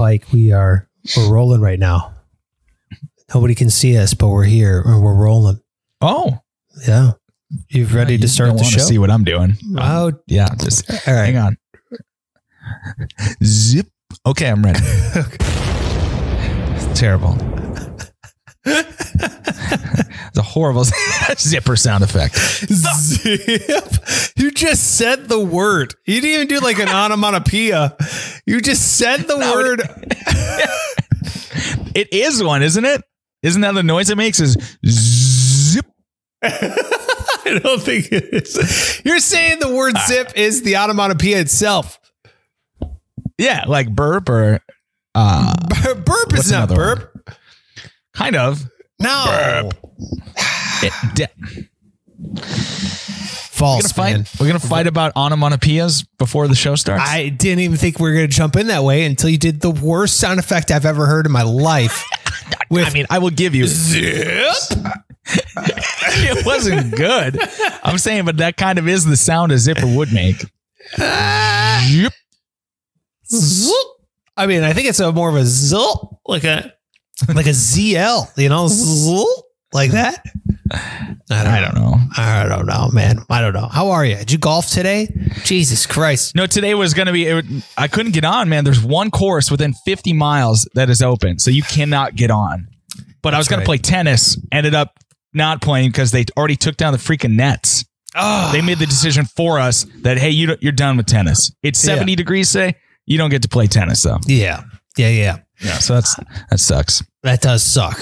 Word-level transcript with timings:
Pike, 0.00 0.32
we 0.32 0.50
are 0.50 0.88
we're 1.14 1.30
rolling 1.30 1.60
right 1.60 1.78
now. 1.78 2.14
Nobody 3.34 3.54
can 3.54 3.68
see 3.68 3.98
us, 3.98 4.14
but 4.14 4.28
we're 4.28 4.44
here 4.44 4.80
and 4.80 5.02
we're 5.02 5.12
rolling. 5.12 5.60
Oh, 6.00 6.38
Yeah. 6.88 7.12
You 7.68 7.84
ready 7.84 8.16
to 8.16 8.26
start 8.26 8.56
the 8.56 8.64
show? 8.64 8.78
See 8.78 8.96
what 8.96 9.10
I'm 9.10 9.24
doing? 9.24 9.58
Oh, 9.76 10.08
um, 10.08 10.20
Yeah, 10.26 10.48
just 10.58 10.90
all 11.06 11.12
right. 11.14 11.26
hang 11.26 11.36
on. 11.36 11.58
Zip. 13.44 13.88
Okay, 14.24 14.48
I'm 14.48 14.62
ready. 14.62 14.80
It's 16.82 16.98
terrible. 16.98 17.36
it's 20.28 20.38
a 20.38 20.42
horrible 20.42 20.84
zipper 21.38 21.76
sound 21.76 22.04
effect. 22.04 22.36
Zip. 22.36 23.92
You 24.36 24.50
just 24.50 24.96
said 24.96 25.28
the 25.28 25.40
word. 25.40 25.94
You 26.06 26.20
didn't 26.20 26.34
even 26.34 26.46
do 26.48 26.60
like 26.60 26.78
an 26.78 26.88
onomatopoeia. 26.88 27.96
You 28.46 28.60
just 28.60 28.96
said 28.96 29.22
the 29.22 29.36
No, 29.40 29.52
word. 29.52 29.82
It 31.94 32.12
is 32.12 32.42
one, 32.42 32.62
isn't 32.62 32.84
it? 32.84 33.02
Isn't 33.42 33.62
that 33.62 33.72
the 33.72 33.82
noise 33.82 34.10
it 34.10 34.16
makes? 34.16 34.38
Is 34.40 34.56
zip. 34.86 35.86
I 36.42 37.58
don't 37.62 37.82
think 37.82 38.12
it 38.12 38.24
is. 38.32 39.02
You're 39.04 39.18
saying 39.18 39.58
the 39.60 39.74
word 39.74 39.94
zip 40.06 40.32
is 40.36 40.62
the 40.62 40.76
onomatopoeia 40.76 41.40
itself. 41.40 41.98
Yeah, 43.38 43.64
like 43.66 43.90
burp 43.94 44.28
or 44.28 44.60
uh, 45.14 45.54
burp 46.04 46.34
is 46.34 46.52
not 46.52 46.68
burp. 46.68 47.09
Kind 48.20 48.36
of. 48.36 48.62
No. 48.98 49.70
It, 50.82 50.92
de- 51.14 51.28
we're 52.18 52.42
False, 52.42 53.92
gonna 53.92 54.10
man. 54.10 54.24
fight. 54.24 54.40
We're 54.40 54.46
gonna 54.46 54.58
fight 54.58 54.86
about 54.86 55.14
onomatopoeias 55.14 56.06
before 56.18 56.48
the 56.48 56.54
show 56.54 56.74
starts. 56.74 57.02
I 57.06 57.28
didn't 57.30 57.60
even 57.60 57.76
think 57.78 57.98
we 57.98 58.08
were 58.10 58.14
going 58.14 58.28
to 58.28 58.34
jump 58.34 58.56
in 58.56 58.66
that 58.68 58.82
way 58.84 59.04
until 59.04 59.28
you 59.30 59.36
did 59.38 59.60
the 59.60 59.70
worst 59.70 60.18
sound 60.18 60.38
effect 60.40 60.70
I've 60.70 60.86
ever 60.86 61.06
heard 61.06 61.26
in 61.26 61.32
my 61.32 61.42
life. 61.42 62.04
With 62.70 62.86
I 62.86 62.90
mean, 62.92 63.06
I 63.10 63.18
will 63.18 63.30
give 63.30 63.54
you. 63.54 63.66
zip. 63.66 64.54
it 65.26 66.46
wasn't 66.46 66.94
good. 66.96 67.38
I'm 67.82 67.98
saying, 67.98 68.24
but 68.24 68.36
that 68.38 68.56
kind 68.56 68.78
of 68.78 68.86
is 68.88 69.04
the 69.04 69.16
sound 69.16 69.50
a 69.52 69.58
zipper 69.58 69.86
would 69.86 70.12
make. 70.12 70.36
Zoop. 73.30 73.86
I 74.36 74.46
mean, 74.46 74.62
I 74.62 74.72
think 74.72 74.88
it's 74.88 75.00
a 75.00 75.12
more 75.12 75.28
of 75.28 75.36
a 75.36 75.44
zil, 75.44 76.20
like 76.26 76.44
a 76.44 76.72
like 77.28 77.46
a 77.46 77.50
ZL, 77.50 78.36
you 78.36 78.48
know, 78.48 78.66
like 79.72 79.92
that. 79.92 80.24
I 80.72 81.16
don't, 81.28 81.46
I 81.46 81.60
don't 81.60 81.74
know. 81.74 81.96
I 82.16 82.46
don't 82.48 82.66
know, 82.66 82.90
man. 82.92 83.18
I 83.28 83.40
don't 83.40 83.52
know. 83.54 83.66
How 83.66 83.90
are 83.90 84.04
you? 84.04 84.16
Did 84.16 84.30
you 84.32 84.38
golf 84.38 84.68
today? 84.68 85.08
Jesus 85.44 85.86
Christ. 85.86 86.34
No, 86.36 86.46
today 86.46 86.74
was 86.74 86.94
going 86.94 87.06
to 87.06 87.12
be. 87.12 87.26
It, 87.26 87.44
I 87.76 87.88
couldn't 87.88 88.12
get 88.12 88.24
on, 88.24 88.48
man. 88.48 88.64
There's 88.64 88.82
one 88.82 89.10
course 89.10 89.50
within 89.50 89.72
50 89.84 90.12
miles 90.12 90.68
that 90.74 90.88
is 90.90 91.02
open, 91.02 91.38
so 91.38 91.50
you 91.50 91.62
cannot 91.62 92.14
get 92.14 92.30
on. 92.30 92.68
But 93.22 93.34
I 93.34 93.38
was 93.38 93.46
That's 93.46 93.56
going 93.56 93.58
right. 93.68 93.78
to 93.80 93.82
play 93.84 93.92
tennis. 93.92 94.38
Ended 94.52 94.74
up 94.74 94.98
not 95.34 95.60
playing 95.60 95.90
because 95.90 96.10
they 96.12 96.24
already 96.36 96.56
took 96.56 96.76
down 96.76 96.92
the 96.92 96.98
freaking 96.98 97.34
nets. 97.36 97.84
Oh, 98.16 98.50
They 98.52 98.60
made 98.60 98.78
the 98.78 98.86
decision 98.86 99.24
for 99.24 99.60
us 99.60 99.86
that 100.02 100.18
hey, 100.18 100.30
you 100.30 100.56
you're 100.60 100.72
done 100.72 100.96
with 100.96 101.06
tennis. 101.06 101.52
It's 101.62 101.78
70 101.78 102.16
degrees 102.16 102.50
today. 102.50 102.74
You 103.06 103.18
don't 103.18 103.30
get 103.30 103.42
to 103.42 103.48
play 103.48 103.66
tennis 103.66 104.02
though. 104.02 104.18
yeah, 104.26 104.62
yeah, 104.96 105.08
yeah. 105.08 105.38
Yeah, 105.60 105.78
so 105.78 105.94
that's 105.94 106.16
that 106.50 106.58
sucks. 106.58 107.02
That 107.22 107.40
does 107.40 107.62
suck. 107.62 107.98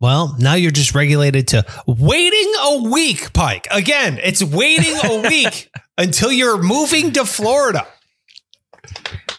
Well, 0.00 0.34
now 0.38 0.54
you're 0.54 0.70
just 0.72 0.94
regulated 0.94 1.48
to 1.48 1.64
waiting 1.86 2.52
a 2.60 2.82
week, 2.90 3.32
Pike. 3.32 3.68
Again, 3.70 4.18
it's 4.22 4.42
waiting 4.42 4.94
a 5.04 5.20
week 5.28 5.70
until 5.96 6.32
you're 6.32 6.60
moving 6.62 7.12
to 7.12 7.24
Florida. 7.24 7.86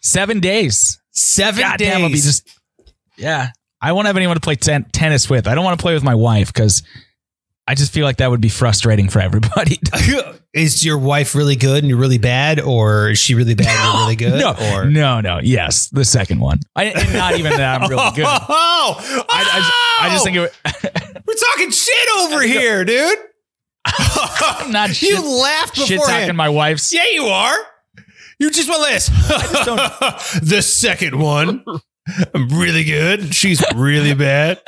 Seven 0.01 0.39
days. 0.39 0.99
Seven 1.11 1.61
God 1.61 1.77
days. 1.77 1.87
damn, 1.89 2.01
I'll 2.03 2.09
be 2.09 2.15
just 2.15 2.49
yeah. 3.17 3.49
I 3.81 3.91
won't 3.91 4.07
have 4.07 4.15
anyone 4.17 4.35
to 4.35 4.41
play 4.41 4.55
ten- 4.55 4.85
tennis 4.85 5.29
with. 5.29 5.47
I 5.47 5.55
don't 5.55 5.65
want 5.65 5.77
to 5.77 5.81
play 5.83 5.93
with 5.93 6.03
my 6.03 6.15
wife 6.15 6.53
because 6.53 6.81
I 7.65 7.75
just 7.75 7.93
feel 7.93 8.05
like 8.05 8.17
that 8.17 8.29
would 8.29 8.41
be 8.41 8.49
frustrating 8.49 9.07
for 9.09 9.19
everybody. 9.21 9.79
is 10.53 10.85
your 10.85 10.97
wife 10.97 11.33
really 11.33 11.55
good 11.55 11.79
and 11.79 11.87
you're 11.87 11.97
really 11.97 12.17
bad, 12.17 12.59
or 12.59 13.11
is 13.11 13.19
she 13.19 13.35
really 13.35 13.55
bad 13.55 13.67
and 13.67 13.93
you're 13.93 14.01
really 14.03 14.15
good? 14.15 14.39
no, 14.39 14.75
or 14.75 14.89
no, 14.89 15.21
no. 15.21 15.39
Yes, 15.41 15.87
the 15.89 16.05
second 16.05 16.39
one. 16.39 16.59
I, 16.75 16.85
and 16.85 17.13
not 17.13 17.37
even 17.37 17.53
that 17.53 17.81
I'm 17.81 17.89
really 17.89 18.11
good. 18.15 18.25
I, 18.27 18.45
Oh, 18.85 19.25
I, 19.29 19.71
I 20.01 20.09
just 20.09 20.25
think 20.25 20.35
it, 20.35 20.39
oh! 20.39 20.71
would- 20.83 21.23
we're 21.25 21.33
talking 21.35 21.71
shit 21.71 22.09
over 22.19 22.41
here, 22.41 22.83
dude. 22.83 23.17
I'm 23.85 24.71
not 24.71 24.89
You 25.01 25.15
shit, 25.15 25.25
laughed 25.25 25.77
shit 25.77 26.01
talking 26.05 26.35
my 26.35 26.49
wife's. 26.49 26.93
Yeah, 26.93 27.05
you 27.11 27.23
are. 27.25 27.55
You 28.39 28.49
just 28.51 28.67
went 28.69 28.83
this. 28.83 29.07
the 29.07 30.61
second 30.61 31.17
one, 31.17 31.63
I'm 32.33 32.49
really 32.49 32.83
good. 32.83 33.33
She's 33.33 33.63
really 33.73 34.13
bad. 34.13 34.61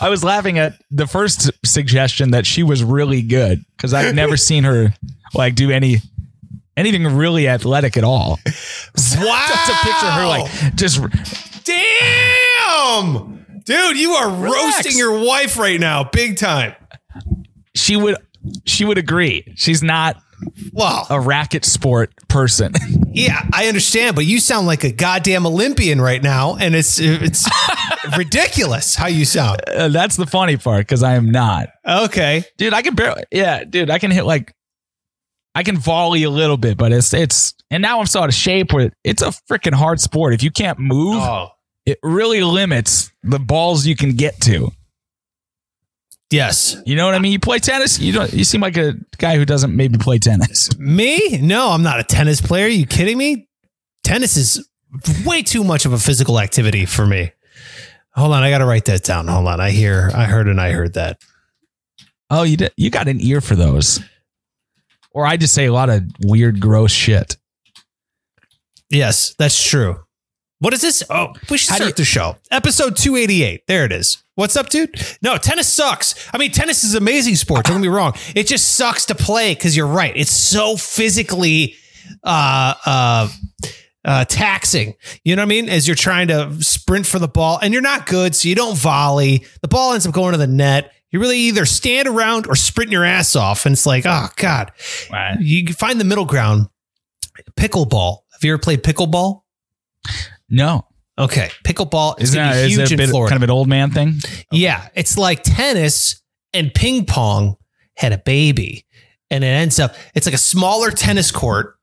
I 0.00 0.08
was 0.08 0.22
laughing 0.24 0.58
at 0.58 0.74
the 0.90 1.06
first 1.06 1.50
suggestion 1.64 2.30
that 2.30 2.46
she 2.46 2.62
was 2.62 2.82
really 2.84 3.22
good 3.22 3.64
because 3.76 3.92
I've 3.92 4.14
never 4.14 4.36
seen 4.38 4.64
her 4.64 4.94
like 5.34 5.54
do 5.54 5.70
any 5.70 5.98
anything 6.76 7.06
really 7.06 7.48
athletic 7.48 7.96
at 7.96 8.04
all. 8.04 8.38
Wow. 8.46 9.44
Just 9.48 9.70
a 9.70 9.74
picture 9.84 10.10
her 10.10 10.26
like 10.26 10.74
just 10.76 11.00
damn, 11.64 13.44
dude, 13.64 13.96
you 13.98 14.12
are 14.12 14.30
Relax. 14.30 14.76
roasting 14.76 14.98
your 14.98 15.24
wife 15.24 15.58
right 15.58 15.78
now, 15.80 16.04
big 16.04 16.36
time. 16.36 16.74
she 17.74 17.96
would 17.96 18.16
she 18.64 18.84
would 18.84 18.98
agree. 18.98 19.52
She's 19.56 19.82
not 19.82 20.16
Well, 20.72 21.06
a 21.10 21.20
racket 21.20 21.64
sport 21.64 22.12
person. 22.28 22.72
yeah, 23.12 23.42
I 23.52 23.68
understand, 23.68 24.16
but 24.16 24.24
you 24.26 24.40
sound 24.40 24.66
like 24.66 24.84
a 24.84 24.92
goddamn 24.92 25.46
Olympian 25.46 26.00
right 26.00 26.22
now, 26.22 26.56
and 26.56 26.74
it's 26.74 26.98
it's 27.00 27.48
ridiculous 28.16 28.94
how 28.94 29.06
you 29.06 29.24
sound. 29.24 29.60
Uh, 29.68 29.88
That's 29.88 30.16
the 30.16 30.26
funny 30.26 30.56
part 30.56 30.86
because 30.86 31.02
I 31.02 31.14
am 31.14 31.30
not. 31.30 31.70
Okay, 31.86 32.44
Dude, 32.56 32.74
I 32.74 32.82
can 32.82 32.94
barely 32.94 33.24
yeah, 33.32 33.64
dude, 33.64 33.90
I 33.90 33.98
can 33.98 34.10
hit 34.10 34.24
like 34.24 34.52
I 35.54 35.62
can 35.62 35.76
volley 35.76 36.22
a 36.22 36.30
little 36.30 36.56
bit, 36.56 36.76
but 36.76 36.92
it's 36.92 37.12
it's 37.12 37.54
and 37.70 37.82
now 37.82 38.00
I'm 38.00 38.06
so 38.06 38.20
out 38.20 38.28
of 38.28 38.34
shape 38.34 38.72
where 38.72 38.92
it's 39.04 39.22
a 39.22 39.32
freaking 39.50 39.74
hard 39.74 40.00
sport. 40.00 40.34
If 40.34 40.42
you 40.42 40.50
can't 40.50 40.78
move, 40.78 41.16
oh 41.22 41.48
it 41.86 41.98
really 42.02 42.42
limits 42.42 43.10
the 43.22 43.38
balls 43.38 43.86
you 43.86 43.96
can 43.96 44.12
get 44.12 44.40
to. 44.42 44.70
Yes, 46.30 46.76
You 46.86 46.96
know 46.96 47.06
what 47.06 47.14
I 47.14 47.18
mean? 47.18 47.32
You 47.32 47.38
play 47.40 47.58
tennis, 47.58 47.98
you 47.98 48.12
don't 48.12 48.32
you 48.32 48.44
seem 48.44 48.60
like 48.60 48.76
a 48.76 48.94
guy 49.18 49.36
who 49.36 49.44
doesn't 49.44 49.74
maybe 49.74 49.98
play 49.98 50.18
tennis. 50.18 50.76
me? 50.78 51.38
No, 51.38 51.70
I'm 51.70 51.82
not 51.82 52.00
a 52.00 52.04
tennis 52.04 52.40
player. 52.40 52.66
you 52.66 52.86
kidding 52.86 53.18
me? 53.18 53.48
Tennis 54.04 54.36
is 54.36 54.68
way 55.24 55.42
too 55.42 55.64
much 55.64 55.84
of 55.86 55.92
a 55.92 55.98
physical 55.98 56.40
activity 56.40 56.86
for 56.86 57.06
me. 57.06 57.32
Hold 58.14 58.32
on, 58.32 58.42
I 58.42 58.50
got 58.50 58.58
to 58.58 58.66
write 58.66 58.86
that 58.86 59.04
down. 59.04 59.28
Hold 59.28 59.46
on, 59.46 59.60
I 59.60 59.70
hear, 59.70 60.10
I 60.14 60.24
heard, 60.24 60.48
and 60.48 60.60
I 60.60 60.72
heard 60.72 60.94
that. 60.94 61.20
Oh, 62.28 62.42
you 62.42 62.56
did 62.56 62.72
you 62.76 62.90
got 62.90 63.08
an 63.08 63.20
ear 63.20 63.40
for 63.40 63.54
those. 63.54 64.00
Or 65.12 65.26
I 65.26 65.36
just 65.36 65.54
say 65.54 65.66
a 65.66 65.72
lot 65.72 65.90
of 65.90 66.04
weird, 66.22 66.60
gross 66.60 66.92
shit. 66.92 67.36
Yes, 68.88 69.34
that's 69.38 69.62
true. 69.62 70.00
What 70.60 70.74
is 70.74 70.82
this? 70.82 71.02
Oh, 71.08 71.32
we 71.48 71.58
should 71.58 71.70
How 71.70 71.76
start 71.76 71.96
the 71.96 72.04
show. 72.04 72.36
Episode 72.50 72.96
288. 72.96 73.66
There 73.66 73.84
it 73.84 73.92
is. 73.92 74.22
What's 74.40 74.56
up, 74.56 74.70
dude? 74.70 74.98
No, 75.20 75.36
tennis 75.36 75.68
sucks. 75.68 76.14
I 76.32 76.38
mean, 76.38 76.50
tennis 76.50 76.82
is 76.82 76.94
an 76.94 77.02
amazing 77.02 77.34
sport. 77.36 77.66
Don't 77.66 77.76
get 77.76 77.82
me 77.82 77.88
wrong. 77.88 78.14
It 78.34 78.46
just 78.46 78.74
sucks 78.74 79.04
to 79.06 79.14
play 79.14 79.52
because 79.52 79.76
you're 79.76 79.86
right. 79.86 80.16
It's 80.16 80.30
so 80.30 80.78
physically 80.78 81.74
uh 82.24 82.72
uh 82.86 83.28
uh 84.02 84.24
taxing. 84.24 84.94
You 85.24 85.36
know 85.36 85.42
what 85.42 85.46
I 85.46 85.48
mean? 85.48 85.68
As 85.68 85.86
you're 85.86 85.94
trying 85.94 86.28
to 86.28 86.56
sprint 86.64 87.06
for 87.06 87.18
the 87.18 87.28
ball 87.28 87.58
and 87.60 87.74
you're 87.74 87.82
not 87.82 88.06
good, 88.06 88.34
so 88.34 88.48
you 88.48 88.54
don't 88.54 88.78
volley. 88.78 89.44
The 89.60 89.68
ball 89.68 89.92
ends 89.92 90.06
up 90.06 90.14
going 90.14 90.32
to 90.32 90.38
the 90.38 90.46
net. 90.46 90.90
You 91.10 91.20
really 91.20 91.38
either 91.40 91.66
stand 91.66 92.08
around 92.08 92.46
or 92.46 92.56
sprint 92.56 92.90
your 92.90 93.04
ass 93.04 93.36
off. 93.36 93.66
And 93.66 93.74
it's 93.74 93.84
like, 93.84 94.06
oh 94.06 94.28
God. 94.36 94.72
You 95.38 95.74
find 95.74 96.00
the 96.00 96.04
middle 96.04 96.24
ground. 96.24 96.68
Pickleball. 97.58 98.20
Have 98.32 98.42
you 98.42 98.54
ever 98.54 98.58
played 98.58 98.82
pickleball? 98.82 99.42
No. 100.48 100.86
Okay, 101.18 101.50
pickleball 101.66 102.20
is 102.20 102.34
gonna 102.34 102.54
that, 102.54 102.66
be 102.66 102.72
is 102.72 102.78
huge 102.78 102.92
in 102.92 102.96
bit 102.98 103.10
Florida. 103.10 103.30
kind 103.30 103.42
of 103.42 103.48
an 103.48 103.50
old 103.52 103.68
man 103.68 103.90
thing? 103.90 104.14
yeah, 104.52 104.88
it's 104.94 105.18
like 105.18 105.42
tennis 105.42 106.22
and 106.54 106.72
ping 106.72 107.04
pong 107.04 107.56
had 107.96 108.12
a 108.12 108.18
baby, 108.18 108.86
and 109.30 109.44
it 109.44 109.48
ends 109.48 109.78
up 109.78 109.94
it's 110.14 110.26
like 110.26 110.34
a 110.34 110.38
smaller 110.38 110.90
tennis 110.90 111.30
court, 111.30 111.76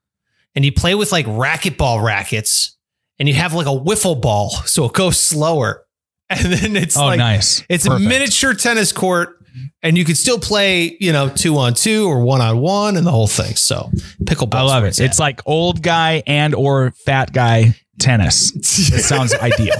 and 0.55 0.65
you 0.65 0.71
play 0.71 0.95
with 0.95 1.11
like 1.11 1.25
racquetball 1.27 2.03
rackets, 2.03 2.77
and 3.19 3.27
you 3.27 3.35
have 3.35 3.53
like 3.53 3.67
a 3.67 3.69
wiffle 3.69 4.19
ball, 4.19 4.49
so 4.65 4.85
it 4.85 4.93
goes 4.93 5.19
slower, 5.19 5.85
and 6.29 6.51
then 6.53 6.75
it's 6.75 6.97
Oh, 6.97 7.05
like 7.05 7.19
nice. 7.19 7.63
it's 7.69 7.85
a 7.85 7.99
miniature 7.99 8.53
tennis 8.55 8.91
court. 8.91 9.35
And 9.81 9.97
you 9.97 10.05
could 10.05 10.17
still 10.17 10.37
play, 10.37 10.95
you 10.99 11.11
know, 11.11 11.29
two 11.29 11.57
on 11.57 11.73
two 11.73 12.05
or 12.07 12.21
one 12.21 12.41
on 12.41 12.59
one 12.59 12.95
and 12.95 13.07
the 13.07 13.11
whole 13.11 13.25
thing. 13.25 13.55
So 13.55 13.89
pickleball. 14.23 14.53
I 14.53 14.61
love 14.61 14.83
it. 14.83 14.99
It's 14.99 15.17
like 15.17 15.41
old 15.47 15.81
guy 15.81 16.21
and 16.27 16.53
or 16.53 16.91
fat 16.91 17.33
guy 17.33 17.73
tennis. 17.99 18.51
It 18.55 19.03
sounds 19.03 19.33
ideal. 19.33 19.75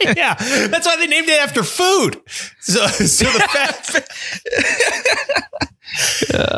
yeah, 0.16 0.34
that's 0.68 0.86
why 0.86 0.96
they 0.96 1.06
named 1.06 1.28
it 1.28 1.40
after 1.40 1.62
food. 1.62 2.20
So, 2.60 2.86
so 2.86 3.24
the 3.26 3.40
fat, 3.40 3.86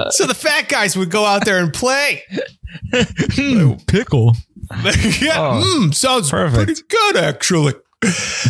so 0.12 0.26
the 0.26 0.34
fat 0.34 0.68
guys 0.68 0.96
would 0.96 1.10
go 1.10 1.24
out 1.24 1.44
there 1.44 1.58
and 1.58 1.72
play. 1.72 2.22
Pickle. 3.86 4.36
yeah, 5.20 5.38
Oh, 5.38 5.78
mm, 5.80 5.94
sounds 5.94 6.30
perfect. 6.30 6.64
pretty 6.64 6.82
good 6.88 7.16
actually. 7.16 7.74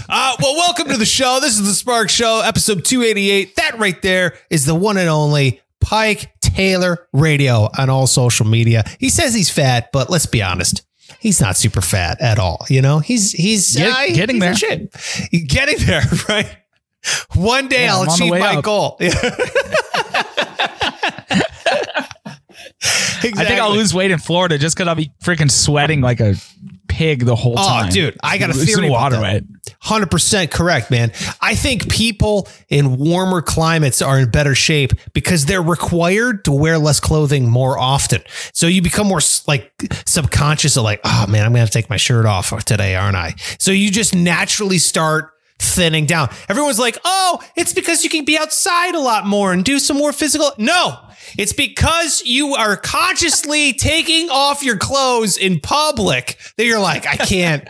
Uh, 0.08 0.36
well, 0.40 0.54
welcome 0.56 0.88
to 0.88 0.96
the 0.96 1.04
show. 1.04 1.38
This 1.40 1.58
is 1.58 1.66
the 1.66 1.74
Spark 1.74 2.08
Show, 2.08 2.40
episode 2.44 2.84
288. 2.86 3.56
That 3.56 3.78
right 3.78 4.00
there 4.00 4.34
is 4.48 4.64
the 4.64 4.74
one 4.74 4.96
and 4.96 5.08
only 5.10 5.60
Pike 5.80 6.32
Taylor 6.40 7.06
Radio 7.12 7.68
on 7.76 7.90
all 7.90 8.06
social 8.06 8.46
media. 8.46 8.84
He 8.98 9.10
says 9.10 9.34
he's 9.34 9.50
fat, 9.50 9.90
but 9.92 10.08
let's 10.08 10.24
be 10.26 10.42
honest. 10.42 10.82
He's 11.20 11.40
not 11.40 11.56
super 11.56 11.80
fat 11.80 12.20
at 12.20 12.38
all. 12.38 12.64
You 12.68 12.82
know, 12.82 12.98
he's 12.98 13.32
he's 13.32 13.76
Get- 13.76 13.90
uh, 13.90 14.06
getting 14.14 14.40
he's 14.40 14.60
there. 14.60 14.78
He's 15.30 15.44
getting 15.44 15.78
there, 15.86 16.02
right? 16.28 16.56
One 17.34 17.68
day 17.68 17.84
Yeah, 17.84 17.94
I'll 17.96 18.02
achieve 18.12 18.30
my 18.30 18.56
up. 18.56 18.64
goal. 18.64 18.96
exactly. 19.00 19.44
I 23.34 23.44
think 23.44 23.60
I'll 23.60 23.72
lose 23.72 23.94
weight 23.94 24.10
in 24.10 24.18
Florida 24.18 24.58
just 24.58 24.76
because 24.76 24.88
I'll 24.88 24.94
be 24.94 25.12
freaking 25.22 25.50
sweating 25.50 26.00
like 26.00 26.20
a 26.20 26.34
pig 26.88 27.24
the 27.24 27.34
whole 27.36 27.54
Oh, 27.58 27.66
time. 27.68 27.90
dude, 27.90 28.16
I 28.22 28.38
got 28.38 28.50
a 28.50 28.54
theory 28.54 28.90
water 28.90 29.20
weight. 29.20 29.44
100% 29.82 30.50
correct, 30.50 30.90
man. 30.90 31.10
I 31.40 31.54
think 31.54 31.90
people 31.90 32.48
in 32.68 32.98
warmer 32.98 33.42
climates 33.42 34.00
are 34.02 34.18
in 34.20 34.30
better 34.30 34.54
shape 34.54 34.92
because 35.12 35.46
they're 35.46 35.62
required 35.62 36.44
to 36.44 36.52
wear 36.52 36.78
less 36.78 37.00
clothing 37.00 37.48
more 37.48 37.78
often. 37.78 38.22
So 38.52 38.66
you 38.66 38.82
become 38.82 39.06
more 39.08 39.20
like 39.46 39.72
subconscious 40.06 40.76
of 40.76 40.84
like, 40.84 41.00
oh 41.04 41.26
man, 41.28 41.44
I'm 41.46 41.52
gonna 41.52 41.66
take 41.66 41.90
my 41.90 41.96
shirt 41.96 42.26
off 42.26 42.50
today, 42.64 42.94
aren't 42.94 43.16
I? 43.16 43.34
So 43.58 43.70
you 43.72 43.90
just 43.90 44.14
naturally 44.14 44.78
start 44.78 45.31
thinning 45.62 46.06
down. 46.06 46.28
Everyone's 46.48 46.78
like, 46.78 46.98
oh, 47.04 47.40
it's 47.56 47.72
because 47.72 48.04
you 48.04 48.10
can 48.10 48.24
be 48.24 48.36
outside 48.38 48.94
a 48.94 49.00
lot 49.00 49.26
more 49.26 49.52
and 49.52 49.64
do 49.64 49.78
some 49.78 49.96
more 49.96 50.12
physical. 50.12 50.50
No, 50.58 50.98
it's 51.38 51.52
because 51.52 52.22
you 52.24 52.54
are 52.54 52.76
consciously 52.76 53.72
taking 53.72 54.28
off 54.30 54.62
your 54.62 54.76
clothes 54.76 55.36
in 55.36 55.60
public 55.60 56.38
that 56.56 56.64
you're 56.66 56.80
like, 56.80 57.06
I 57.06 57.16
can't. 57.16 57.68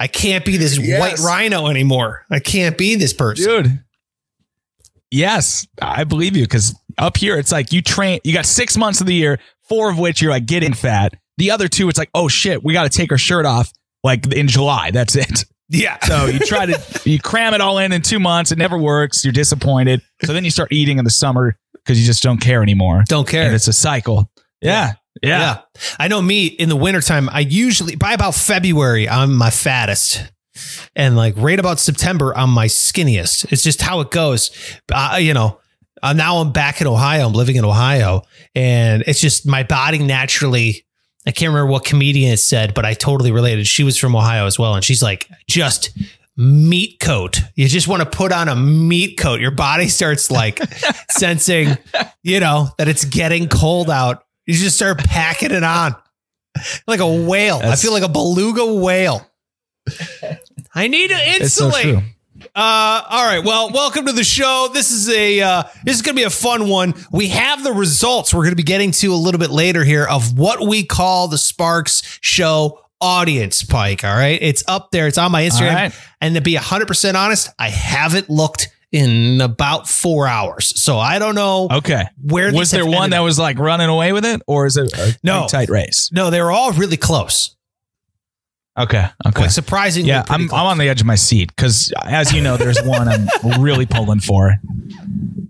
I 0.00 0.08
can't 0.08 0.44
be 0.44 0.56
this 0.56 0.76
Yes. 0.76 0.98
white 1.00 1.18
rhino 1.26 1.68
anymore. 1.68 2.24
I 2.30 2.40
can't 2.40 2.76
be 2.76 2.96
this 2.96 3.12
person. 3.12 3.46
Dude. 3.62 3.84
Yes, 5.10 5.66
I 5.80 6.04
believe 6.04 6.36
you 6.36 6.42
because 6.42 6.74
up 6.98 7.16
here 7.16 7.38
it's 7.38 7.52
like 7.52 7.72
you 7.72 7.80
train, 7.82 8.18
you 8.24 8.32
got 8.32 8.46
six 8.46 8.76
months 8.76 9.00
of 9.00 9.06
the 9.06 9.14
year, 9.14 9.38
four 9.68 9.90
of 9.90 9.98
which 9.98 10.20
you're 10.20 10.32
like 10.32 10.46
getting 10.46 10.74
fat. 10.74 11.14
The 11.38 11.50
other 11.52 11.68
two, 11.68 11.88
it's 11.88 11.98
like, 11.98 12.10
oh 12.14 12.26
shit, 12.28 12.64
we 12.64 12.72
got 12.72 12.90
to 12.90 12.96
take 12.96 13.12
our 13.12 13.18
shirt 13.18 13.46
off 13.46 13.72
like 14.02 14.32
in 14.32 14.48
July. 14.48 14.90
That's 14.90 15.14
it. 15.16 15.44
Yeah. 15.68 15.98
So 16.04 16.26
you 16.26 16.38
try 16.40 16.66
to 16.66 17.00
you 17.04 17.18
cram 17.18 17.54
it 17.54 17.60
all 17.60 17.78
in 17.78 17.92
in 17.92 18.02
two 18.02 18.20
months. 18.20 18.52
It 18.52 18.58
never 18.58 18.78
works. 18.78 19.24
You're 19.24 19.32
disappointed. 19.32 20.02
So 20.24 20.32
then 20.32 20.44
you 20.44 20.50
start 20.50 20.72
eating 20.72 20.98
in 20.98 21.04
the 21.04 21.10
summer 21.10 21.56
because 21.72 22.00
you 22.00 22.06
just 22.06 22.22
don't 22.22 22.40
care 22.40 22.62
anymore. 22.62 23.04
Don't 23.08 23.28
care. 23.28 23.46
And 23.46 23.54
it's 23.54 23.68
a 23.68 23.72
cycle. 23.72 24.30
Yeah. 24.60 24.92
Yeah. 25.22 25.38
Yeah. 25.38 25.60
I 25.98 26.08
know 26.08 26.20
me 26.20 26.46
in 26.46 26.68
the 26.68 26.76
wintertime, 26.76 27.28
I 27.30 27.40
usually 27.40 27.96
by 27.96 28.12
about 28.12 28.34
February, 28.34 29.08
I'm 29.08 29.34
my 29.34 29.50
fattest. 29.50 30.32
And 30.94 31.16
like 31.16 31.34
right 31.36 31.58
about 31.58 31.80
September, 31.80 32.36
I'm 32.36 32.50
my 32.50 32.66
skinniest. 32.66 33.52
It's 33.52 33.62
just 33.62 33.82
how 33.82 34.00
it 34.00 34.10
goes. 34.10 34.50
Uh, 34.92 35.18
you 35.20 35.34
know, 35.34 35.60
uh, 36.02 36.12
now 36.12 36.36
I'm 36.36 36.52
back 36.52 36.80
in 36.80 36.86
Ohio. 36.86 37.26
I'm 37.26 37.32
living 37.32 37.56
in 37.56 37.64
Ohio. 37.64 38.22
And 38.54 39.02
it's 39.06 39.20
just 39.20 39.46
my 39.46 39.62
body 39.62 39.98
naturally. 39.98 40.84
I 41.26 41.30
can't 41.30 41.50
remember 41.52 41.70
what 41.72 41.84
comedian 41.84 42.32
it 42.32 42.36
said, 42.38 42.74
but 42.74 42.84
I 42.84 42.94
totally 42.94 43.32
related. 43.32 43.66
She 43.66 43.82
was 43.82 43.96
from 43.98 44.14
Ohio 44.14 44.46
as 44.46 44.58
well. 44.58 44.74
And 44.74 44.84
she's 44.84 45.02
like, 45.02 45.28
just 45.48 45.90
meat 46.36 46.98
coat. 47.00 47.40
You 47.54 47.66
just 47.68 47.88
want 47.88 48.02
to 48.02 48.08
put 48.16 48.30
on 48.32 48.48
a 48.48 48.56
meat 48.56 49.16
coat. 49.18 49.40
Your 49.40 49.50
body 49.52 49.88
starts 49.88 50.30
like 50.30 50.60
sensing, 51.10 51.78
you 52.22 52.40
know, 52.40 52.68
that 52.78 52.88
it's 52.88 53.04
getting 53.04 53.48
cold 53.48 53.88
out. 53.90 54.24
You 54.46 54.54
just 54.54 54.76
start 54.76 54.98
packing 54.98 55.50
it 55.52 55.62
on 55.64 55.94
like 56.86 57.00
a 57.00 57.06
whale. 57.24 57.60
I 57.62 57.76
feel 57.76 57.92
like 57.92 58.02
a 58.02 58.08
beluga 58.08 58.74
whale. 58.74 59.26
I 60.74 60.88
need 60.88 61.08
to 61.08 61.16
It's 61.16 61.54
so 61.54 61.66
insulate. 61.66 61.82
true. 61.84 62.02
Uh, 62.54 63.02
all 63.08 63.24
right. 63.26 63.44
Well, 63.44 63.70
welcome 63.72 64.06
to 64.06 64.12
the 64.12 64.24
show. 64.24 64.68
This 64.72 64.90
is 64.90 65.08
a 65.08 65.40
uh, 65.40 65.62
this 65.84 65.96
is 65.96 66.02
going 66.02 66.14
to 66.16 66.20
be 66.20 66.24
a 66.24 66.30
fun 66.30 66.68
one. 66.68 66.94
We 67.12 67.28
have 67.28 67.62
the 67.64 67.72
results. 67.72 68.32
We're 68.34 68.42
going 68.42 68.52
to 68.52 68.56
be 68.56 68.62
getting 68.62 68.90
to 68.92 69.12
a 69.12 69.16
little 69.16 69.38
bit 69.40 69.50
later 69.50 69.84
here 69.84 70.04
of 70.06 70.38
what 70.38 70.66
we 70.66 70.84
call 70.84 71.28
the 71.28 71.38
Sparks 71.38 72.18
Show 72.20 72.80
audience. 73.00 73.62
Pike. 73.64 74.04
All 74.04 74.14
right, 74.16 74.38
it's 74.40 74.62
up 74.68 74.90
there. 74.90 75.06
It's 75.08 75.18
on 75.18 75.32
my 75.32 75.42
Instagram. 75.42 75.74
Right. 75.74 75.94
And 76.20 76.34
to 76.34 76.40
be 76.40 76.54
hundred 76.54 76.88
percent 76.88 77.16
honest, 77.16 77.50
I 77.58 77.68
haven't 77.68 78.28
looked 78.30 78.68
in 78.92 79.40
about 79.40 79.88
four 79.88 80.28
hours, 80.28 80.80
so 80.80 80.98
I 80.98 81.18
don't 81.18 81.34
know 81.34 81.68
Okay. 81.70 82.04
where. 82.22 82.52
Was 82.52 82.70
there 82.70 82.86
one 82.86 83.10
that 83.10 83.20
was 83.20 83.38
like 83.38 83.58
running 83.58 83.88
away 83.88 84.12
with 84.12 84.24
it, 84.24 84.40
or 84.46 84.66
is 84.66 84.76
it 84.76 84.92
a 84.96 85.16
No. 85.24 85.46
tight 85.48 85.68
race? 85.68 86.10
No, 86.12 86.30
they 86.30 86.40
were 86.40 86.52
all 86.52 86.70
really 86.72 86.96
close. 86.96 87.56
Okay. 88.76 89.06
Okay. 89.26 89.42
Like 89.42 89.50
surprisingly, 89.50 90.08
yeah, 90.08 90.24
I'm 90.28 90.48
close. 90.48 90.60
I'm 90.60 90.66
on 90.66 90.78
the 90.78 90.88
edge 90.88 91.00
of 91.00 91.06
my 91.06 91.14
seat 91.14 91.54
because, 91.54 91.92
as 92.04 92.32
you 92.32 92.40
know, 92.40 92.56
there's 92.56 92.82
one 92.82 93.08
I'm 93.08 93.28
really 93.62 93.86
pulling 93.86 94.20
for, 94.20 94.56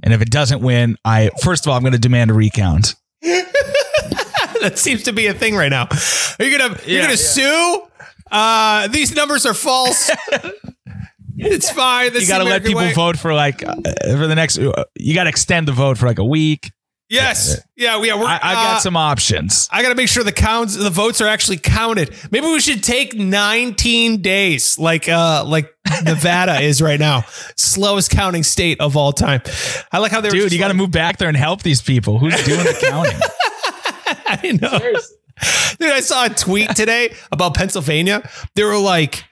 and 0.02 0.12
if 0.12 0.20
it 0.20 0.30
doesn't 0.30 0.60
win, 0.60 0.96
I 1.04 1.30
first 1.42 1.64
of 1.64 1.70
all 1.70 1.76
I'm 1.76 1.82
going 1.82 1.94
to 1.94 1.98
demand 1.98 2.30
a 2.30 2.34
recount. 2.34 2.94
that 3.22 4.74
seems 4.74 5.04
to 5.04 5.12
be 5.12 5.26
a 5.26 5.34
thing 5.34 5.56
right 5.56 5.70
now. 5.70 5.88
Are 6.38 6.44
you 6.44 6.58
gonna 6.58 6.78
you're 6.86 7.00
gonna 7.00 7.12
yeah. 7.12 7.16
sue? 7.16 7.82
Uh, 8.30 8.88
these 8.88 9.14
numbers 9.14 9.46
are 9.46 9.54
false. 9.54 10.10
it's 11.38 11.70
fine. 11.70 12.12
This 12.12 12.22
you 12.22 12.28
got 12.28 12.38
to 12.38 12.44
let 12.44 12.62
people 12.62 12.82
way. 12.82 12.92
vote 12.92 13.18
for 13.18 13.32
like 13.32 13.66
uh, 13.66 13.74
for 14.02 14.26
the 14.26 14.34
next. 14.34 14.58
Uh, 14.58 14.84
you 14.96 15.14
got 15.14 15.24
to 15.24 15.30
extend 15.30 15.66
the 15.66 15.72
vote 15.72 15.96
for 15.96 16.06
like 16.06 16.18
a 16.18 16.24
week. 16.24 16.72
Yes. 17.08 17.60
Yeah. 17.76 18.02
Yeah. 18.02 18.16
We're, 18.16 18.26
I, 18.26 18.38
I 18.42 18.54
got 18.54 18.76
uh, 18.76 18.80
some 18.80 18.96
options. 18.96 19.68
I 19.70 19.82
got 19.82 19.90
to 19.90 19.94
make 19.94 20.08
sure 20.08 20.24
the 20.24 20.32
counts, 20.32 20.76
the 20.76 20.90
votes 20.90 21.20
are 21.20 21.28
actually 21.28 21.58
counted. 21.58 22.14
Maybe 22.30 22.46
we 22.46 22.60
should 22.60 22.82
take 22.82 23.14
19 23.14 24.22
days, 24.22 24.78
like 24.78 25.08
uh, 25.08 25.44
like 25.44 25.74
Nevada 26.04 26.60
is 26.60 26.80
right 26.80 26.98
now, 26.98 27.24
slowest 27.56 28.10
counting 28.10 28.42
state 28.42 28.80
of 28.80 28.96
all 28.96 29.12
time. 29.12 29.42
I 29.92 29.98
like 29.98 30.12
how 30.12 30.20
they're 30.20 30.30
Dude, 30.30 30.52
you 30.52 30.58
got 30.58 30.68
to 30.68 30.74
move 30.74 30.90
back 30.90 31.18
there 31.18 31.28
and 31.28 31.36
help 31.36 31.62
these 31.62 31.82
people. 31.82 32.18
Who's 32.18 32.42
doing 32.44 32.64
the 32.64 32.78
counting? 32.80 33.20
I 34.26 34.58
know. 34.60 34.78
Dude, 35.78 35.90
I 35.92 36.00
saw 36.00 36.26
a 36.26 36.28
tweet 36.30 36.70
today 36.76 37.14
about 37.32 37.54
Pennsylvania. 37.54 38.28
They 38.54 38.64
were 38.64 38.78
like, 38.78 39.24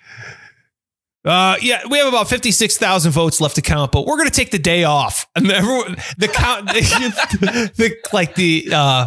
uh, 1.24 1.56
yeah, 1.60 1.82
we 1.88 1.98
have 1.98 2.08
about 2.08 2.28
56,000 2.28 3.12
votes 3.12 3.40
left 3.40 3.54
to 3.56 3.62
count, 3.62 3.92
but 3.92 4.06
we're 4.06 4.16
going 4.16 4.28
to 4.28 4.34
take 4.34 4.50
the 4.50 4.58
day 4.58 4.84
off. 4.84 5.26
And 5.36 5.50
everyone, 5.50 5.96
the 6.18 6.28
count, 6.28 6.66
the, 6.68 7.70
the, 7.76 7.96
like 8.12 8.34
the, 8.34 8.68
uh, 8.72 9.06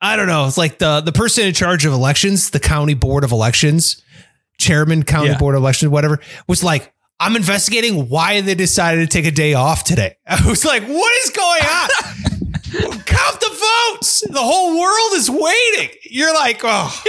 I 0.00 0.16
don't 0.16 0.26
know. 0.26 0.46
It's 0.46 0.58
like 0.58 0.78
the, 0.78 1.00
the 1.00 1.12
person 1.12 1.46
in 1.46 1.54
charge 1.54 1.86
of 1.86 1.92
elections, 1.92 2.50
the 2.50 2.60
county 2.60 2.94
board 2.94 3.24
of 3.24 3.32
elections, 3.32 4.02
chairman, 4.58 5.02
county 5.02 5.28
Yeah. 5.30 5.38
board 5.38 5.54
of 5.54 5.62
elections, 5.62 5.90
whatever, 5.90 6.20
was 6.46 6.62
like, 6.62 6.92
I'm 7.20 7.36
investigating 7.36 8.08
why 8.08 8.40
they 8.40 8.54
decided 8.54 9.00
to 9.00 9.06
take 9.06 9.24
a 9.24 9.34
day 9.34 9.54
off 9.54 9.84
today. 9.84 10.16
I 10.26 10.46
was 10.46 10.64
like, 10.64 10.82
what 10.82 11.12
is 11.24 11.30
going 11.30 11.62
on? 11.62 11.88
Count 13.04 13.40
the 13.40 13.90
votes. 13.92 14.24
The 14.28 14.40
whole 14.40 14.78
world 14.80 15.12
is 15.14 15.30
waiting. 15.30 15.96
You're 16.10 16.34
like, 16.34 16.60
oh, 16.64 17.02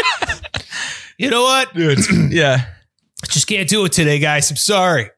you 1.17 1.29
know 1.31 1.43
what? 1.43 1.73
Dude, 1.73 1.99
yeah. 2.31 2.65
Just 3.29 3.47
can't 3.47 3.67
do 3.69 3.85
it 3.85 3.91
today, 3.91 4.19
guys. 4.19 4.49
I'm 4.51 4.57
sorry. 4.57 5.09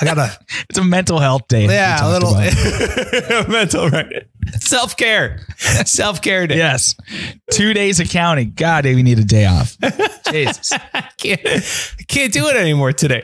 I 0.00 0.04
gotta, 0.06 0.36
It's 0.70 0.78
a 0.78 0.84
mental 0.84 1.18
health 1.18 1.48
day. 1.48 1.66
we 1.66 1.74
yeah, 1.74 2.06
a 2.06 2.10
little 2.10 2.30
about. 2.30 3.48
mental, 3.48 3.90
right? 3.90 4.26
Self 4.60 4.96
care, 4.96 5.40
self 5.84 6.20
care 6.22 6.46
day. 6.46 6.56
yes. 6.56 6.94
Two 7.52 7.72
days 7.74 8.00
of 8.00 8.08
counting. 8.08 8.52
God, 8.54 8.84
we 8.84 9.02
need 9.02 9.18
a 9.18 9.24
day 9.24 9.46
off. 9.46 9.76
Jesus. 10.30 10.72
I 10.72 11.08
can't, 11.18 11.40
I 11.44 12.02
can't 12.08 12.32
do 12.32 12.48
it 12.48 12.56
anymore 12.56 12.92
today. 12.92 13.22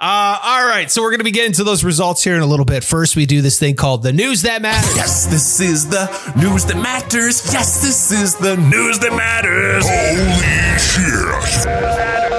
Uh, 0.00 0.38
all 0.42 0.66
right, 0.66 0.90
so 0.90 1.02
we're 1.02 1.10
gonna 1.12 1.24
be 1.24 1.30
getting 1.30 1.52
to 1.54 1.64
those 1.64 1.82
results 1.84 2.22
here 2.24 2.34
in 2.36 2.42
a 2.42 2.46
little 2.46 2.64
bit. 2.64 2.82
First, 2.84 3.14
we 3.16 3.26
do 3.26 3.40
this 3.42 3.58
thing 3.58 3.74
called 3.76 4.02
the 4.02 4.12
news 4.12 4.42
that 4.42 4.62
matters. 4.62 4.96
Yes, 4.96 5.26
this 5.26 5.60
is 5.60 5.88
the 5.88 6.06
news 6.36 6.64
that 6.66 6.76
matters. 6.76 7.52
Yes, 7.52 7.80
this 7.82 8.10
is 8.12 8.36
the 8.36 8.56
news 8.56 8.98
that 9.00 9.12
matters. 9.12 9.84
Holy 9.88 10.78
shit. 10.78 12.29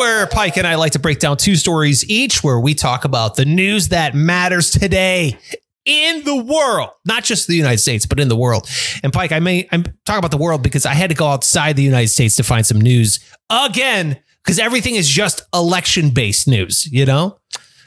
Where 0.00 0.26
Pike 0.26 0.56
and 0.56 0.66
I 0.66 0.76
like 0.76 0.92
to 0.92 0.98
break 0.98 1.18
down 1.18 1.36
two 1.36 1.56
stories 1.56 2.08
each, 2.08 2.42
where 2.42 2.58
we 2.58 2.72
talk 2.72 3.04
about 3.04 3.36
the 3.36 3.44
news 3.44 3.88
that 3.88 4.14
matters 4.14 4.70
today 4.70 5.36
in 5.84 6.24
the 6.24 6.42
world, 6.42 6.88
not 7.04 7.22
just 7.22 7.46
the 7.46 7.54
United 7.54 7.80
States, 7.80 8.06
but 8.06 8.18
in 8.18 8.28
the 8.28 8.34
world. 8.34 8.66
And 9.02 9.12
Pike, 9.12 9.30
I 9.30 9.40
may 9.40 9.68
I'm 9.70 9.82
talking 10.06 10.18
about 10.18 10.30
the 10.30 10.38
world 10.38 10.62
because 10.62 10.86
I 10.86 10.94
had 10.94 11.10
to 11.10 11.14
go 11.14 11.26
outside 11.26 11.76
the 11.76 11.82
United 11.82 12.08
States 12.08 12.34
to 12.36 12.42
find 12.42 12.64
some 12.64 12.80
news 12.80 13.20
again, 13.50 14.18
because 14.42 14.58
everything 14.58 14.94
is 14.94 15.06
just 15.06 15.42
election 15.52 16.08
based 16.08 16.48
news, 16.48 16.90
you 16.90 17.04
know? 17.04 17.38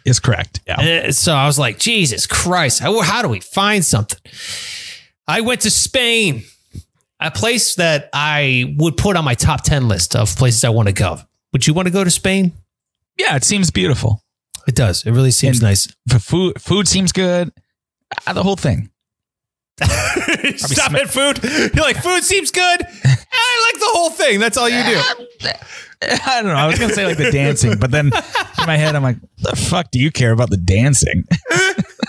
Is 0.06 0.20
correct. 0.20 0.62
Yeah. 0.68 1.08
Uh, 1.08 1.12
So 1.12 1.34
I 1.34 1.48
was 1.48 1.58
like, 1.58 1.80
Jesus 1.80 2.28
Christ, 2.28 2.80
how, 2.80 3.02
how 3.02 3.24
do 3.24 3.28
we 3.28 3.40
find 3.40 3.84
something? 3.84 4.20
I 5.28 5.42
went 5.42 5.62
to 5.62 5.72
Spain, 5.72 6.44
a 7.20 7.32
place 7.32 7.74
that 7.74 8.12
I 8.14 8.76
would 8.78 8.98
put 8.98 9.18
on 9.18 9.26
my 9.26 9.34
top 9.34 9.64
10 9.64 9.88
list 9.88 10.16
of 10.16 10.36
places 10.36 10.64
I 10.64 10.70
want 10.70 10.90
to 10.90 10.94
go. 10.94 11.18
Would 11.54 11.66
you 11.68 11.74
want 11.74 11.88
to 11.88 11.92
go 11.94 12.04
to 12.04 12.10
Spain? 12.12 12.52
Yeah, 13.18 13.36
it 13.36 13.44
seems 13.44 13.72
beautiful. 13.72 14.22
It 14.68 14.76
does. 14.76 15.06
It 15.06 15.12
really 15.12 15.32
seems 15.32 15.58
And- 15.58 15.64
nice. 15.70 15.88
The 16.06 16.20
food 16.20 16.60
food 16.62 16.88
seems 16.88 17.12
good. 17.12 17.52
Uh, 18.28 18.34
the 18.34 18.44
whole 18.44 18.56
thing. 18.56 18.90
Stop 20.56 20.94
at 20.94 21.10
food. 21.10 21.40
You're 21.74 21.84
like, 21.84 21.98
food 21.98 22.24
seems 22.24 22.52
good. 22.52 22.82
I 22.84 23.72
like 23.72 23.80
the 23.80 23.90
whole 23.92 24.10
thing. 24.12 24.40
That's 24.40 24.56
all 24.58 24.70
you 24.70 24.84
do. 24.84 25.02
I 26.26 26.42
don't 26.42 26.46
know. 26.52 26.56
I 26.56 26.68
was 26.68 26.78
gonna 26.78 26.94
say 26.94 27.06
like 27.06 27.18
the 27.18 27.32
dancing, 27.32 27.78
but 27.80 27.90
then 27.92 28.08
in 28.08 28.66
my 28.68 28.78
head 28.78 28.96
I'm 28.96 29.04
like, 29.04 29.18
the 29.38 29.56
fuck 29.56 29.90
do 29.92 30.00
you 30.00 30.12
care 30.12 30.32
about 30.32 30.50
the 30.50 30.58
dancing? 30.58 31.24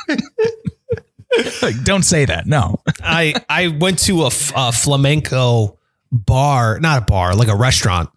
like, 1.62 1.82
don't 1.84 2.02
say 2.02 2.24
that. 2.24 2.46
No. 2.46 2.80
I 3.02 3.34
I 3.48 3.68
went 3.68 3.98
to 4.00 4.22
a, 4.22 4.26
f- 4.26 4.52
a 4.54 4.72
flamenco 4.72 5.78
bar, 6.12 6.78
not 6.80 6.98
a 7.02 7.04
bar, 7.04 7.34
like 7.34 7.48
a 7.48 7.56
restaurant 7.56 8.10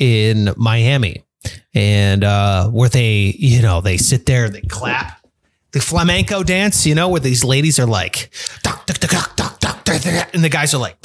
in 0.00 0.52
Miami, 0.56 1.22
and 1.72 2.24
uh, 2.24 2.68
where 2.70 2.88
they, 2.88 3.36
you 3.38 3.62
know, 3.62 3.80
they 3.80 3.96
sit 3.96 4.26
there 4.26 4.46
and 4.46 4.54
they 4.54 4.62
clap. 4.62 5.18
The 5.70 5.80
flamenco 5.80 6.42
dance, 6.42 6.84
you 6.84 6.96
know, 6.96 7.08
where 7.10 7.20
these 7.20 7.44
ladies 7.44 7.78
are 7.78 7.86
like, 7.86 8.32
duck, 8.64 8.86
duck, 8.86 8.98
duck, 8.98 9.36
duck, 9.36 9.60
duck, 9.60 10.34
and 10.34 10.42
the 10.42 10.48
guys 10.48 10.74
are 10.74 10.78
like, 10.78 10.96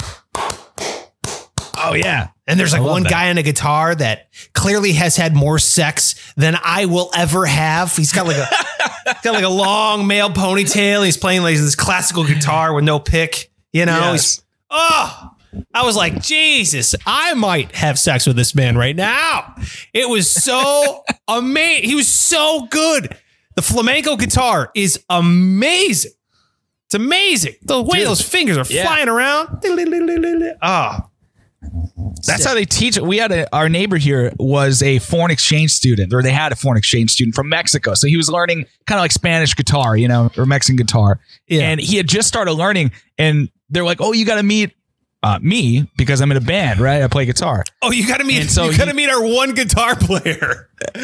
oh 1.76 1.94
yeah. 1.94 2.30
And 2.48 2.58
there's 2.58 2.72
like 2.72 2.82
one 2.82 3.02
that. 3.02 3.10
guy 3.10 3.30
on 3.30 3.38
a 3.38 3.42
guitar 3.42 3.94
that 3.94 4.28
clearly 4.54 4.92
has 4.92 5.16
had 5.16 5.34
more 5.34 5.58
sex 5.58 6.32
than 6.36 6.56
I 6.64 6.86
will 6.86 7.10
ever 7.14 7.44
have. 7.46 7.94
He's 7.96 8.12
got 8.12 8.26
like 8.26 8.36
a 8.36 8.48
got 9.22 9.34
like 9.34 9.44
a 9.44 9.48
long 9.48 10.06
male 10.06 10.30
ponytail. 10.30 11.04
He's 11.04 11.16
playing 11.16 11.42
like 11.42 11.56
this 11.56 11.74
classical 11.74 12.24
guitar 12.24 12.72
with 12.72 12.84
no 12.84 12.98
pick. 12.98 13.50
You 13.72 13.84
know, 13.86 14.12
yes. 14.12 14.12
he's 14.12 14.44
oh 14.70 15.35
I 15.74 15.84
was 15.84 15.96
like, 15.96 16.22
Jesus, 16.22 16.94
I 17.06 17.34
might 17.34 17.74
have 17.76 17.98
sex 17.98 18.26
with 18.26 18.36
this 18.36 18.54
man 18.54 18.76
right 18.76 18.96
now. 18.96 19.54
It 19.92 20.08
was 20.08 20.30
so 20.30 21.04
amazing. 21.28 21.88
He 21.88 21.94
was 21.94 22.08
so 22.08 22.66
good. 22.70 23.16
The 23.54 23.62
flamenco 23.62 24.16
guitar 24.16 24.70
is 24.74 25.02
amazing. 25.08 26.12
It's 26.86 26.94
amazing. 26.94 27.54
The 27.62 27.82
way 27.82 27.98
Dude. 28.00 28.08
those 28.08 28.20
fingers 28.22 28.56
are 28.58 28.64
Yeah. 28.72 28.84
flying 28.84 29.08
around. 29.08 29.60
Oh, 30.62 30.98
That's 32.26 32.44
how 32.44 32.54
they 32.54 32.64
teach 32.64 32.96
it. 32.96 33.02
We 33.02 33.16
had 33.16 33.32
a, 33.32 33.52
our 33.54 33.68
neighbor 33.68 33.96
here 33.96 34.32
was 34.38 34.82
a 34.82 34.98
foreign 35.00 35.30
exchange 35.30 35.72
student, 35.72 36.12
or 36.14 36.22
they 36.22 36.30
had 36.30 36.52
a 36.52 36.56
foreign 36.56 36.76
exchange 36.78 37.10
student 37.10 37.34
from 37.34 37.48
Mexico. 37.48 37.94
So 37.94 38.06
he 38.06 38.16
was 38.16 38.30
learning 38.30 38.66
kind 38.86 38.98
of 38.98 39.02
like 39.02 39.10
Spanish 39.12 39.54
guitar, 39.56 39.96
you 39.96 40.06
know, 40.06 40.30
or 40.36 40.46
Mexican 40.46 40.76
guitar. 40.76 41.18
Yeah. 41.48 41.62
And 41.62 41.80
he 41.80 41.96
had 41.96 42.08
just 42.08 42.28
started 42.28 42.52
learning, 42.52 42.92
and 43.18 43.48
they're 43.70 43.84
like, 43.84 44.00
"Oh, 44.00 44.12
you 44.12 44.24
got 44.24 44.36
to 44.36 44.42
meet 44.44 44.72
uh, 45.26 45.38
me 45.40 45.90
because 45.96 46.20
I'm 46.20 46.30
in 46.30 46.36
a 46.36 46.40
band, 46.42 46.80
right? 46.80 47.02
I 47.02 47.08
play 47.08 47.26
guitar." 47.26 47.64
Oh, 47.82 47.90
you 47.90 48.06
got 48.06 48.18
to 48.18 48.24
meet. 48.24 48.40
And 48.40 48.50
so 48.50 48.70
you 48.70 48.78
got 48.78 48.88
to 48.88 48.94
meet 48.94 49.08
our 49.08 49.22
one 49.22 49.54
guitar 49.54 49.96
player. 49.96 50.68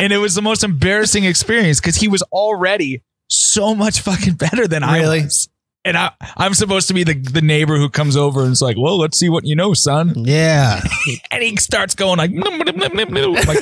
and 0.00 0.12
it 0.12 0.18
was 0.18 0.34
the 0.34 0.42
most 0.42 0.64
embarrassing 0.64 1.24
experience 1.24 1.80
because 1.80 1.96
he 1.96 2.08
was 2.08 2.22
already 2.32 3.02
so 3.28 3.74
much 3.74 4.00
fucking 4.00 4.34
better 4.34 4.66
than 4.66 4.82
Really? 4.82 5.20
I 5.20 5.24
was. 5.24 5.48
And 5.84 5.96
I, 5.96 6.10
I'm 6.36 6.52
supposed 6.54 6.88
to 6.88 6.94
be 6.94 7.04
the, 7.04 7.14
the 7.14 7.40
neighbor 7.40 7.76
who 7.76 7.88
comes 7.88 8.16
over 8.16 8.42
and 8.42 8.50
is 8.50 8.60
like, 8.60 8.76
well, 8.76 8.98
let's 8.98 9.16
see 9.16 9.28
what 9.28 9.44
you 9.44 9.54
know, 9.54 9.72
son. 9.72 10.14
Yeah, 10.16 10.80
And 11.30 11.44
he 11.44 11.54
starts 11.56 11.94
going 11.94 12.18
like, 12.18 12.32
like 12.32 13.58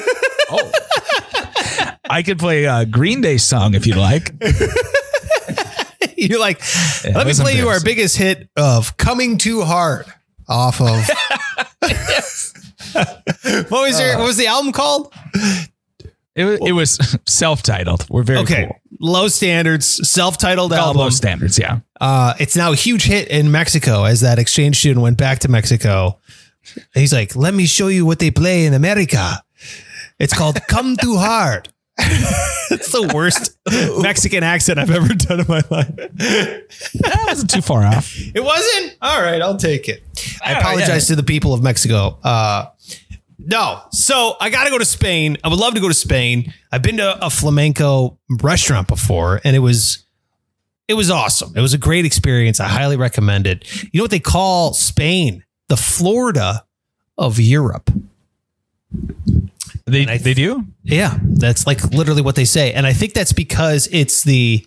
oh. 0.50 0.72
I 2.08 2.22
could 2.22 2.38
play 2.38 2.64
a 2.64 2.86
Green 2.86 3.20
Day 3.20 3.36
song 3.36 3.74
if 3.74 3.86
you 3.86 3.94
like. 3.94 4.32
you're 6.30 6.40
like, 6.40 6.60
Yeah, 7.04 7.16
let 7.16 7.26
me 7.26 7.32
play 7.34 7.56
you 7.56 7.68
our 7.68 7.80
biggest 7.80 8.16
hit 8.16 8.48
of 8.56 8.96
"Coming 8.96 9.38
Too 9.38 9.62
Hard" 9.62 10.06
off 10.48 10.80
of. 10.80 11.08
what 12.94 13.70
was 13.70 14.00
your? 14.00 14.18
What 14.18 14.26
was 14.26 14.36
the 14.36 14.46
album 14.46 14.72
called? 14.72 15.12
It 16.36 16.44
was, 16.44 16.58
it 16.66 16.72
was 16.72 17.16
self-titled. 17.26 18.06
We're 18.10 18.24
very 18.24 18.40
Okay, 18.40 18.66
cool. 18.66 18.76
low 18.98 19.28
standards, 19.28 19.86
self-titled 20.08 20.72
Called 20.72 20.80
album. 20.80 21.00
Low 21.02 21.10
standards, 21.10 21.58
yeah. 21.60 21.78
Uh, 22.00 22.34
it's 22.40 22.56
now 22.56 22.72
a 22.72 22.74
huge 22.74 23.04
hit 23.04 23.28
in 23.28 23.52
Mexico 23.52 24.02
as 24.02 24.20
that 24.22 24.40
exchange 24.40 24.78
student 24.80 25.00
went 25.00 25.16
back 25.16 25.38
to 25.40 25.48
Mexico. 25.48 26.18
He's 26.92 27.12
like, 27.12 27.36
let 27.36 27.54
me 27.54 27.66
show 27.66 27.86
you 27.86 28.04
what 28.04 28.18
they 28.18 28.32
play 28.32 28.66
in 28.66 28.74
America. 28.74 29.44
It's 30.18 30.34
called 30.36 30.58
Come 30.66 30.96
Too 30.96 31.16
Hard. 31.18 31.68
it's 32.70 32.90
the 32.90 33.08
worst 33.14 33.56
Mexican 34.02 34.42
accent 34.42 34.78
I've 34.80 34.90
ever 34.90 35.14
done 35.14 35.40
in 35.40 35.46
my 35.48 35.62
life. 35.70 35.94
That 35.96 37.24
wasn't 37.26 37.50
too 37.50 37.62
far 37.62 37.84
off. 37.84 38.12
It 38.34 38.42
wasn't? 38.42 38.96
All 39.00 39.22
right, 39.22 39.40
I'll 39.40 39.56
take 39.56 39.88
it. 39.88 40.02
I 40.44 40.54
Oh, 40.54 40.58
apologize 40.58 41.08
yeah. 41.08 41.14
to 41.14 41.16
the 41.16 41.22
people 41.22 41.54
of 41.54 41.62
Mexico. 41.62 42.18
Uh, 42.24 42.66
no, 43.38 43.80
so 43.90 44.34
I 44.40 44.50
got 44.50 44.64
to 44.64 44.70
go 44.70 44.78
to 44.78 44.84
Spain. 44.84 45.36
I 45.44 45.48
would 45.48 45.58
love 45.58 45.74
to 45.74 45.80
go 45.80 45.88
to 45.88 45.94
Spain. 45.94 46.52
I've 46.72 46.82
been 46.82 46.96
to 46.96 47.24
a 47.24 47.30
flamenco 47.30 48.18
restaurant 48.42 48.88
before, 48.88 49.40
and 49.44 49.54
it 49.54 49.60
was 49.60 50.04
it 50.88 50.94
was 50.94 51.10
awesome. 51.10 51.52
It 51.56 51.60
was 51.60 51.74
a 51.74 51.78
great 51.78 52.04
experience. 52.04 52.58
I 52.60 52.66
highly 52.68 52.96
recommend 52.96 53.46
it. 53.46 53.64
You 53.84 53.98
know 54.00 54.04
what 54.04 54.10
they 54.10 54.18
call 54.20 54.74
Spain? 54.74 55.44
The 55.68 55.76
Florida 55.76 56.64
of 57.16 57.38
Europe. 57.38 57.90
They 59.86 60.06
I- 60.06 60.18
they 60.18 60.34
do? 60.34 60.64
Yeah, 60.82 61.18
that's 61.22 61.66
like 61.66 61.82
literally 61.92 62.22
what 62.22 62.36
they 62.36 62.44
say. 62.46 62.72
And 62.72 62.86
I 62.86 62.92
think 62.92 63.12
that's 63.12 63.32
because 63.32 63.88
it's 63.92 64.22
the 64.24 64.66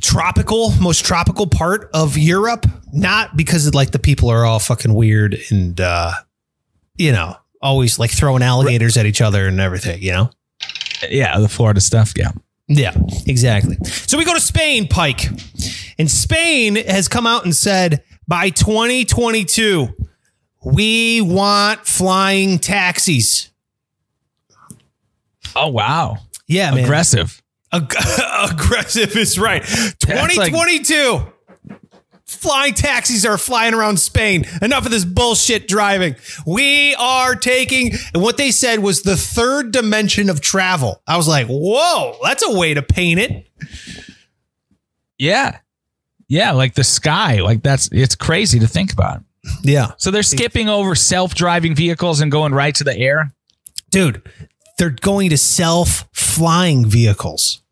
tropical, 0.00 0.72
most 0.80 1.04
tropical 1.04 1.46
part 1.46 1.90
of 1.94 2.16
Europe, 2.18 2.66
not 2.92 3.36
because 3.36 3.66
of 3.66 3.74
like 3.74 3.92
the 3.92 3.98
people 3.98 4.28
are 4.30 4.44
all 4.44 4.58
fucking 4.58 4.92
weird 4.92 5.36
and 5.50 5.80
uh 5.80 6.12
you 6.96 7.12
know, 7.12 7.36
always 7.60 7.98
like 7.98 8.10
throwing 8.10 8.42
alligators 8.42 8.96
at 8.96 9.04
each 9.06 9.20
other 9.20 9.46
and 9.46 9.60
everything, 9.60 10.00
you 10.02 10.12
know? 10.12 10.30
Yeah, 11.10 11.38
the 11.38 11.48
Florida 11.48 11.80
stuff, 11.82 12.14
yeah. 12.16 12.30
Yeah, 12.68 12.94
exactly. 13.26 13.76
So 13.84 14.16
we 14.16 14.24
go 14.24 14.32
to 14.32 14.40
Spain, 14.40 14.88
Pike. 14.88 15.28
And 15.98 16.10
Spain 16.10 16.76
has 16.76 17.06
come 17.06 17.26
out 17.26 17.44
and 17.44 17.54
said 17.54 18.02
by 18.26 18.48
2022, 18.48 19.88
we 20.66 21.20
want 21.20 21.86
flying 21.86 22.58
taxis. 22.58 23.50
Oh 25.54 25.68
wow. 25.68 26.18
Yeah, 26.48 26.72
man. 26.72 26.84
Aggressive. 26.84 27.40
Ag- 27.72 27.94
aggressive 28.50 29.16
is 29.16 29.38
right. 29.38 29.62
2022. 29.64 31.20
Flying 32.26 32.74
taxis 32.74 33.24
are 33.24 33.38
flying 33.38 33.74
around 33.74 34.00
Spain. 34.00 34.44
Enough 34.60 34.86
of 34.86 34.90
this 34.90 35.04
bullshit 35.04 35.68
driving. 35.68 36.16
We 36.44 36.96
are 36.96 37.36
taking, 37.36 37.92
and 38.12 38.20
what 38.20 38.36
they 38.36 38.50
said 38.50 38.80
was 38.80 39.02
the 39.02 39.16
third 39.16 39.70
dimension 39.70 40.28
of 40.28 40.40
travel. 40.40 41.00
I 41.06 41.16
was 41.16 41.28
like, 41.28 41.46
whoa, 41.46 42.16
that's 42.24 42.44
a 42.44 42.58
way 42.58 42.74
to 42.74 42.82
paint 42.82 43.20
it. 43.20 43.46
Yeah. 45.16 45.58
Yeah, 46.26 46.50
like 46.52 46.74
the 46.74 46.82
sky. 46.82 47.40
Like 47.40 47.62
that's 47.62 47.88
it's 47.92 48.16
crazy 48.16 48.58
to 48.58 48.66
think 48.66 48.92
about. 48.92 49.22
Yeah. 49.62 49.92
So 49.98 50.10
they're 50.10 50.22
skipping 50.22 50.68
over 50.68 50.94
self-driving 50.94 51.74
vehicles 51.74 52.20
and 52.20 52.30
going 52.30 52.52
right 52.52 52.74
to 52.74 52.84
the 52.84 52.96
air. 52.96 53.32
Dude, 53.90 54.22
they're 54.78 54.90
going 54.90 55.30
to 55.30 55.38
self 55.38 56.08
flying 56.12 56.86
vehicles. 56.86 57.62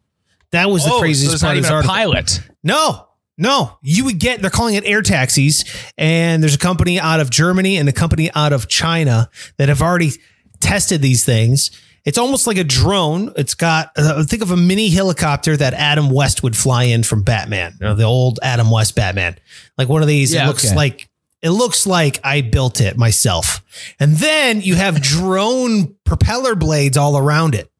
That 0.52 0.71
was 0.71 0.85
the 0.85 0.90
Oh, 0.90 0.95
so 0.95 1.00
craziest 1.00 1.31
there's 1.31 1.43
part 1.43 1.59
of 1.59 1.85
a 1.85 1.88
pilot. 1.88 2.40
No, 2.62 3.09
no. 3.37 3.76
You 3.83 4.04
would 4.04 4.21
get, 4.21 4.40
they're 4.40 4.50
calling 4.50 4.76
it 4.76 4.85
air 4.87 5.02
taxis. 5.02 5.64
And 5.99 6.43
there's 6.43 6.54
a 6.54 6.59
company 6.59 7.00
out 7.00 7.21
of 7.21 7.31
Germany 7.31 7.76
and 7.76 7.88
a 7.88 7.93
company 7.93 8.31
out 8.35 8.52
of 8.52 8.69
China 8.69 9.28
that 9.57 9.69
have 9.69 9.83
already 9.83 10.12
tested 10.61 11.02
these 11.02 11.25
things. 11.25 11.73
It's 12.04 12.19
almost 12.19 12.47
like 12.47 12.59
a 12.59 12.64
drone. 12.64 13.33
It's 13.37 13.54
got, 13.54 13.90
uh, 13.97 14.23
think 14.25 14.43
of 14.43 14.50
a 14.50 14.57
mini 14.57 14.90
helicopter 14.90 15.57
that 15.57 15.75
Adam 15.75 16.11
West 16.11 16.43
would 16.43 16.57
fly 16.57 16.85
in 16.85 17.02
from 17.02 17.23
Batman, 17.23 17.76
you 17.81 17.87
know, 17.87 17.95
the 17.95 18.04
old 18.04 18.38
Adam 18.43 18.71
West 18.71 18.95
Batman. 18.95 19.37
Like 19.76 19.88
one 19.88 20.02
of 20.02 20.09
these, 20.09 20.33
it 20.35 20.45
looks 20.47 20.66
okay. 20.66 20.76
like, 20.76 21.09
it 21.45 21.51
looks 21.51 21.87
like 21.87 22.19
I 22.25 22.41
built 22.41 22.81
it 22.81 22.97
myself. 22.97 23.63
And 24.01 24.17
then 24.17 24.63
you 24.63 24.77
have 24.77 25.03
drone 25.03 25.95
propeller 26.05 26.55
blades 26.55 26.97
all 26.97 27.19
around 27.19 27.55
it. 27.55 27.71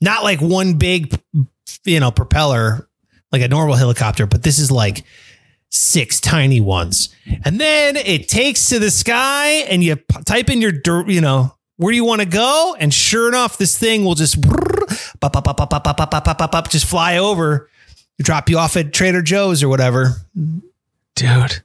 Not 0.00 0.22
like 0.22 0.40
one 0.40 0.74
big, 0.74 1.20
you 1.84 1.98
know, 1.98 2.12
propeller 2.12 2.88
like 3.32 3.42
a 3.42 3.48
normal 3.48 3.74
helicopter, 3.74 4.26
but 4.26 4.44
this 4.44 4.60
is 4.60 4.70
like 4.70 5.04
six 5.70 6.20
tiny 6.20 6.60
ones. 6.60 7.08
And 7.44 7.60
then 7.60 7.96
it 7.96 8.28
takes 8.28 8.68
to 8.68 8.78
the 8.78 8.92
sky 8.92 9.48
and 9.68 9.82
you 9.82 9.96
type 10.24 10.48
in 10.48 10.62
your, 10.62 10.72
you 11.10 11.20
know, 11.20 11.52
where 11.78 11.90
do 11.90 11.96
you 11.96 12.04
want 12.04 12.22
to 12.22 12.28
go? 12.28 12.76
And 12.78 12.94
sure 12.94 13.28
enough, 13.28 13.58
this 13.58 13.76
thing 13.76 14.04
will 14.04 14.14
just 14.14 14.40
just 16.70 16.86
fly 16.86 17.18
over, 17.18 17.68
drop 18.20 18.48
you 18.48 18.58
off 18.58 18.76
at 18.76 18.92
Trader 18.92 19.22
Joe's 19.22 19.64
or 19.64 19.68
whatever. 19.68 20.12
Dude. 21.16 21.62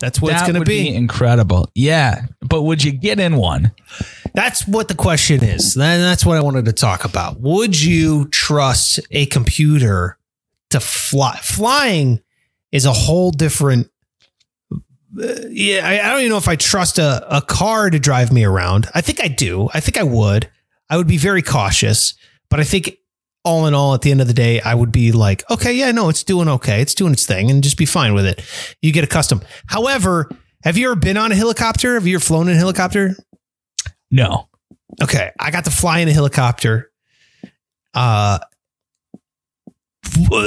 That's 0.00 0.20
what 0.20 0.32
it's 0.32 0.40
that 0.40 0.46
going 0.46 0.54
to 0.54 0.60
would 0.60 0.66
be. 0.68 0.94
incredible. 0.94 1.70
Yeah. 1.74 2.22
But 2.40 2.62
would 2.62 2.82
you 2.82 2.90
get 2.92 3.20
in 3.20 3.36
one? 3.36 3.72
That's 4.34 4.66
what 4.66 4.88
the 4.88 4.94
question 4.94 5.44
is. 5.44 5.74
That- 5.74 5.98
That's 5.98 6.24
what 6.26 6.36
I 6.36 6.40
wanted 6.40 6.64
to 6.64 6.72
talk 6.72 7.04
about. 7.04 7.40
Would 7.40 7.80
you 7.80 8.26
trust 8.28 8.98
a 9.10 9.26
computer 9.26 10.16
to 10.70 10.80
fly? 10.80 11.38
Flying 11.42 12.20
is 12.72 12.86
a 12.86 12.92
whole 12.92 13.30
different. 13.30 13.90
uh, 14.72 14.78
yeah, 15.50 15.86
I, 15.86 16.00
I 16.06 16.10
don't 16.10 16.20
even 16.20 16.30
know 16.30 16.36
if 16.38 16.48
I 16.48 16.56
trust 16.56 16.98
a, 16.98 17.36
a 17.36 17.42
car 17.42 17.90
to 17.90 17.98
drive 17.98 18.32
me 18.32 18.44
around. 18.44 18.88
I 18.94 19.00
think 19.00 19.20
I 19.22 19.28
do. 19.28 19.68
I 19.74 19.80
think 19.80 19.98
I 19.98 20.02
would. 20.04 20.48
I 20.88 20.96
would 20.96 21.08
be 21.08 21.18
very 21.18 21.42
cautious, 21.42 22.14
but 22.48 22.58
I 22.60 22.64
think 22.64 22.96
all 23.44 23.66
in 23.66 23.74
all, 23.74 23.94
at 23.94 24.02
the 24.02 24.10
end 24.10 24.20
of 24.20 24.26
the 24.26 24.34
day, 24.34 24.60
I 24.60 24.74
would 24.74 24.92
be 24.92 25.12
like, 25.12 25.48
okay, 25.50 25.72
yeah, 25.72 25.90
no, 25.92 26.08
it's 26.08 26.24
doing 26.24 26.48
okay. 26.48 26.82
It's 26.82 26.94
doing 26.94 27.12
its 27.12 27.26
thing 27.26 27.50
and 27.50 27.62
just 27.62 27.78
be 27.78 27.86
fine 27.86 28.14
with 28.14 28.26
it. 28.26 28.42
You 28.82 28.92
get 28.92 29.04
accustomed. 29.04 29.44
However, 29.66 30.28
have 30.62 30.76
you 30.76 30.90
ever 30.90 30.96
been 30.96 31.16
on 31.16 31.32
a 31.32 31.34
helicopter? 31.34 31.94
Have 31.94 32.06
you 32.06 32.16
ever 32.16 32.24
flown 32.24 32.48
in 32.48 32.56
a 32.56 32.58
helicopter? 32.58 33.16
No. 34.10 34.48
Okay. 35.02 35.30
I 35.38 35.50
got 35.50 35.64
to 35.64 35.70
fly 35.70 36.00
in 36.00 36.08
a 36.08 36.12
helicopter. 36.12 36.90
Uh, 37.94 38.40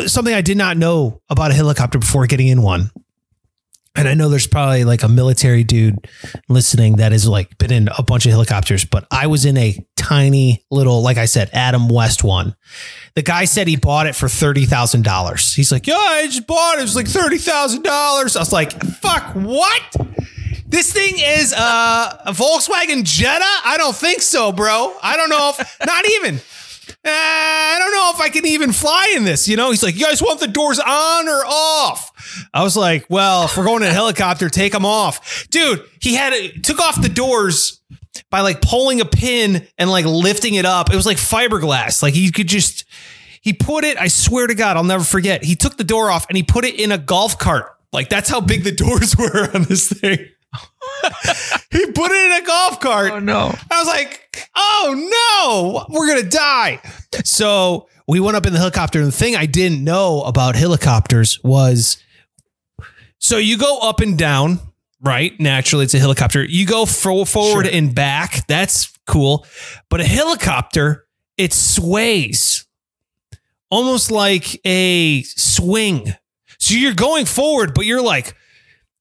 something 0.05 0.33
I 0.33 0.41
did 0.41 0.57
not 0.57 0.77
know 0.77 1.21
about 1.29 1.51
a 1.51 1.53
helicopter 1.53 1.97
before 1.97 2.27
getting 2.27 2.47
in 2.47 2.61
one. 2.61 2.91
And 3.95 4.07
I 4.07 4.15
know 4.15 4.27
there's 4.27 4.47
probably 4.47 4.85
like 4.85 5.03
a 5.03 5.07
military 5.07 5.63
dude 5.63 6.07
listening 6.49 6.95
that 6.95 7.11
has 7.11 7.27
like 7.27 7.57
been 7.59 7.71
in 7.71 7.89
a 7.95 8.01
bunch 8.01 8.25
of 8.25 8.31
helicopters, 8.31 8.85
but 8.85 9.05
I 9.11 9.27
was 9.27 9.45
in 9.45 9.55
a 9.55 9.77
tiny 9.95 10.65
little, 10.71 11.03
like 11.03 11.17
I 11.17 11.25
said, 11.25 11.51
Adam 11.53 11.87
West 11.89 12.23
one. 12.23 12.55
The 13.13 13.21
guy 13.21 13.45
said 13.45 13.67
he 13.67 13.75
bought 13.75 14.07
it 14.07 14.15
for 14.15 14.27
thirty 14.27 14.65
thousand 14.65 15.03
dollars. 15.03 15.53
He's 15.53 15.71
like, 15.71 15.85
"Yeah, 15.85 15.95
I 15.95 16.25
just 16.25 16.47
bought 16.47 16.77
it. 16.77 16.79
It 16.79 16.83
was 16.83 16.95
like 16.95 17.07
thirty 17.07 17.37
thousand 17.37 17.83
dollars." 17.83 18.35
I 18.35 18.39
was 18.39 18.51
like, 18.51 18.71
"Fuck, 18.83 19.35
what? 19.35 19.95
This 20.65 20.91
thing 20.91 21.13
is 21.19 21.53
uh, 21.53 22.17
a 22.25 22.31
Volkswagen 22.31 23.03
Jetta? 23.03 23.45
I 23.63 23.75
don't 23.77 23.95
think 23.95 24.23
so, 24.23 24.51
bro. 24.51 24.95
I 25.03 25.15
don't 25.15 25.29
know 25.29 25.53
if 25.55 25.77
not 25.85 26.03
even. 26.09 26.41
Uh, 26.89 27.09
I 27.09 27.75
don't 27.79 27.91
know 27.91 28.11
if 28.13 28.21
I 28.21 28.29
can 28.29 28.45
even 28.45 28.71
fly 28.71 29.13
in 29.15 29.23
this. 29.23 29.47
You 29.47 29.57
know, 29.57 29.71
he's 29.71 29.83
like, 29.83 29.95
you 29.95 30.05
guys 30.05 30.21
want 30.21 30.39
the 30.39 30.47
doors 30.47 30.79
on 30.79 31.27
or 31.27 31.43
off? 31.45 32.47
I 32.53 32.63
was 32.63 32.75
like, 32.75 33.05
well, 33.09 33.45
if 33.45 33.57
we're 33.57 33.65
going 33.65 33.83
in 33.83 33.89
a 33.89 33.93
helicopter, 33.93 34.49
take 34.49 34.73
them 34.73 34.85
off, 34.85 35.47
dude. 35.49 35.83
He 36.01 36.15
had 36.15 36.33
it, 36.33 36.63
took 36.63 36.79
off 36.79 37.01
the 37.01 37.09
doors 37.09 37.81
by 38.29 38.41
like 38.41 38.61
pulling 38.61 39.01
a 39.01 39.05
pin 39.05 39.67
and 39.77 39.89
like 39.89 40.05
lifting 40.05 40.55
it 40.55 40.65
up. 40.65 40.91
It 40.91 40.95
was 40.95 41.05
like 41.05 41.17
fiberglass. 41.17 42.01
Like 42.03 42.13
he 42.13 42.31
could 42.31 42.47
just. 42.47 42.85
He 43.41 43.51
put 43.51 43.83
it. 43.83 43.97
I 43.97 44.07
swear 44.07 44.47
to 44.47 44.55
God, 44.55 44.77
I'll 44.77 44.85
never 44.85 45.03
forget. 45.03 45.43
He 45.43 45.55
took 45.55 45.75
the 45.75 45.83
door 45.83 46.09
off 46.09 46.25
and 46.29 46.37
he 46.37 46.43
put 46.43 46.63
it 46.63 46.79
in 46.79 46.93
a 46.93 46.97
golf 46.97 47.37
cart. 47.37 47.75
Like 47.91 48.07
that's 48.07 48.29
how 48.29 48.39
big 48.39 48.63
the 48.63 48.71
doors 48.75 49.17
were 49.17 49.49
on 49.53 49.63
this 49.63 49.89
thing. 49.89 50.29
He 51.71 51.85
put 51.91 52.11
it 52.11 52.31
in 52.37 52.43
a 52.43 52.45
golf 52.45 52.79
cart. 52.79 53.11
Oh, 53.11 53.19
no. 53.19 53.53
I 53.71 53.79
was 53.79 53.87
like, 53.87 54.49
oh 54.55 55.85
no, 55.89 55.95
we're 55.95 56.07
gonna 56.07 56.29
die. 56.29 56.81
So 57.23 57.87
we 58.07 58.19
went 58.19 58.35
up 58.37 58.45
in 58.45 58.53
the 58.53 58.59
helicopter, 58.59 58.99
and 58.99 59.07
the 59.07 59.11
thing 59.15 59.35
I 59.35 59.45
didn't 59.45 59.83
know 59.83 60.21
about 60.23 60.55
helicopters 60.55 61.41
was 61.43 61.97
so 63.19 63.37
you 63.37 63.57
go 63.57 63.79
up 63.79 64.01
and 64.01 64.17
down, 64.17 64.59
right? 65.01 65.37
Naturally, 65.39 65.85
it's 65.85 65.93
a 65.93 65.99
helicopter. 65.99 66.43
You 66.43 66.65
go 66.65 66.85
fo- 66.85 67.25
forward 67.25 67.65
Sure. 67.65 67.73
and 67.75 67.93
back. 67.95 68.45
That's 68.47 68.91
cool. 69.07 69.45
But 69.89 70.01
a 70.01 70.05
helicopter, 70.05 71.05
it 71.37 71.53
sways 71.53 72.65
almost 73.69 74.11
like 74.11 74.59
a 74.65 75.23
swing. 75.23 76.13
So 76.59 76.75
you're 76.75 76.93
going 76.93 77.25
forward, 77.25 77.73
but 77.73 77.85
you're 77.85 78.01
like 78.03 78.35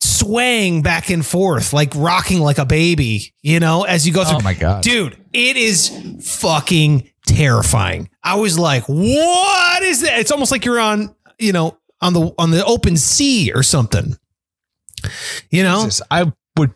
swaying 0.02 0.82
back 0.82 1.10
and 1.10 1.24
forth, 1.24 1.72
like 1.72 1.92
rocking 1.94 2.40
like 2.40 2.58
a 2.58 2.64
baby, 2.64 3.32
you 3.42 3.60
know, 3.60 3.84
as 3.84 4.06
you 4.06 4.12
go 4.12 4.24
through. 4.24 4.38
Oh 4.38 4.42
my 4.42 4.54
god. 4.54 4.82
Dude, 4.82 5.16
it 5.32 5.56
is 5.56 5.90
fucking 6.22 7.08
terrifying. 7.26 8.10
I 8.22 8.36
was 8.36 8.58
like, 8.58 8.84
what 8.88 9.82
is 9.82 10.02
that? 10.02 10.18
It's 10.18 10.32
almost 10.32 10.50
like 10.50 10.64
you're 10.64 10.80
on, 10.80 11.14
you 11.38 11.52
know, 11.52 11.78
on 12.00 12.12
the 12.12 12.34
on 12.38 12.50
the 12.50 12.64
open 12.64 12.96
sea 12.96 13.52
or 13.52 13.62
something. 13.62 14.16
You 15.50 15.62
know? 15.62 15.84
Jesus, 15.84 16.02
I 16.10 16.32
would 16.58 16.74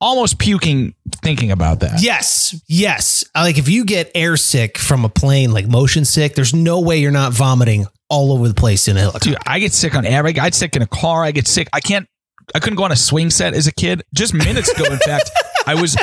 almost 0.00 0.38
puking 0.38 0.94
thinking 1.22 1.50
about 1.50 1.80
that. 1.80 2.02
Yes, 2.02 2.54
yes. 2.68 3.24
Like 3.34 3.58
if 3.58 3.68
you 3.68 3.84
get 3.84 4.10
air 4.14 4.36
sick 4.36 4.76
from 4.76 5.04
a 5.04 5.08
plane, 5.08 5.52
like 5.52 5.66
motion 5.66 6.04
sick, 6.04 6.34
there's 6.34 6.54
no 6.54 6.80
way 6.80 6.98
you're 6.98 7.10
not 7.10 7.32
vomiting 7.32 7.86
all 8.10 8.32
over 8.32 8.48
the 8.48 8.54
place 8.54 8.88
in 8.88 8.96
a 8.96 9.00
helicopter. 9.00 9.30
Dude, 9.30 9.38
I 9.46 9.60
get 9.60 9.72
sick 9.72 9.94
on 9.94 10.04
air. 10.04 10.26
I 10.26 10.32
get 10.32 10.54
sick 10.54 10.76
in 10.76 10.82
a 10.82 10.86
car. 10.86 11.24
I 11.24 11.30
get 11.30 11.46
sick. 11.46 11.68
I 11.72 11.80
can't. 11.80 12.06
I 12.54 12.58
couldn't 12.58 12.76
go 12.76 12.84
on 12.84 12.92
a 12.92 12.96
swing 12.96 13.30
set 13.30 13.54
as 13.54 13.66
a 13.66 13.72
kid. 13.72 14.02
Just 14.14 14.34
minutes 14.34 14.70
ago, 14.70 14.84
in 14.84 14.98
fact, 15.04 15.30
I 15.66 15.80
was 15.80 15.96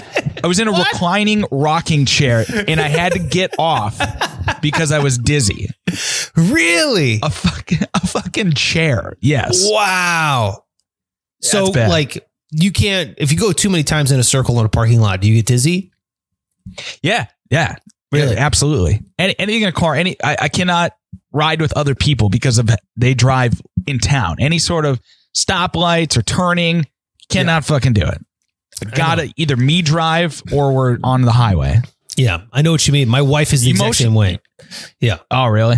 I 0.43 0.47
was 0.47 0.59
in 0.59 0.67
a 0.67 0.71
reclining 0.71 1.45
rocking 1.51 2.05
chair 2.05 2.45
and 2.67 2.79
I 2.79 2.88
had 2.88 3.13
to 3.13 3.19
get 3.19 3.53
off 3.57 3.99
because 4.62 4.91
I 4.91 4.99
was 4.99 5.17
dizzy. 5.17 5.69
Really? 6.36 7.19
A 7.23 7.29
fucking 7.29 7.88
a 7.93 8.07
fucking 8.07 8.53
chair. 8.53 9.17
Yes. 9.19 9.67
Wow. 9.69 10.63
So 11.41 11.67
it's 11.67 11.75
like 11.75 12.27
you 12.51 12.71
can't 12.71 13.15
if 13.17 13.31
you 13.31 13.38
go 13.38 13.51
too 13.51 13.69
many 13.69 13.83
times 13.83 14.12
in 14.12 14.19
a 14.19 14.23
circle 14.23 14.60
in 14.60 14.65
a 14.65 14.69
parking 14.69 14.99
lot, 14.99 15.21
do 15.21 15.27
you 15.27 15.36
get 15.36 15.45
dizzy? 15.45 15.91
Yeah. 17.01 17.27
Yeah. 17.49 17.75
Really? 18.12 18.36
Yeah, 18.36 18.45
absolutely. 18.45 19.01
Any, 19.19 19.38
anything 19.38 19.63
in 19.63 19.69
a 19.69 19.73
car. 19.73 19.95
Any. 19.95 20.15
I, 20.23 20.38
I 20.41 20.49
cannot 20.49 20.93
ride 21.31 21.62
with 21.62 21.75
other 21.75 21.93
people 21.93 22.29
because 22.29 22.57
of 22.57 22.69
they 22.95 23.13
drive 23.13 23.62
in 23.86 23.99
town. 23.99 24.38
Any 24.39 24.60
sort 24.60 24.86
of 24.86 25.01
stoplights 25.38 26.17
or 26.17 26.23
turning, 26.23 26.86
cannot 27.30 27.63
fucking 27.65 27.93
do 27.93 28.02
it. 28.02 28.21
Gotta 28.93 29.32
either 29.38 29.56
me 29.56 29.82
drive 29.82 30.41
or 30.52 30.73
we're 30.73 30.97
on 31.04 31.21
the 31.21 31.32
highway. 31.32 31.82
Yeah, 32.15 32.41
I 32.52 32.62
know 32.63 32.71
what 32.71 32.88
you 32.88 32.93
mean. 32.93 33.08
My 33.08 33.21
wife 33.21 33.54
is 33.54 33.62
the 33.62 33.69
exact 33.69 33.86
Emotion- 33.86 34.06
same 34.08 34.13
way. 34.15 34.39
Yeah. 35.00 35.19
Oh, 35.32 35.45
really? 35.47 35.78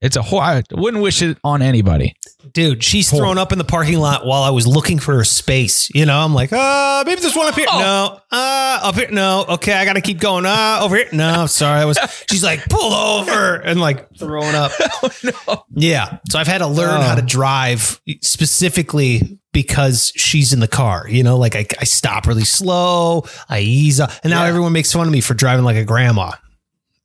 It's 0.00 0.16
a 0.16 0.22
whole. 0.22 0.40
I 0.40 0.62
wouldn't 0.72 1.02
wish 1.02 1.22
it 1.22 1.38
on 1.42 1.62
anybody. 1.62 2.14
Dude, 2.52 2.82
she's 2.84 3.10
Poor. 3.10 3.20
thrown 3.20 3.38
up 3.38 3.52
in 3.52 3.58
the 3.58 3.64
parking 3.64 3.98
lot 3.98 4.24
while 4.26 4.42
I 4.42 4.50
was 4.50 4.66
looking 4.66 4.98
for 4.98 5.20
a 5.20 5.24
space. 5.24 5.90
You 5.94 6.06
know, 6.06 6.18
I'm 6.18 6.34
like, 6.34 6.52
uh, 6.52 7.04
maybe 7.06 7.20
there's 7.20 7.34
one 7.36 7.46
up 7.46 7.54
here. 7.54 7.66
Oh. 7.70 7.78
No, 7.78 8.20
uh, 8.36 8.80
up 8.84 8.94
here. 8.94 9.10
No, 9.10 9.44
okay, 9.48 9.72
I 9.72 9.84
got 9.84 9.94
to 9.94 10.00
keep 10.00 10.18
going. 10.20 10.46
Uh, 10.46 10.78
over 10.82 10.96
here. 10.96 11.08
No, 11.12 11.46
sorry. 11.46 11.80
I 11.80 11.84
was, 11.84 11.98
she's 12.30 12.42
like, 12.44 12.64
pull 12.68 12.92
over 12.92 13.56
and 13.56 13.80
like 13.80 14.08
throwing 14.16 14.54
up. 14.54 14.72
No, 15.24 15.64
Yeah. 15.74 16.18
So 16.30 16.38
I've 16.38 16.46
had 16.46 16.58
to 16.58 16.66
learn 16.66 17.00
Oh. 17.00 17.02
how 17.02 17.14
to 17.16 17.22
drive 17.22 18.00
specifically 18.22 19.38
because 19.52 20.12
she's 20.16 20.52
in 20.52 20.60
the 20.60 20.68
car. 20.68 21.06
You 21.08 21.22
know, 21.22 21.36
like 21.38 21.56
I, 21.56 21.66
I 21.80 21.84
stop 21.84 22.26
really 22.26 22.44
slow, 22.44 23.24
I 23.48 23.60
ease 23.60 24.00
up. 24.00 24.10
And 24.22 24.30
now 24.30 24.42
Yeah. 24.44 24.48
everyone 24.48 24.72
makes 24.72 24.92
fun 24.92 25.06
of 25.06 25.12
me 25.12 25.20
for 25.20 25.34
driving 25.34 25.64
like 25.64 25.76
a 25.76 25.84
grandma. 25.84 26.32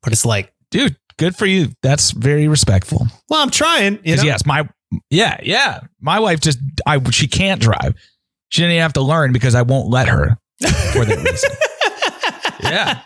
But 0.01 0.13
it's 0.13 0.25
like, 0.25 0.53
Dude, 0.71 0.95
good 1.17 1.35
for 1.35 1.45
you. 1.45 1.67
That's 1.83 2.11
very 2.11 2.47
respectful. 2.47 3.07
well, 3.29 3.41
I'm 3.41 3.51
trying. 3.51 3.99
You 4.03 4.15
know? 4.15 4.21
'Cause 4.21 4.25
yes, 4.25 4.45
my 4.45 4.67
yeah, 5.09 5.39
yeah. 5.43 5.81
My 6.01 6.19
wife 6.19 6.39
just 6.39 6.59
I 6.85 7.01
she 7.11 7.27
can't 7.27 7.61
drive. 7.61 7.95
She 8.49 8.61
didn't 8.61 8.73
even 8.73 8.81
have 8.83 8.93
to 8.93 9.01
learn 9.01 9.33
because 9.33 9.55
I 9.55 9.63
won't 9.63 9.89
let 9.89 10.07
her 10.07 10.37
for 10.93 11.05
that 11.05 11.17
reason. 11.23 11.49
yeah. 12.71 13.01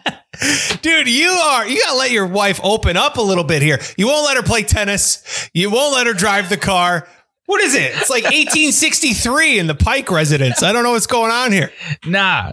Dude, 0.82 1.08
you 1.08 1.30
are 1.30 1.68
you 1.68 1.82
gotta 1.82 1.98
let 1.98 2.12
your 2.12 2.28
wife 2.28 2.60
open 2.64 2.98
up 2.98 3.18
a 3.18 3.22
little 3.22 3.44
bit 3.44 3.62
here. 3.62 3.80
You 3.98 4.08
won't 4.08 4.26
let 4.26 4.38
her 4.38 4.44
play 4.44 4.64
tennis. 4.64 5.50
You 5.54 5.72
won't 5.72 5.96
let 5.96 6.06
her 6.08 6.14
drive 6.14 6.50
the 6.50 6.58
car. 6.58 7.08
What 7.46 7.62
is 7.62 7.76
it? 7.76 7.94
It's 7.96 8.10
like 8.10 8.24
1863 8.26 9.58
in 9.60 9.68
the 9.68 9.76
Pike 9.76 10.12
residence. 10.12 10.62
I 10.64 10.74
don't 10.74 10.84
know 10.84 10.92
what's 10.92 11.08
going 11.08 11.32
on 11.32 11.52
here. 11.52 11.72
Nah. 12.06 12.52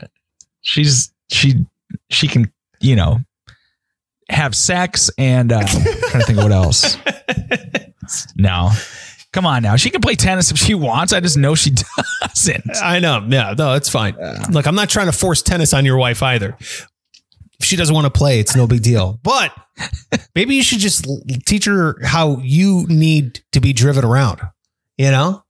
She's 0.63 1.13
she 1.31 1.67
she 2.11 2.29
can, 2.29 2.51
you 2.81 2.97
know, 2.97 3.19
have 4.31 4.55
sex 4.55 5.11
and 5.19 5.53
uh 5.53 5.59
I'm 5.59 5.67
trying 5.67 6.21
to 6.21 6.27
think 6.27 6.39
of 6.39 6.45
what 6.45 6.53
else. 6.53 6.97
No. 8.37 8.71
Come 9.35 9.47
on 9.47 9.65
now. 9.65 9.75
She 9.75 9.91
can 9.91 10.01
play 10.01 10.15
tennis 10.15 10.53
if 10.53 10.59
she 10.59 10.75
wants. 10.77 11.13
I 11.13 11.19
just 11.19 11.37
know 11.37 11.57
she 11.57 11.73
doesn't. 12.21 12.71
I 12.81 13.01
know. 13.01 13.27
Yeah, 13.29 13.53
no, 13.59 13.75
it's 13.75 13.89
fine. 13.89 14.15
Look, 14.49 14.65
I'm 14.69 14.77
not 14.77 14.89
trying 14.89 15.07
to 15.07 15.13
force 15.13 15.43
tennis 15.43 15.75
on 15.75 15.85
your 15.85 15.97
wife 15.97 16.23
either. 16.23 16.57
If 16.61 17.67
she 17.67 17.75
doesn't 17.75 17.93
want 17.93 18.05
to 18.05 18.17
play, 18.17 18.39
it's 18.39 18.55
no 18.55 18.69
big 18.69 18.83
deal. 18.83 19.19
But 19.25 19.53
maybe 20.37 20.55
you 20.55 20.63
should 20.63 20.79
just 20.79 21.05
teach 21.47 21.65
her 21.65 21.97
how 22.05 22.39
you 22.45 22.87
need 22.89 23.41
to 23.51 23.61
be 23.61 23.73
driven 23.73 24.05
around. 24.05 24.41
You 24.97 25.11
know? 25.11 25.44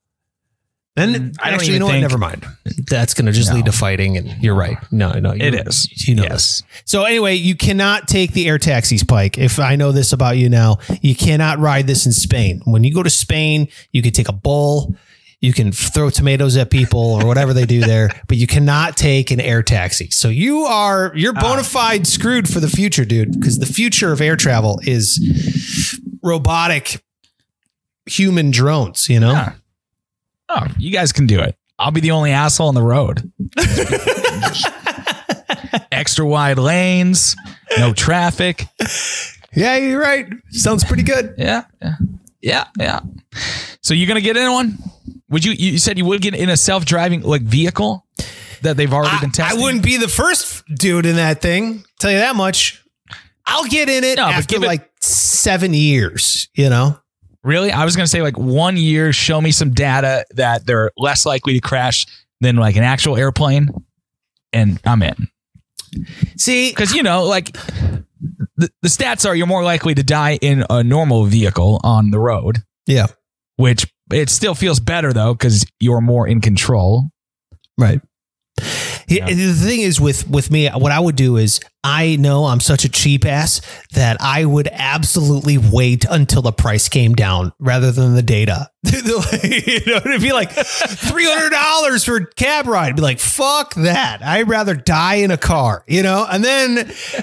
Then 0.97 1.33
Mm, 1.33 1.37
I 1.43 1.51
actually, 1.51 1.73
you 1.73 1.79
know 1.81 1.87
what? 1.87 1.99
Never 1.99 2.19
mind. 2.19 2.47
That's 2.89 3.15
going 3.15 3.27
to 3.27 3.33
just 3.33 3.49
No. 3.51 3.57
lead 3.57 3.65
to 3.67 3.73
fighting. 3.73 4.17
And 4.17 4.33
you're 4.41 4.55
right. 4.55 4.77
No, 4.93 5.11
no, 5.19 5.33
It 5.33 5.55
is. 5.67 5.89
You 6.07 6.15
know 6.15 6.23
yes. 6.23 6.63
So 6.85 7.03
anyway, 7.03 7.35
you 7.35 7.57
cannot 7.57 8.07
take 8.07 8.33
the 8.33 8.47
air 8.49 8.59
taxis, 8.59 9.03
Pike. 9.03 9.37
If 9.37 9.59
I 9.59 9.75
know 9.75 9.91
this 9.91 10.13
about 10.13 10.37
you 10.39 10.49
now, 10.49 10.79
you 11.03 11.17
cannot 11.17 11.59
ride 11.59 11.89
this 11.89 12.07
in 12.07 12.13
Spain. 12.13 12.61
When 12.65 12.85
you 12.85 12.95
go 12.95 13.03
to 13.03 13.11
Spain, 13.11 13.67
you 13.91 14.03
can 14.03 14.13
take 14.13 14.29
a 14.29 14.33
bull, 14.33 14.95
you 15.41 15.53
can 15.53 15.73
throw 15.73 16.11
tomatoes 16.11 16.57
at 16.57 16.71
people 16.71 17.01
or 17.01 17.27
whatever 17.27 17.53
they 17.53 17.67
do 17.67 17.81
there, 17.81 18.11
but 18.29 18.37
you 18.37 18.47
cannot 18.47 18.97
take 18.97 19.33
an 19.33 19.41
air 19.41 19.65
taxi. 19.65 20.09
So 20.11 20.29
you 20.29 20.61
are 20.61 21.13
you're 21.17 21.33
bona 21.35 21.65
fide 21.65 22.07
screwed 22.07 22.49
for 22.49 22.61
the 22.61 22.69
future, 22.69 23.05
dude, 23.05 23.33
because 23.33 23.59
the 23.59 23.67
future 23.67 24.13
of 24.13 24.21
air 24.21 24.37
travel 24.37 24.81
is 24.85 25.99
robotic 26.23 27.03
human 28.07 28.51
drones, 28.53 29.09
you 29.09 29.19
know? 29.19 29.33
Yeah. 29.33 29.53
Oh, 30.49 30.67
you 30.79 30.93
guys 30.93 31.13
can 31.13 31.27
do 31.27 31.41
it. 31.41 31.57
I'll 31.79 31.91
be 31.91 32.01
the 32.01 32.13
only 32.13 32.31
asshole 32.31 32.69
on 32.69 32.75
the 32.75 32.83
road. 32.83 33.33
Extra 35.91 36.27
wide 36.27 36.59
lanes, 36.59 37.35
no 37.79 37.93
traffic. 37.93 38.65
Yeah, 39.55 39.77
you're 39.77 40.01
right. 40.01 40.27
Sounds 40.51 40.85
pretty 40.85 41.03
good. 41.03 41.35
Yeah, 41.39 41.65
yeah, 41.83 41.95
yeah, 42.41 42.65
yeah. 42.79 43.01
So 43.83 43.95
you're 43.95 44.07
gonna 44.09 44.21
get 44.21 44.37
in 44.37 44.51
one? 44.53 44.79
Would 45.31 45.45
you? 45.45 45.53
You 45.53 45.79
said 45.79 45.99
you 45.99 46.05
would 46.05 46.21
get 46.21 46.35
in 46.35 46.49
a 46.49 46.57
self-driving 46.57 47.23
like 47.23 47.43
vehicle 47.43 48.07
that 48.63 48.77
they've 48.77 48.93
already 48.93 49.19
been 49.21 49.33
I, 49.45 49.51
I 49.51 49.55
wouldn't 49.55 49.83
be 49.83 49.97
the 49.97 50.09
first 50.09 50.63
dude 50.75 51.07
in 51.07 51.17
that 51.17 51.41
thing. 51.41 51.85
Tell 51.99 52.11
you 52.11 52.19
that 52.19 52.37
much. 52.37 52.83
I'll 53.47 53.65
get 53.67 53.89
in 53.89 54.05
it 54.05 54.17
No, 54.17 54.27
after 54.27 54.55
give 54.55 54.63
it- 54.63 54.67
like 54.67 54.91
seven 55.01 55.75
years. 55.75 56.49
You 56.55 56.71
know, 56.71 56.99
Really? 57.45 57.71
I 57.71 57.85
was 57.85 57.95
going 57.95 58.05
to 58.05 58.11
say 58.11 58.23
like 58.23 58.39
one 58.39 58.77
year, 58.77 59.13
show 59.13 59.41
me 59.41 59.53
some 59.53 59.73
data 59.73 60.25
that 60.35 60.67
they're 60.67 60.91
less 60.97 61.27
likely 61.27 61.53
to 61.55 61.61
crash 61.61 62.07
than 62.41 62.57
like 62.57 62.77
an 62.77 62.83
actual 62.83 63.17
airplane. 63.17 63.69
And 64.53 64.81
I'm 64.85 65.03
in. 65.03 65.29
see, 66.37 66.71
Because, 66.71 66.95
you 66.95 67.03
know, 67.03 67.25
like 67.25 67.53
the, 68.57 68.71
the 68.83 68.89
stats 68.89 69.29
are 69.29 69.35
you're 69.35 69.47
more 69.47 69.63
likely 69.63 69.95
to 69.95 70.03
die 70.03 70.39
in 70.41 70.65
a 70.71 70.83
normal 70.83 71.25
vehicle 71.25 71.81
on 71.85 72.11
the 72.11 72.19
road, 72.19 72.63
yeah, 72.87 73.07
which 73.57 73.87
it 74.13 74.31
still 74.31 74.55
feels 74.55 74.81
better 74.81 75.13
though, 75.13 75.35
because 75.35 75.67
you're 75.81 76.01
more 76.01 76.27
in 76.27 76.41
control. 76.41 77.11
right. 77.79 78.01
Yeah. 79.07 79.27
The 79.27 79.53
thing 79.53 79.81
is 79.81 80.01
with 80.01 80.29
with 80.31 80.51
me, 80.51 80.69
what 80.69 80.93
I 80.93 81.01
would 81.01 81.17
do 81.17 81.37
is 81.37 81.61
I 81.85 82.17
know 82.17 82.47
I'm 82.47 82.61
such 82.61 82.87
a 82.87 82.89
cheap 82.89 83.27
ass 83.27 83.61
that 83.93 84.17
I 84.21 84.47
would 84.47 84.69
absolutely 84.73 85.59
wait 85.59 86.07
until 86.09 86.41
the 86.41 86.51
price 86.51 86.89
came 86.89 87.15
down 87.15 87.53
rather 87.59 87.93
than 87.93 88.15
the 88.15 88.23
data. 88.23 88.71
you 88.93 89.81
know, 89.87 89.97
it'd 89.97 90.23
be 90.23 90.33
like 90.33 90.51
three 90.51 91.27
hundred 91.27 91.51
dollars 91.51 92.03
for 92.03 92.21
cab 92.21 92.67
ride. 92.67 92.89
I'd 92.89 92.97
be 92.97 93.03
like, 93.03 93.19
fuck 93.19 93.75
that. 93.75 94.23
I'd 94.23 94.49
rather 94.49 94.75
die 94.75 95.17
in 95.17 95.31
a 95.31 95.37
car, 95.37 95.85
you 95.87 96.03
know. 96.03 96.27
And 96.31 96.43
then, 96.43 96.79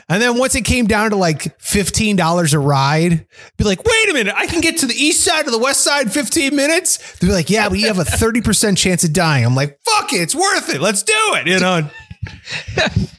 and 0.08 0.22
then 0.22 0.38
once 0.38 0.54
it 0.54 0.62
came 0.64 0.86
down 0.86 1.10
to 1.10 1.16
like 1.16 1.60
fifteen 1.60 2.16
dollars 2.16 2.54
a 2.54 2.60
ride, 2.60 3.26
be 3.58 3.64
like, 3.64 3.84
wait 3.84 4.10
a 4.10 4.14
minute, 4.14 4.36
I 4.38 4.46
can 4.46 4.62
get 4.62 4.78
to 4.78 4.86
the 4.86 4.96
east 4.96 5.24
side 5.24 5.48
or 5.48 5.52
the 5.52 5.60
west 5.60 5.84
side 5.84 6.06
in 6.06 6.12
fifteen 6.12 6.56
minutes. 6.56 7.18
They'd 7.18 7.28
be 7.28 7.34
like, 7.34 7.50
yeah, 7.50 7.68
but 7.68 7.80
you 7.80 7.88
have 7.88 8.00
a 8.00 8.06
thirty 8.06 8.42
percent 8.42 8.78
chance 8.78 9.04
of 9.04 9.12
dying. 9.12 9.44
I'm 9.44 9.56
like, 9.56 9.80
fuck 9.84 10.14
it, 10.14 10.22
it's 10.22 10.36
worth 10.36 10.70
it. 10.74 10.82
Let's 10.82 11.02
do 11.02 11.14
it, 11.16 11.48
you 11.48 11.60
know. 11.60 11.90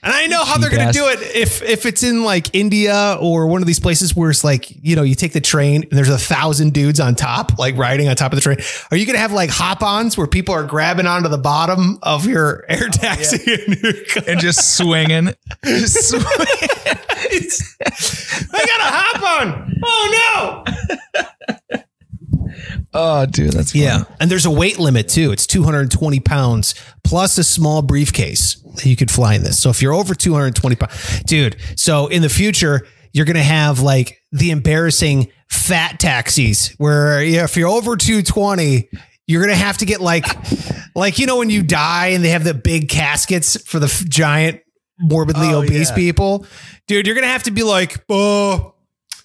And 0.04 0.12
I 0.12 0.26
know 0.26 0.44
how 0.44 0.58
they're 0.58 0.70
going 0.70 0.86
to 0.86 0.92
do 0.92 1.08
it 1.08 1.20
if 1.34 1.62
if 1.62 1.86
it's 1.86 2.02
in 2.02 2.24
like 2.24 2.54
India 2.54 3.16
or 3.20 3.48
one 3.48 3.60
of 3.60 3.66
these 3.66 3.80
places 3.80 4.14
where 4.14 4.30
it's 4.30 4.44
like 4.44 4.70
you 4.84 4.94
know 4.94 5.02
you 5.02 5.14
take 5.14 5.32
the 5.32 5.40
train 5.40 5.82
and 5.82 5.92
there's 5.92 6.08
a 6.08 6.18
thousand 6.18 6.72
dudes 6.72 7.00
on 7.00 7.14
top 7.14 7.58
like 7.58 7.76
riding 7.76 8.08
on 8.08 8.16
top 8.16 8.32
of 8.32 8.36
the 8.36 8.42
train. 8.42 8.58
Are 8.90 8.96
you 8.96 9.06
going 9.06 9.14
to 9.14 9.20
have 9.20 9.32
like 9.32 9.50
hop-ons 9.50 10.16
where 10.16 10.26
people 10.26 10.54
are 10.54 10.64
grabbing 10.64 11.06
onto 11.06 11.28
the 11.28 11.38
bottom 11.38 11.98
of 12.02 12.26
your 12.26 12.64
air 12.68 12.86
oh, 12.86 12.90
taxi 12.90 13.52
in 13.52 13.78
your? 13.82 13.94
And 14.26 14.40
just 14.40 14.76
swinging. 14.76 15.34
Just 15.64 16.10
swinging. 16.10 16.24
I 18.54 18.66
got 18.66 18.80
a 18.80 18.84
hop 18.84 19.40
on. 19.40 19.74
Oh 19.84 20.64
no! 21.70 21.82
Oh, 22.94 23.26
dude, 23.26 23.52
that's 23.52 23.72
funny. 23.72 23.84
Yeah, 23.84 24.04
and 24.20 24.30
there's 24.30 24.46
a 24.46 24.50
weight 24.50 24.78
limit 24.78 25.08
too. 25.08 25.32
It's 25.32 25.46
220 25.46 26.20
pounds 26.20 26.74
plus 27.04 27.38
a 27.38 27.44
small 27.44 27.82
briefcase 27.82 28.56
that 28.76 28.86
you 28.86 28.96
could 28.96 29.10
fly 29.10 29.34
in 29.34 29.42
this. 29.42 29.60
So 29.62 29.70
if 29.70 29.82
you're 29.82 29.92
over 29.94 30.14
220 30.14 30.76
pounds, 30.76 31.22
dude. 31.24 31.56
So 31.76 32.06
in 32.08 32.22
the 32.22 32.28
future, 32.28 32.86
you're 33.12 33.26
gonna 33.26 33.42
have 33.42 33.80
like 33.80 34.18
the 34.32 34.50
embarrassing 34.50 35.30
fat 35.50 35.98
taxis 36.00 36.68
where 36.78 37.22
if 37.22 37.56
you're 37.56 37.68
over 37.68 37.96
220. 37.96 38.88
You're 39.28 39.40
gonna 39.40 39.54
have 39.54 39.78
to 39.78 39.86
get 39.86 40.00
like, 40.00 40.26
like 40.96 41.18
you 41.20 41.26
know 41.26 41.36
when 41.38 41.48
you 41.48 41.62
die 41.62 42.08
and 42.08 42.24
they 42.24 42.30
have 42.30 42.42
the 42.42 42.52
big 42.54 42.88
caskets 42.88 43.56
for 43.64 43.78
the 43.78 43.86
giant 44.08 44.60
morbidly 44.98 45.46
Oh, 45.54 45.62
obese 45.62 45.90
yeah. 45.90 45.94
people, 45.94 46.44
dude. 46.88 47.06
You're 47.06 47.14
gonna 47.14 47.28
have 47.28 47.44
to 47.44 47.52
be 47.52 47.62
like, 47.62 48.04
oh, 48.08 48.74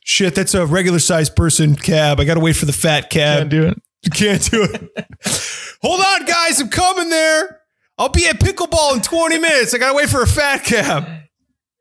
shit, 0.07 0.33
that's 0.33 0.53
a 0.53 0.65
regular 0.65 0.99
sized 0.99 1.35
person 1.35 1.75
cab. 1.75 2.19
I 2.19 2.25
gotta 2.25 2.39
wait 2.39 2.55
for 2.55 2.65
the 2.65 2.73
fat 2.73 3.09
cab. 3.09 3.39
Can't 3.39 3.49
do 3.49 3.67
it. 3.67 3.81
You 4.03 4.11
can't 4.11 4.49
do 4.49 4.63
it. 4.63 5.07
Hold 5.81 5.99
on, 5.99 6.25
guys. 6.25 6.61
I'm 6.61 6.69
coming 6.69 7.09
there. 7.09 7.61
I'll 7.97 8.09
be 8.09 8.27
at 8.27 8.39
pickleball 8.39 8.95
in 8.95 9.01
20 9.01 9.37
minutes. 9.37 9.73
I 9.73 9.77
gotta 9.77 9.93
wait 9.93 10.09
for 10.09 10.21
a 10.21 10.27
fat 10.27 10.63
cab. 10.63 11.05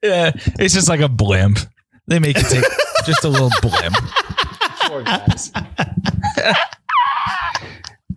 Yeah, 0.03 0.33
it's 0.59 0.75
just 0.75 0.89
like 0.89 1.01
a 1.01 1.09
blimp. 1.09 1.59
They 2.09 2.19
make 2.19 2.37
you 2.37 2.43
take 2.43 2.65
just 3.07 3.25
a 3.25 3.29
little 3.29 3.51
blimp. 3.63 3.95
Poor 4.83 5.03
guys. 5.03 5.53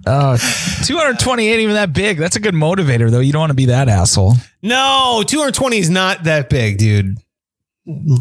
Oh, 0.07 0.37
220 0.85 1.47
ain't 1.47 1.59
even 1.59 1.75
that 1.75 1.93
big. 1.93 2.17
That's 2.17 2.35
a 2.35 2.39
good 2.39 2.55
motivator, 2.55 3.11
though. 3.11 3.19
You 3.19 3.31
don't 3.31 3.41
want 3.41 3.49
to 3.51 3.55
be 3.55 3.65
that 3.65 3.89
asshole. 3.89 4.33
No, 4.63 5.23
220 5.27 5.77
is 5.77 5.89
not 5.89 6.23
that 6.23 6.49
big, 6.49 6.79
dude. 6.79 7.17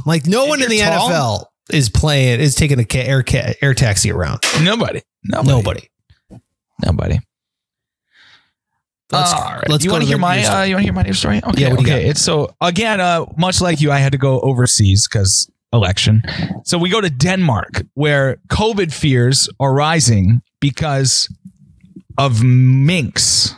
Like 0.05 0.27
no 0.27 0.46
one 0.46 0.61
in 0.61 0.68
the 0.68 0.81
tall? 0.81 1.09
NFL 1.09 1.48
is 1.71 1.89
playing 1.89 2.41
is 2.41 2.55
taking 2.55 2.79
a 2.79 2.85
ca- 2.85 3.05
air 3.07 3.23
ca- 3.23 3.55
air 3.63 3.75
taxi 3.75 4.11
around. 4.11 4.41
Nobody. 4.63 5.01
Nobody. 5.25 5.51
Nobody. 5.53 5.89
Nobody. 6.85 7.19
Let's- 9.11 9.33
All 9.33 9.41
right. 9.41 9.69
let's 9.69 9.85
you 9.85 9.91
want 9.91 10.03
to 10.03 10.09
hear 10.09 10.19
my 10.19 10.45
uh, 10.45 10.63
you 10.65 10.75
want 10.75 10.83
to 10.83 10.85
hear 10.85 10.93
my 10.93 11.03
news 11.03 11.19
story? 11.19 11.39
Okay. 11.43 11.63
Yeah, 11.63 11.71
what 11.71 11.81
do 11.81 11.87
you 11.91 11.97
okay. 11.97 12.09
It's 12.09 12.21
so 12.21 12.55
again, 12.61 13.01
uh, 13.01 13.25
much 13.39 13.61
like 13.63 13.81
you, 13.81 13.91
I 13.91 13.99
had 13.99 14.13
to 14.13 14.19
go 14.19 14.39
overseas 14.41 15.09
because 15.09 15.51
election. 15.73 16.23
So 16.65 16.77
we 16.77 16.91
go 16.91 17.01
to 17.01 17.09
Denmark, 17.09 17.83
where 17.95 18.37
COVID 18.51 18.93
fears 18.93 19.49
are 19.61 19.73
rising 19.73 20.43
because 20.61 21.29
of 22.19 22.43
minks. 22.43 23.55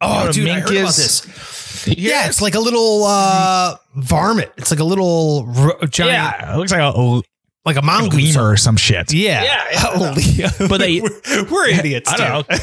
Oh, 0.00 0.20
You 0.20 0.24
know 0.26 0.32
dude, 0.32 0.48
I 0.48 0.54
mink 0.56 0.68
heard 0.68 0.76
about 0.78 0.88
is? 0.90 0.96
this. 1.22 1.86
Yeah, 1.96 2.26
it's 2.26 2.42
like 2.42 2.54
a 2.56 2.60
little 2.60 3.04
uh, 3.04 3.76
varmint. 3.96 4.50
It's 4.56 4.70
like 4.72 4.80
a 4.80 4.84
little 4.84 5.46
giant, 5.88 6.12
Yeah, 6.12 6.54
it 6.54 6.58
looks 6.58 6.72
like 6.72 6.80
a, 6.80 7.22
like 7.68 7.76
a 7.76 7.80
a 7.80 7.82
mongoose. 7.82 8.36
or 8.36 8.56
some 8.56 8.76
shit. 8.76 9.12
Yeah. 9.12 9.42
Yeah, 9.44 9.64
yeah. 9.72 9.78
Holy- 9.80 10.68
But 10.68 10.78
they- 10.78 11.00
we're, 11.00 11.44
we're 11.50 11.68
idiots. 11.68 12.10
I 12.12 12.16
don't 12.16 12.48
dude. 12.48 12.60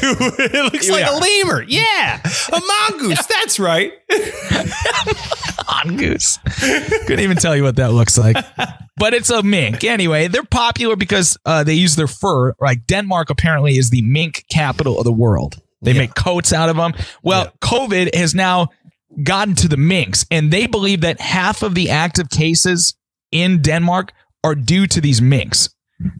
it 0.54 0.72
looks 0.72 0.86
You 0.86 0.92
like 0.92 1.06
a 1.10 1.14
lemur. 1.14 1.62
Yeah. 1.66 2.20
A 2.52 2.60
mongoose. 2.60 3.24
That's 3.34 3.58
right. 3.58 3.92
mongoose. 5.68 6.38
Couldn't 7.06 7.20
even 7.20 7.36
tell 7.36 7.56
you 7.56 7.62
what 7.62 7.76
that 7.76 7.92
looks 7.92 8.18
like. 8.18 8.36
But 8.96 9.14
it's 9.14 9.30
a 9.30 9.42
mink. 9.42 9.84
Anyway, 9.84 10.28
they're 10.28 10.42
popular 10.44 10.96
because 10.96 11.36
uh, 11.44 11.64
they 11.64 11.74
use 11.74 11.96
their 11.96 12.06
fur. 12.06 12.54
Like 12.60 12.86
Denmark 12.86 13.30
apparently 13.30 13.76
is 13.76 13.90
the 13.90 14.02
mink 14.02 14.44
capital 14.50 14.98
of 14.98 15.04
the 15.04 15.12
world. 15.12 15.56
They 15.82 15.92
Yeah. 15.92 16.00
make 16.00 16.14
coats 16.14 16.52
out 16.52 16.68
of 16.68 16.76
them. 16.76 16.94
Well, 17.22 17.52
COVID 17.60 18.14
has 18.14 18.34
now 18.34 18.68
gotten 19.22 19.54
to 19.56 19.68
the 19.68 19.76
minks, 19.76 20.26
and 20.30 20.50
they 20.50 20.66
believe 20.66 21.02
that 21.02 21.20
half 21.20 21.62
of 21.62 21.74
the 21.74 21.90
active 21.90 22.30
cases 22.30 22.94
in 23.30 23.60
Denmark 23.62 24.12
are 24.46 24.54
due 24.54 24.86
to 24.86 25.00
these 25.00 25.20
minks. 25.20 25.68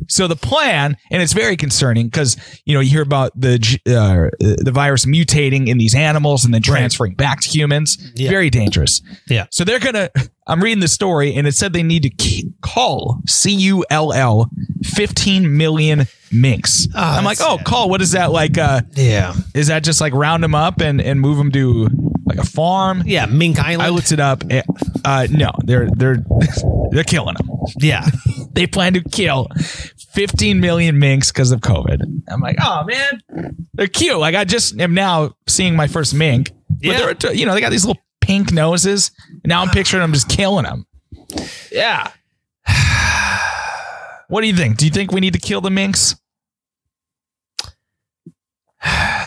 So 0.08 0.26
the 0.26 0.36
plan, 0.36 0.96
and 1.10 1.20
it's 1.20 1.34
very 1.34 1.54
concerning 1.54 2.06
because 2.06 2.38
you 2.64 2.72
know 2.72 2.80
you 2.80 2.88
hear 2.90 3.02
about 3.02 3.38
the 3.38 3.56
uh, 3.86 4.34
the 4.64 4.70
virus 4.72 5.04
mutating 5.04 5.68
in 5.68 5.76
these 5.76 5.94
animals 5.94 6.46
and 6.46 6.54
then 6.54 6.60
Right. 6.66 6.78
transferring 6.78 7.14
back 7.14 7.40
to 7.42 7.50
humans. 7.50 7.98
Yeah. 8.14 8.30
Very 8.30 8.48
dangerous. 8.48 9.02
Yeah. 9.28 9.44
So 9.50 9.64
they're 9.64 9.78
gonna. 9.78 10.08
I'm 10.46 10.62
reading 10.62 10.80
the 10.80 10.88
story, 10.88 11.34
and 11.34 11.46
it 11.46 11.52
said 11.54 11.74
they 11.74 11.82
need 11.82 12.04
to 12.04 12.44
call 12.62 13.20
C 13.26 13.50
U 13.52 13.84
L 13.90 14.14
L 14.14 14.48
15 14.84 15.54
million 15.58 16.06
minks. 16.32 16.88
Oh, 16.94 16.98
I'm 16.98 17.24
like, 17.24 17.38
oh, 17.42 17.56
sad. 17.58 17.66
call. 17.66 17.90
What 17.90 18.00
is 18.00 18.12
that 18.12 18.30
like? 18.32 18.56
Uh, 18.56 18.80
Yeah. 18.94 19.34
is 19.54 19.66
that 19.66 19.84
just 19.84 20.00
like 20.00 20.14
round 20.14 20.42
them 20.42 20.54
up 20.54 20.80
and 20.80 21.02
and 21.02 21.20
move 21.20 21.36
them 21.36 21.52
to 21.52 21.88
like 22.26 22.38
a 22.38 22.44
farm? 22.46 23.02
Yeah. 23.06 23.26
Mink 23.26 23.58
Island. 23.58 23.82
I 23.82 23.88
looked 23.90 24.12
it 24.12 24.20
up. 24.20 24.44
Eh, 24.50 24.62
Uh, 25.04 25.26
no, 25.30 25.52
they're 25.64 25.88
they're 25.90 26.18
they're 26.90 27.04
killing 27.04 27.34
them. 27.36 27.48
yeah. 27.78 28.06
They 28.56 28.66
plan 28.66 28.94
to 28.94 29.02
kill 29.02 29.48
15 30.14 30.60
million 30.60 30.98
minks 30.98 31.30
because 31.30 31.50
of 31.52 31.60
COVID. 31.60 32.00
I'm 32.28 32.40
like, 32.40 32.56
oh 32.62 32.84
man, 32.84 33.54
they're 33.74 33.86
cute. 33.86 34.16
Like 34.18 34.34
I 34.34 34.44
just 34.44 34.80
am 34.80 34.94
now 34.94 35.34
seeing 35.46 35.76
my 35.76 35.86
first 35.88 36.14
mink. 36.14 36.52
But 36.70 36.78
Yeah. 36.86 37.12
they're 37.12 37.34
you 37.34 37.44
know 37.44 37.52
they 37.52 37.60
got 37.60 37.70
these 37.70 37.84
little 37.84 38.00
pink 38.22 38.50
noses. 38.50 39.10
Now 39.44 39.60
I'm 39.60 39.68
picturing 39.68 40.00
them 40.00 40.14
just 40.14 40.30
killing 40.30 40.64
them. 40.64 40.86
Yeah. 41.70 42.10
What 44.28 44.40
do 44.40 44.48
you 44.48 44.56
think? 44.56 44.78
Do 44.78 44.84
you 44.86 44.90
think 44.90 45.12
we 45.12 45.20
need 45.20 45.34
to 45.34 45.38
kill 45.38 45.60
the 45.60 45.70
minks? 45.70 46.16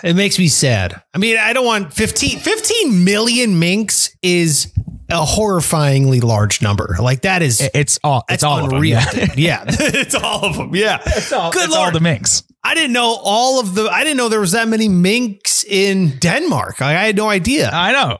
It 0.04 0.16
makes 0.16 0.40
me 0.40 0.48
sad. 0.48 1.02
I 1.14 1.18
mean, 1.18 1.38
I 1.38 1.54
don't 1.54 1.66
want 1.66 1.94
15, 1.94 2.40
15 2.40 3.04
million 3.04 3.60
minks 3.60 4.16
is 4.22 4.72
a 5.12 5.26
horrifyingly 5.26 6.24
large 6.24 6.62
number. 6.62 6.96
Like 7.00 7.22
that 7.22 7.42
is 7.42 7.62
It's 7.74 8.00
all 8.04 8.24
it's 8.30 8.44
all 8.44 8.64
unreal. 8.66 9.00
Of 9.00 9.12
them. 9.12 9.28
dude. 9.30 9.38
Yeah. 9.40 9.66
it's 9.70 10.16
all 10.16 10.46
of 10.46 10.56
them. 10.56 10.76
Yeah. 10.76 11.02
It's 11.06 11.32
all, 11.34 11.52
Good 11.52 11.66
it's 11.66 11.76
all 11.76 11.92
the 11.92 12.00
minks. 12.00 12.44
I 12.64 12.76
didn't 12.76 12.94
know 12.94 13.18
all 13.24 13.60
of 13.60 13.76
the 13.76 13.90
I 13.90 14.04
didn't 14.04 14.18
know 14.18 14.30
there 14.30 14.40
was 14.40 14.52
that 14.54 14.68
many 14.68 14.88
minks 14.88 15.64
in 15.66 16.18
Denmark. 16.20 16.80
Like, 16.80 16.96
I 16.96 17.06
had 17.06 17.16
no 17.18 17.28
idea. 17.30 17.70
I 17.72 17.92
know, 17.92 18.18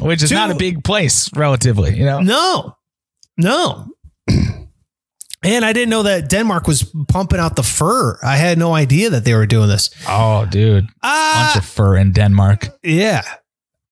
which 0.00 0.22
is 0.22 0.30
Two- 0.30 0.34
not 0.36 0.50
a 0.50 0.54
big 0.54 0.82
place 0.84 1.28
relatively. 1.36 1.96
You 1.96 2.04
know, 2.06 2.20
No, 2.20 2.76
no. 3.36 3.86
And 5.44 5.64
I 5.64 5.72
didn't 5.72 5.90
know 5.90 6.04
that 6.04 6.28
Denmark 6.30 6.68
was 6.68 6.84
pumping 7.08 7.40
out 7.40 7.56
the 7.56 7.62
fur. 7.64 8.18
I 8.22 8.36
had 8.36 8.58
no 8.58 8.74
idea 8.74 9.10
that 9.10 9.24
they 9.24 9.34
were 9.34 9.46
doing 9.46 9.68
this. 9.68 9.90
oh 10.08 10.46
dude, 10.46 10.84
A 11.02 11.32
bunch 11.34 11.56
of 11.56 11.64
fur 11.64 11.96
in 11.96 12.12
Denmark. 12.12 12.68
yeah. 12.82 13.22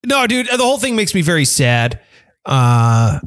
No, 0.07 0.27
dude, 0.27 0.47
the 0.47 0.57
whole 0.59 0.79
thing 0.79 0.97
makes 0.97 1.15
me 1.15 1.21
very 1.23 1.45
sad. 1.45 2.01
Uh, 2.47 3.21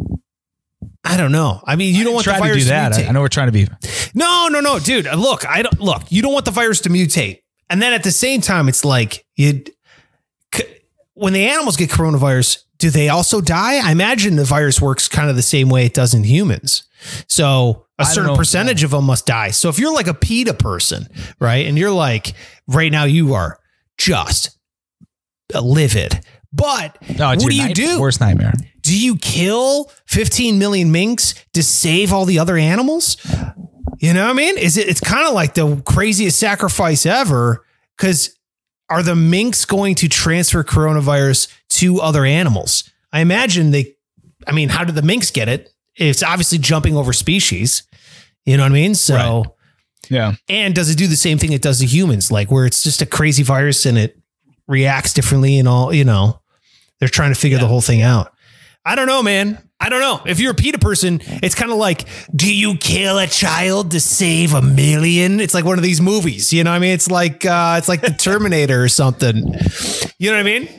I 1.03 1.17
don't 1.17 1.31
know. 1.31 1.61
I 1.67 1.75
mean, 1.75 1.93
you 1.93 2.03
don't 2.03 2.13
want 2.13 2.25
the 2.25 2.31
Try 2.31 2.47
to 2.47 2.53
do 2.55 2.63
that. 2.65 2.93
I. 2.93 3.03
I 3.07 3.11
know 3.11 3.21
we're 3.21 3.27
trying 3.27 3.47
to 3.47 3.51
be. 3.51 3.67
No, 4.15 4.47
no, 4.49 4.59
no, 4.59 4.79
dude. 4.79 5.05
Look, 5.05 5.45
I 5.47 5.61
don't 5.61 5.79
look. 5.79 6.03
You 6.09 6.21
don't 6.23 6.33
want 6.33 6.45
the 6.45 6.51
virus 6.51 6.81
to 6.81 6.89
mutate, 6.89 7.41
and 7.69 7.79
then 7.79 7.93
at 7.93 8.01
the 8.03 8.11
same 8.11 8.41
time, 8.41 8.67
it's 8.69 8.83
like 8.83 9.23
you 9.35 9.63
when 11.13 11.33
the 11.33 11.45
animals 11.47 11.77
get 11.77 11.91
coronavirus, 11.91 12.62
do 12.83 12.89
they 12.89 13.07
also 13.07 13.39
die? 13.39 13.75
I 13.81 13.93
imagine 13.93 14.35
the 14.35 14.43
virus 14.43 14.81
works 14.81 15.07
kind 15.07 15.29
of 15.29 15.37
the 15.37 15.41
same 15.41 15.69
way 15.69 15.85
it 15.85 15.93
does 15.93 16.13
in 16.13 16.25
humans. 16.25 16.83
So 17.29 17.85
a 17.97 18.03
certain 18.03 18.35
percentage 18.35 18.83
of 18.83 18.91
them 18.91 19.05
must 19.05 19.25
die. 19.25 19.51
So 19.51 19.69
if 19.69 19.79
you're 19.79 19.93
like 19.93 20.07
a 20.07 20.13
PETA 20.13 20.55
person, 20.55 21.07
right, 21.39 21.65
and 21.65 21.77
you're 21.77 21.91
like 21.93 22.33
right 22.67 22.91
now 22.91 23.05
you 23.05 23.35
are 23.35 23.57
just 23.97 24.59
livid, 25.57 26.19
but 26.51 26.97
No, 27.17 27.29
what 27.29 27.39
do 27.39 27.55
you 27.55 27.73
do? 27.73 28.01
Worst 28.01 28.19
nightmare. 28.19 28.51
do 28.81 28.99
you 28.99 29.15
kill 29.15 29.89
15 30.07 30.59
million 30.59 30.91
minks 30.91 31.35
to 31.53 31.63
save 31.63 32.11
all 32.11 32.25
the 32.25 32.37
other 32.37 32.57
animals? 32.57 33.15
You 33.99 34.13
know 34.13 34.25
what 34.25 34.31
I 34.31 34.33
mean? 34.33 34.57
Is 34.57 34.75
it 34.75 34.89
it's 34.89 34.99
kind 34.99 35.25
of 35.25 35.33
like 35.33 35.53
the 35.53 35.81
craziest 35.85 36.37
sacrifice 36.37 37.05
ever 37.05 37.65
cuz 37.97 38.37
are 38.89 39.01
the 39.01 39.15
minks 39.15 39.63
going 39.63 39.95
to 39.95 40.09
transfer 40.09 40.65
coronavirus 40.65 41.47
to 41.77 41.99
other 42.01 42.25
animals? 42.25 42.89
I 43.11 43.21
imagine 43.21 43.71
they 43.71 43.95
I 44.47 44.51
mean, 44.51 44.69
how 44.69 44.83
did 44.83 44.95
the 44.95 45.01
minks 45.01 45.31
get 45.31 45.47
it? 45.49 45.69
It's 45.95 46.23
obviously 46.23 46.57
jumping 46.57 46.97
over 46.97 47.13
species. 47.13 47.83
You 48.45 48.57
know 48.57 48.63
what 48.63 48.71
I 48.71 48.75
mean? 48.75 48.95
So 48.95 49.55
Yeah. 50.09 50.33
and 50.49 50.75
does 50.75 50.89
it 50.89 50.97
do 50.97 51.07
the 51.07 51.15
same 51.15 51.37
thing 51.37 51.53
it 51.53 51.61
does 51.61 51.79
to 51.79 51.85
humans 51.85 52.29
like 52.31 52.51
where 52.51 52.65
it's 52.65 52.83
just 52.83 53.01
a 53.01 53.05
crazy 53.05 53.43
virus 53.43 53.85
and 53.85 53.97
it 53.97 54.17
reacts 54.67 55.13
differently 55.13 55.59
and 55.59 55.67
all 55.67 55.93
you 55.93 56.03
know 56.05 56.41
they're 56.99 57.09
trying 57.09 57.33
to 57.33 57.39
figure 57.39 57.57
the 57.57 57.67
whole 57.67 57.81
thing 57.81 58.01
out 58.01 58.31
i 58.85 58.95
don't 58.95 59.07
know 59.07 59.21
man 59.23 59.57
i 59.81 59.89
don't 59.89 59.99
know 59.99 60.21
if 60.25 60.39
you're 60.39 60.51
a 60.51 60.55
PETA 60.55 60.79
person 60.79 61.19
it's 61.43 61.53
kind 61.55 61.69
of 61.71 61.77
like 61.77 62.05
do 62.35 62.53
you 62.53 62.75
kill 62.77 63.17
a 63.19 63.27
child 63.27 63.91
to 63.91 63.99
save 63.99 64.53
a 64.53 64.61
million 64.61 65.39
it's 65.41 65.53
like 65.53 65.65
one 65.65 65.77
of 65.77 65.83
these 65.83 65.99
movies 66.01 66.51
you 66.53 66.63
know 66.63 66.71
what 66.71 66.77
i 66.77 66.79
mean 66.79 66.91
it's 66.93 67.09
like 67.09 67.45
uh 67.45 67.75
it's 67.77 67.89
like 67.89 68.01
the 68.01 68.11
terminator 68.17 68.81
or 68.83 68.87
something 68.89 69.35
you 70.17 70.31
know 70.31 70.37
what 70.37 70.39
i 70.39 70.43
mean 70.43 70.69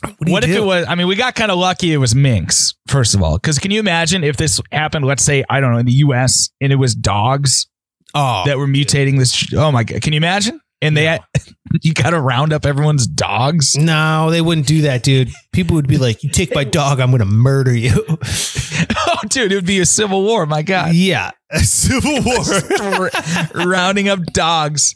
what, 0.00 0.28
What 0.28 0.44
if 0.44 0.50
do? 0.50 0.62
it 0.62 0.66
was? 0.66 0.86
I 0.88 0.94
mean, 0.94 1.06
we 1.08 1.16
got 1.16 1.34
kind 1.34 1.50
of 1.50 1.58
lucky. 1.58 1.92
It 1.92 1.98
was 1.98 2.14
minks, 2.14 2.74
first 2.88 3.14
of 3.14 3.22
all. 3.22 3.36
Because 3.36 3.58
can 3.58 3.70
you 3.70 3.80
imagine 3.80 4.24
if 4.24 4.36
this 4.36 4.60
happened? 4.72 5.04
Let's 5.04 5.24
say 5.24 5.44
I 5.48 5.60
don't 5.60 5.72
know 5.72 5.78
in 5.78 5.86
the 5.86 5.92
U.S. 5.92 6.50
and 6.60 6.72
it 6.72 6.76
was 6.76 6.94
dogs 6.94 7.66
oh 8.14 8.42
that 8.46 8.58
were 8.58 8.66
mutating 8.66 9.18
this. 9.18 9.52
Oh 9.54 9.70
my 9.72 9.84
god! 9.84 10.02
Can 10.02 10.12
you 10.12 10.18
imagine? 10.18 10.60
And 10.82 10.96
they, 10.96 11.18
you 11.82 11.92
got 11.92 12.10
to 12.10 12.20
round 12.20 12.54
up 12.54 12.64
everyone's 12.64 13.06
dogs. 13.06 13.76
no 13.76 14.30
they 14.30 14.40
wouldn't 14.40 14.66
do 14.66 14.80
that 14.82 15.02
dude 15.02 15.28
people 15.52 15.74
would 15.76 15.86
be 15.86 15.98
like 15.98 16.22
you 16.22 16.30
take 16.30 16.54
my 16.54 16.64
dog 16.64 17.00
i'm 17.00 17.10
gonna 17.10 17.26
murder 17.26 17.76
you 17.76 17.92
oh, 18.08 19.16
dude, 19.28 19.52
it 19.52 19.56
would 19.56 19.66
be 19.66 19.80
a 19.80 19.84
civil 19.86 20.22
war. 20.22 20.46
My 20.46 20.62
god! 20.62 20.94
yeah 20.94 21.32
a 21.50 21.60
civil 21.60 22.22
war 22.22 23.10
rounding 23.54 24.08
up 24.08 24.20
dogs. 24.32 24.94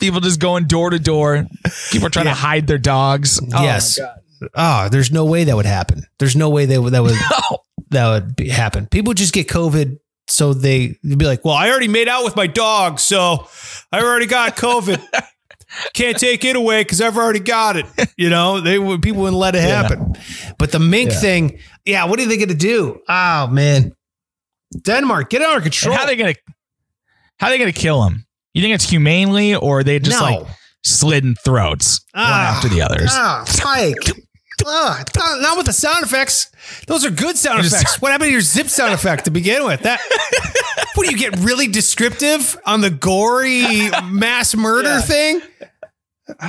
People 0.00 0.20
just 0.20 0.40
going 0.40 0.64
door 0.66 0.90
to 0.90 0.98
door. 0.98 1.46
People 1.90 2.06
are 2.06 2.10
trying 2.10 2.26
Yeah. 2.26 2.32
to 2.34 2.38
hide 2.40 2.66
their 2.66 2.78
dogs. 2.78 3.40
Oh 3.54 3.62
yes. 3.62 3.98
God. 3.98 4.18
Oh, 4.54 4.88
there's 4.88 5.12
no 5.12 5.24
way 5.24 5.44
that 5.44 5.54
would 5.56 5.66
happen. 5.66 6.02
There's 6.18 6.34
no 6.36 6.50
way 6.50 6.66
that 6.66 6.80
would 6.82 6.92
that 6.92 7.02
would 7.02 7.14
No. 7.50 7.58
that 7.90 8.08
would 8.08 8.36
be, 8.36 8.48
happen. 8.48 8.86
People 8.86 9.14
just 9.14 9.32
get 9.32 9.46
COVID, 9.48 9.98
so 10.28 10.52
they 10.52 10.98
would 11.04 11.18
be 11.18 11.24
like, 11.26 11.44
"Well, 11.44 11.54
I 11.54 11.70
already 11.70 11.88
made 11.88 12.08
out 12.08 12.24
with 12.24 12.34
my 12.36 12.46
dog, 12.48 12.98
so 12.98 13.46
I 13.92 14.00
already 14.02 14.26
got 14.26 14.56
COVID. 14.56 15.00
Can't 15.94 16.18
take 16.18 16.44
it 16.44 16.54
away 16.56 16.82
because 16.82 17.00
I've 17.00 17.16
already 17.16 17.38
got 17.40 17.76
it." 17.76 17.86
You 18.16 18.30
know, 18.30 18.60
they 18.60 18.78
would 18.78 19.00
people 19.00 19.22
wouldn't 19.22 19.38
let 19.38 19.54
it 19.54 19.62
Yeah. 19.62 19.82
happen. 19.82 20.14
But 20.58 20.72
the 20.72 20.78
mink 20.80 21.10
Yeah. 21.12 21.20
thing, 21.20 21.58
yeah. 21.84 22.04
What 22.06 22.18
are 22.20 22.26
they 22.26 22.36
going 22.36 22.48
to 22.48 22.54
do? 22.54 23.00
Oh 23.08 23.46
man, 23.46 23.92
Denmark, 24.84 25.30
get 25.30 25.40
out 25.42 25.50
of 25.56 25.62
And 25.62 25.62
control. 25.64 25.94
how 25.94 26.02
are 26.02 26.06
they 26.06 26.16
gonna 26.16 26.34
how 27.38 27.46
are 27.46 27.50
they 27.50 27.58
gonna 27.58 27.72
kill 27.72 28.02
him? 28.04 28.26
You 28.54 28.62
think 28.62 28.74
it's 28.74 28.88
humanely 28.88 29.54
or 29.54 29.80
are 29.80 29.84
they 29.84 29.98
just 29.98 30.20
no. 30.20 30.24
like 30.26 30.46
in 31.14 31.34
throats 31.36 32.00
one 32.12 32.24
Ah. 32.24 32.56
after 32.56 32.68
the 32.68 32.82
others? 32.82 33.08
Ah, 33.12 33.44
Mike. 33.64 33.96
Ah, 34.66 35.02
not, 35.16 35.40
not 35.40 35.56
with 35.56 35.66
the 35.66 35.72
sound 35.72 36.04
effects. 36.04 36.48
Those 36.86 37.04
are 37.04 37.10
good 37.10 37.36
sound 37.36 37.62
just- 37.62 37.74
effects. 37.74 37.96
What 38.00 38.12
happened 38.12 38.28
to 38.28 38.32
your 38.32 38.40
zip 38.42 38.68
sound 38.68 38.92
effect 38.94 39.24
to 39.24 39.30
begin 39.30 39.64
with? 39.64 39.80
That 39.82 40.00
what 40.94 41.06
do 41.06 41.10
you 41.12 41.18
get 41.18 41.38
really 41.40 41.66
descriptive 41.66 42.56
on 42.66 42.80
the 42.80 42.90
gory 42.90 43.90
mass 44.04 44.54
murder 44.54 44.88
Yeah. 44.88 45.00
thing? 45.00 45.42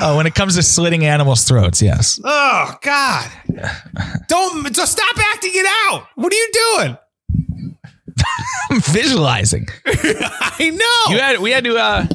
Oh, 0.02 0.18
when 0.18 0.28
it 0.28 0.36
comes 0.36 0.56
to 0.56 0.64
slitting 0.64 1.06
animals' 1.06 1.44
throats, 1.46 1.82
yes. 1.82 2.20
Oh 2.24 2.76
God! 2.82 3.30
Don't 4.28 4.72
just 4.74 4.92
stop 4.94 5.18
acting 5.34 5.52
it 5.56 5.66
out. 5.92 6.08
What 6.16 6.32
are 6.32 6.36
you 6.36 6.50
doing? 6.54 6.98
I'm 8.70 8.80
visualizing. 8.82 9.68
I 9.86 10.70
know. 10.72 11.14
You 11.16 11.20
had 11.22 11.40
we 11.40 11.52
had 11.52 11.64
to 11.66 11.78
uh 11.78 12.06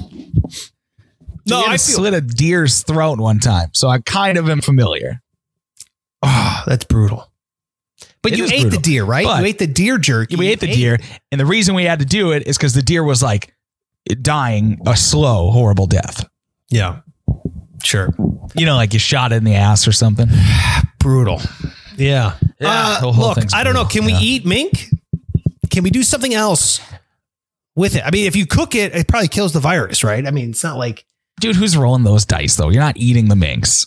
no, 1.46 1.62
had 1.62 1.70
I 1.70 1.76
to 1.76 1.82
feel. 1.84 1.96
slit 1.96 2.14
a 2.14 2.20
deer's 2.20 2.82
throat 2.82 3.18
one 3.18 3.38
time, 3.38 3.70
so 3.72 3.88
I 3.88 4.00
kind 4.00 4.36
of 4.38 4.48
am 4.50 4.60
familiar. 4.60 5.22
Oh, 6.22 6.62
that's 6.66 6.84
brutal. 6.84 7.30
But 8.22 8.32
It 8.32 8.38
you 8.38 8.44
is 8.44 8.52
ate 8.52 8.70
the 8.70 8.78
deer, 8.78 9.04
right? 9.04 9.24
But- 9.24 9.40
you 9.40 9.46
ate 9.46 9.58
the 9.58 9.66
deer 9.66 9.96
jerky. 9.98 10.36
We 10.36 10.48
ate 10.48 10.60
the 10.60 10.68
You 10.68 10.74
deer, 10.74 10.98
and 11.32 11.40
the 11.40 11.46
reason 11.46 11.74
we 11.74 11.84
had 11.84 12.00
to 12.00 12.04
do 12.04 12.32
it 12.32 12.46
is 12.46 12.56
because 12.58 12.74
the 12.74 12.82
deer 12.82 13.02
was 13.04 13.22
like 13.22 13.54
dying 14.20 14.80
a 14.86 14.96
slow, 14.96 15.50
horrible 15.50 15.86
death. 15.86 16.28
Yeah, 16.68 17.00
sure. 17.82 18.10
You 18.54 18.66
know, 18.66 18.74
like 18.76 18.92
you 18.92 18.98
shot 18.98 19.32
it 19.32 19.36
in 19.36 19.44
the 19.44 19.54
ass 19.54 19.86
or 19.88 19.92
something. 19.92 20.28
Brutal. 20.98 21.40
Yeah. 21.96 22.34
Yeah, 22.60 22.98
Uh, 23.02 23.10
look, 23.16 23.38
I 23.54 23.62
don't 23.64 23.72
know. 23.74 23.84
brutal. 23.84 24.02
Can 24.02 24.04
we 24.04 24.12
eat 24.14 24.44
mink? 24.44 24.88
Can 25.78 25.84
we 25.84 25.90
do 25.90 26.02
something 26.02 26.34
else 26.34 26.80
with 27.76 27.94
it? 27.94 28.02
I 28.04 28.10
mean, 28.10 28.26
if 28.26 28.34
you 28.34 28.46
cook 28.46 28.74
it, 28.74 28.96
it 28.96 29.06
probably 29.06 29.28
kills 29.28 29.52
the 29.52 29.60
virus, 29.60 30.02
right? 30.02 30.26
I 30.26 30.32
mean, 30.32 30.50
it's 30.50 30.64
not 30.64 30.76
like. 30.76 31.06
Dude, 31.38 31.54
who's 31.54 31.76
rolling 31.76 32.02
those 32.02 32.24
dice 32.24 32.56
though? 32.56 32.68
You're 32.68 32.82
not 32.82 32.96
eating 32.96 33.28
the 33.28 33.36
minks. 33.36 33.86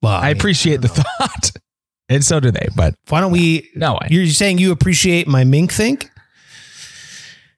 Well, 0.00 0.14
I 0.14 0.28
mean, 0.28 0.38
appreciate 0.38 0.80
the 0.80 0.88
thought, 0.88 1.52
and 2.08 2.24
so 2.24 2.40
do 2.40 2.50
they. 2.50 2.68
But 2.74 2.94
Why 3.10 3.20
don't 3.20 3.30
we? 3.30 3.68
no. 3.74 3.98
You're 4.08 4.26
saying 4.28 4.56
you 4.56 4.72
appreciate 4.72 5.28
my 5.28 5.44
mink 5.44 5.70
think? 5.70 6.08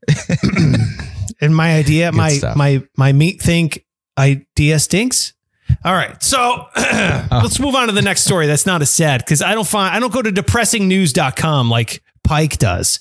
and 1.40 1.54
my 1.54 1.76
idea, 1.76 2.10
my 2.10 2.30
stuff. 2.30 2.56
my 2.56 2.82
my 2.96 3.12
meat 3.12 3.40
think 3.40 3.86
idea 4.18 4.80
stinks. 4.80 5.32
All 5.84 5.92
right, 5.92 6.20
so 6.24 6.66
oh. 6.76 7.28
let's 7.30 7.60
move 7.60 7.76
on 7.76 7.86
to 7.86 7.92
the 7.92 8.02
next 8.02 8.24
story. 8.24 8.48
That's 8.48 8.66
not 8.66 8.82
as 8.82 8.90
sad 8.90 9.20
because 9.20 9.42
I 9.42 9.54
don't 9.54 9.64
find 9.64 9.94
I 9.94 10.00
don't 10.00 10.12
go 10.12 10.22
to 10.22 10.32
depressingnews.com 10.32 11.70
like 11.70 12.02
Pike 12.28 12.58
does. 12.58 13.00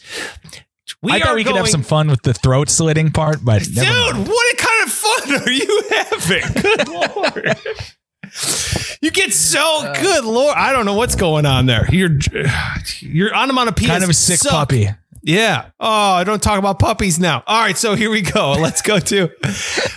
We 1.02 1.12
I 1.12 1.20
thought 1.20 1.36
we 1.36 1.44
could 1.44 1.58
have 1.58 1.68
some 1.68 1.84
fun 1.84 2.08
with 2.10 2.22
the 2.24 2.34
throat 2.34 2.70
slitting 2.70 3.12
part, 3.12 3.44
but 3.44 3.62
Dude, 3.62 3.78
what 3.78 4.58
kind 4.58 4.84
of 4.86 4.92
fun 4.92 5.36
are 5.42 5.52
you 5.52 5.84
having? 5.92 6.62
Good 6.62 6.88
lord. 6.88 7.58
You 9.00 9.12
get 9.12 9.32
so 9.32 9.94
good 10.02 10.26
lord. 10.26 10.56
I 10.58 10.74
don't 10.74 10.86
know 10.86 10.96
what's 10.96 11.16
going 11.16 11.46
on 11.46 11.66
there. 11.66 11.88
You're 11.90 12.18
you're 13.00 13.32
onomatopoeias. 13.32 13.88
kind 13.88 14.04
of 14.04 14.10
a 14.10 14.14
sick 14.14 14.40
suck. 14.40 14.52
puppy. 14.52 14.90
Yeah. 15.24 15.70
Oh, 15.80 16.14
I 16.14 16.24
don't 16.24 16.42
talk 16.42 16.58
about 16.60 16.80
puppies 16.80 17.20
now. 17.20 17.44
All 17.48 17.62
right, 17.62 17.78
so 17.78 17.96
here 17.96 18.10
we 18.10 18.22
go. 18.22 18.52
Let's 18.60 18.82
go 18.82 19.00
to. 19.00 19.30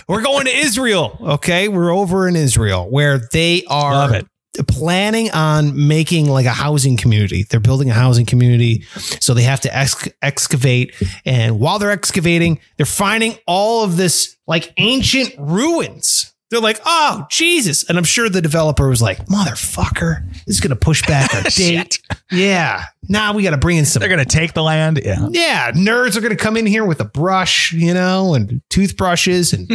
We're 0.07 0.21
going 0.21 0.45
to 0.45 0.55
Israel. 0.55 1.17
Okay, 1.21 1.67
we're 1.67 1.91
over 1.91 2.27
in 2.27 2.35
Israel 2.35 2.89
where 2.89 3.19
they 3.31 3.63
are 3.67 3.93
Love 3.93 4.13
it. 4.13 4.27
Planning 4.67 5.31
on 5.31 5.87
making 5.87 6.29
like 6.29 6.45
a 6.45 6.51
housing 6.51 6.97
community. 6.97 7.43
They're 7.43 7.59
building 7.59 7.89
a 7.89 7.93
housing 7.93 8.25
community, 8.25 8.83
so 9.19 9.33
they 9.33 9.43
have 9.43 9.61
to 9.61 9.75
ex- 9.75 10.09
excavate. 10.21 10.93
And 11.25 11.59
while 11.59 11.79
they're 11.79 11.91
excavating, 11.91 12.59
they're 12.77 12.85
finding 12.85 13.37
all 13.47 13.83
of 13.83 13.97
this 13.97 14.35
like 14.47 14.73
ancient 14.77 15.33
ruins. 15.37 16.30
They're 16.51 16.59
like, 16.59 16.79
oh 16.85 17.25
Jesus! 17.31 17.89
And 17.89 17.97
I'm 17.97 18.03
sure 18.03 18.29
the 18.29 18.41
developer 18.41 18.87
was 18.87 19.01
like, 19.01 19.25
motherfucker, 19.27 20.29
this 20.45 20.55
is 20.55 20.59
gonna 20.59 20.75
push 20.75 21.01
back 21.07 21.33
our 21.33 21.41
date. 21.55 21.99
Yeah. 22.31 22.83
Now 23.09 23.33
we 23.33 23.41
got 23.43 23.51
to 23.51 23.57
bring 23.57 23.77
in 23.77 23.85
some 23.85 23.99
They're 24.01 24.09
gonna 24.09 24.25
take 24.25 24.53
the 24.53 24.61
land. 24.61 24.99
Yeah. 25.03 25.27
yeah, 25.31 25.71
nerds 25.71 26.15
are 26.15 26.21
going 26.21 26.29
to 26.31 26.41
come 26.41 26.55
in 26.55 26.65
here 26.65 26.85
with 26.85 27.01
a 27.01 27.05
brush, 27.05 27.73
you 27.73 27.93
know, 27.93 28.35
and 28.35 28.61
toothbrushes 28.69 29.51
and 29.53 29.69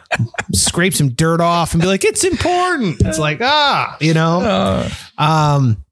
scrape 0.52 0.94
some 0.94 1.10
dirt 1.10 1.40
off 1.40 1.72
and 1.72 1.80
be 1.80 1.88
like, 1.88 2.04
it's 2.04 2.24
important. 2.24 3.00
It's 3.00 3.18
like, 3.18 3.40
ah, 3.40 3.96
you 4.00 4.14
know. 4.14 4.40
Uh, 4.42 4.90
Um, 5.16 5.84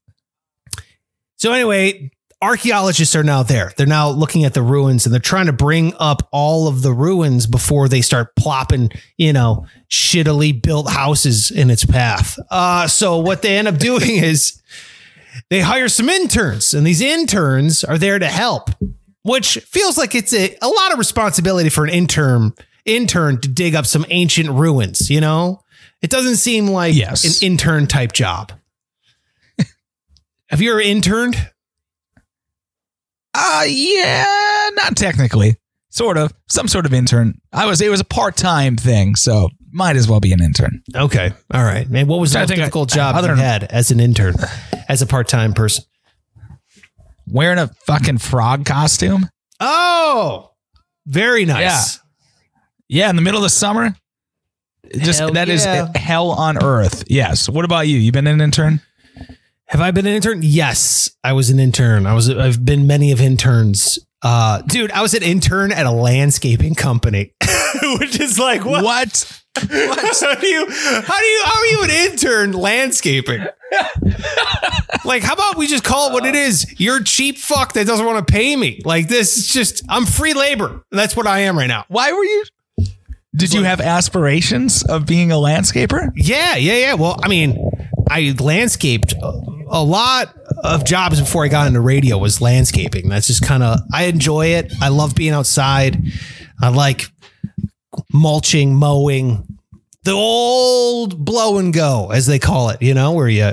so 1.37 1.51
anyway, 1.51 2.11
archaeologists 2.41 3.15
are 3.15 3.23
now 3.23 3.43
there. 3.43 3.71
They're 3.77 3.87
now 3.87 4.09
looking 4.09 4.45
at 4.45 4.53
the 4.53 4.61
ruins 4.61 5.05
and 5.05 5.13
they're 5.13 5.19
trying 5.19 5.47
to 5.47 5.53
bring 5.53 5.93
up 5.99 6.27
all 6.31 6.67
of 6.67 6.81
the 6.83 6.93
ruins 6.93 7.47
before 7.47 7.87
they 7.89 8.01
start 8.01 8.35
plopping, 8.35 8.91
you 9.17 9.33
know, 9.33 9.65
shittily 9.89 10.59
built 10.61 10.89
houses 10.89 11.49
in 11.51 11.69
its 11.69 11.83
path. 11.85 12.37
Uh, 12.51 12.87
so 12.87 13.17
what 13.17 13.41
they 13.41 13.57
end 13.57 13.67
up 13.67 13.77
doing 13.79 14.01
is 14.07 14.61
they 15.49 15.61
hire 15.61 15.89
some 15.89 16.09
interns, 16.09 16.73
and 16.73 16.85
these 16.85 17.01
interns 17.01 17.83
are 17.83 17.97
there 17.97 18.17
to 18.19 18.27
help, 18.27 18.69
which 19.23 19.57
feels 19.67 19.97
like 19.97 20.15
it's 20.15 20.33
a, 20.33 20.55
a 20.61 20.67
lot 20.67 20.91
of 20.91 20.99
responsibility 20.99 21.69
for 21.69 21.83
an 21.83 21.89
intern 21.91 22.53
intern 22.85 23.39
to 23.41 23.49
dig 23.49 23.75
up 23.75 23.85
some 23.85 24.05
ancient 24.09 24.49
ruins, 24.49 25.09
you 25.09 25.19
know? 25.19 25.61
It 26.01 26.09
doesn't 26.09 26.37
seem 26.37 26.67
like 26.67 26.95
Yes. 26.95 27.25
an 27.41 27.45
intern 27.51 27.85
type 27.87 28.13
job. 28.13 28.53
Have 30.49 30.61
you 30.61 30.71
ever 30.71 30.79
interned? 30.79 31.35
Uh 33.37 33.63
yeah, 33.67 34.69
not 34.73 34.95
technically. 34.97 35.55
Sort 35.89 36.17
of. 36.17 36.33
Some 36.49 36.67
sort 36.67 36.85
of 36.85 36.93
intern. 36.93 37.39
I 37.53 37.65
was 37.65 37.81
it 37.81 37.89
was 37.89 37.99
a 38.01 38.03
part-time 38.05 38.75
thing, 38.75 39.15
so 39.15 39.49
might 39.71 39.95
as 39.95 40.07
well 40.09 40.19
be 40.19 40.31
an 40.33 40.41
intern. 40.41 40.83
Okay. 40.95 41.31
All 41.53 41.63
right. 41.63 41.89
Man, 41.89 42.07
what 42.07 42.19
was 42.19 42.33
the 42.33 42.39
most 42.39 42.49
think 42.49 42.59
I- 42.59 42.63
difficult 42.63 42.89
job 42.89 43.15
other 43.15 43.29
you 43.29 43.35
than- 43.35 43.45
had 43.45 43.63
as 43.65 43.89
an 43.91 43.99
intern, 43.99 44.35
as 44.89 45.01
a 45.01 45.05
part 45.07 45.27
time 45.27 45.53
person? 45.53 45.83
Wearing 47.27 47.59
a 47.59 47.67
fucking 47.85 48.19
frog 48.19 48.65
costume. 48.65 49.29
Oh, 49.59 50.51
very 51.05 51.45
nice. 51.45 51.61
Yeah. 52.89 53.03
Yeah, 53.05 53.09
in 53.09 53.15
the 53.17 53.21
middle 53.21 53.39
of 53.39 53.43
the 53.43 53.49
summer. 53.49 53.95
Just 54.95 55.19
Hell 55.19 55.33
that 55.33 55.49
is 55.49 55.65
yeah. 55.65 55.91
hell 55.95 56.29
on 56.31 56.63
earth. 56.63 57.03
Yes. 57.07 57.49
What 57.49 57.65
about 57.65 57.87
you? 57.87 57.97
You 57.97 58.11
been 58.13 58.27
an 58.27 58.39
intern? 58.39 58.79
Have 59.67 59.81
I 59.81 59.91
been 59.91 60.05
an 60.05 60.13
intern? 60.13 60.39
Yes, 60.43 61.11
I 61.23 61.33
was 61.33 61.49
an 61.49 61.59
intern. 61.59 62.05
I 62.05 62.13
was. 62.13 62.29
I've 62.29 62.63
been 62.63 62.87
many 62.87 63.11
of 63.11 63.19
interns. 63.19 63.99
Uh, 64.21 64.61
dude, 64.61 64.91
I 64.91 65.01
was 65.01 65.13
an 65.13 65.23
intern 65.23 65.71
at 65.73 65.85
a 65.85 65.91
landscaping 65.91 66.73
company, 66.73 67.33
which 67.99 68.19
is 68.19 68.39
like 68.39 68.63
what? 68.63 68.83
What? 68.83 69.41
How 69.57 70.35
do 70.35 70.47
you? 70.47 70.67
How 70.71 71.19
do 71.19 71.25
you? 71.25 71.41
How 71.43 71.59
are 71.59 71.65
you 71.65 71.83
an 71.83 71.89
intern 71.89 72.53
landscaping? 72.53 73.45
like, 75.03 75.23
how 75.23 75.33
about 75.33 75.57
we 75.57 75.67
just 75.67 75.83
call 75.83 76.09
it 76.09 76.13
what 76.13 76.25
it 76.25 76.35
is? 76.35 76.79
You're 76.79 76.97
a 76.97 77.03
cheap 77.03 77.37
fuck 77.37 77.73
that 77.73 77.85
doesn't 77.85 78.05
want 78.05 78.25
to 78.25 78.31
pay 78.31 78.55
me. 78.55 78.81
Like 78.85 79.09
this 79.09 79.35
is 79.37 79.47
just. 79.47 79.83
I'm 79.89 80.05
free 80.05 80.33
labor. 80.33 80.85
That's 80.91 81.15
what 81.17 81.27
I 81.27 81.39
am 81.39 81.57
right 81.57 81.67
now. 81.67 81.83
Why 81.89 82.13
were 82.13 82.23
you? 82.23 82.43
Did 83.35 83.53
you 83.53 83.63
have 83.63 83.81
aspirations 83.81 84.83
of 84.83 85.05
being 85.05 85.31
a 85.31 85.35
landscaper? 85.35 86.11
Yeah, 86.15 86.55
yeah, 86.55 86.77
yeah. 86.77 86.93
Well, 86.93 87.19
I 87.21 87.27
mean, 87.27 87.71
I 88.09 88.33
landscaped 88.39 89.13
a, 89.69 89.83
lot 89.83 90.35
of 90.63 90.85
jobs 90.85 91.19
before 91.19 91.43
I 91.43 91.47
got 91.47 91.67
into 91.67 91.81
radio 91.81 92.17
was 92.17 92.41
landscaping. 92.41 93.09
That's 93.09 93.27
just 93.27 93.43
kind 93.43 93.63
of 93.63 93.79
I 93.93 94.05
enjoy 94.05 94.47
it. 94.47 94.71
I 94.81 94.89
love 94.89 95.15
being 95.15 95.33
outside. 95.33 96.01
I 96.61 96.69
like 96.69 97.05
mulching, 98.13 98.75
mowing, 98.75 99.59
the 100.03 100.11
old 100.11 101.23
blow 101.23 101.57
and 101.57 101.73
go 101.73 102.11
as 102.11 102.25
they 102.25 102.39
call 102.39 102.69
it. 102.69 102.81
You 102.81 102.93
know, 102.93 103.13
where 103.13 103.27
you 103.27 103.51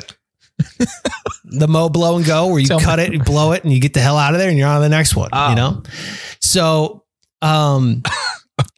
the 1.44 1.68
mow, 1.68 1.88
blow 1.88 2.16
and 2.16 2.24
go, 2.24 2.46
where 2.46 2.60
you 2.60 2.68
Tell 2.68 2.80
cut 2.80 2.98
me. 2.98 3.06
it, 3.06 3.12
you 3.12 3.18
blow 3.20 3.52
it, 3.52 3.64
and 3.64 3.72
you 3.72 3.80
get 3.80 3.92
the 3.94 4.00
hell 4.00 4.16
out 4.16 4.34
of 4.34 4.40
there, 4.40 4.48
and 4.48 4.58
you're 4.58 4.68
on 4.68 4.80
the 4.80 4.88
next 4.88 5.16
one. 5.16 5.30
Oh. 5.32 5.50
You 5.50 5.56
know, 5.56 5.82
so 6.40 7.04
um. 7.42 8.02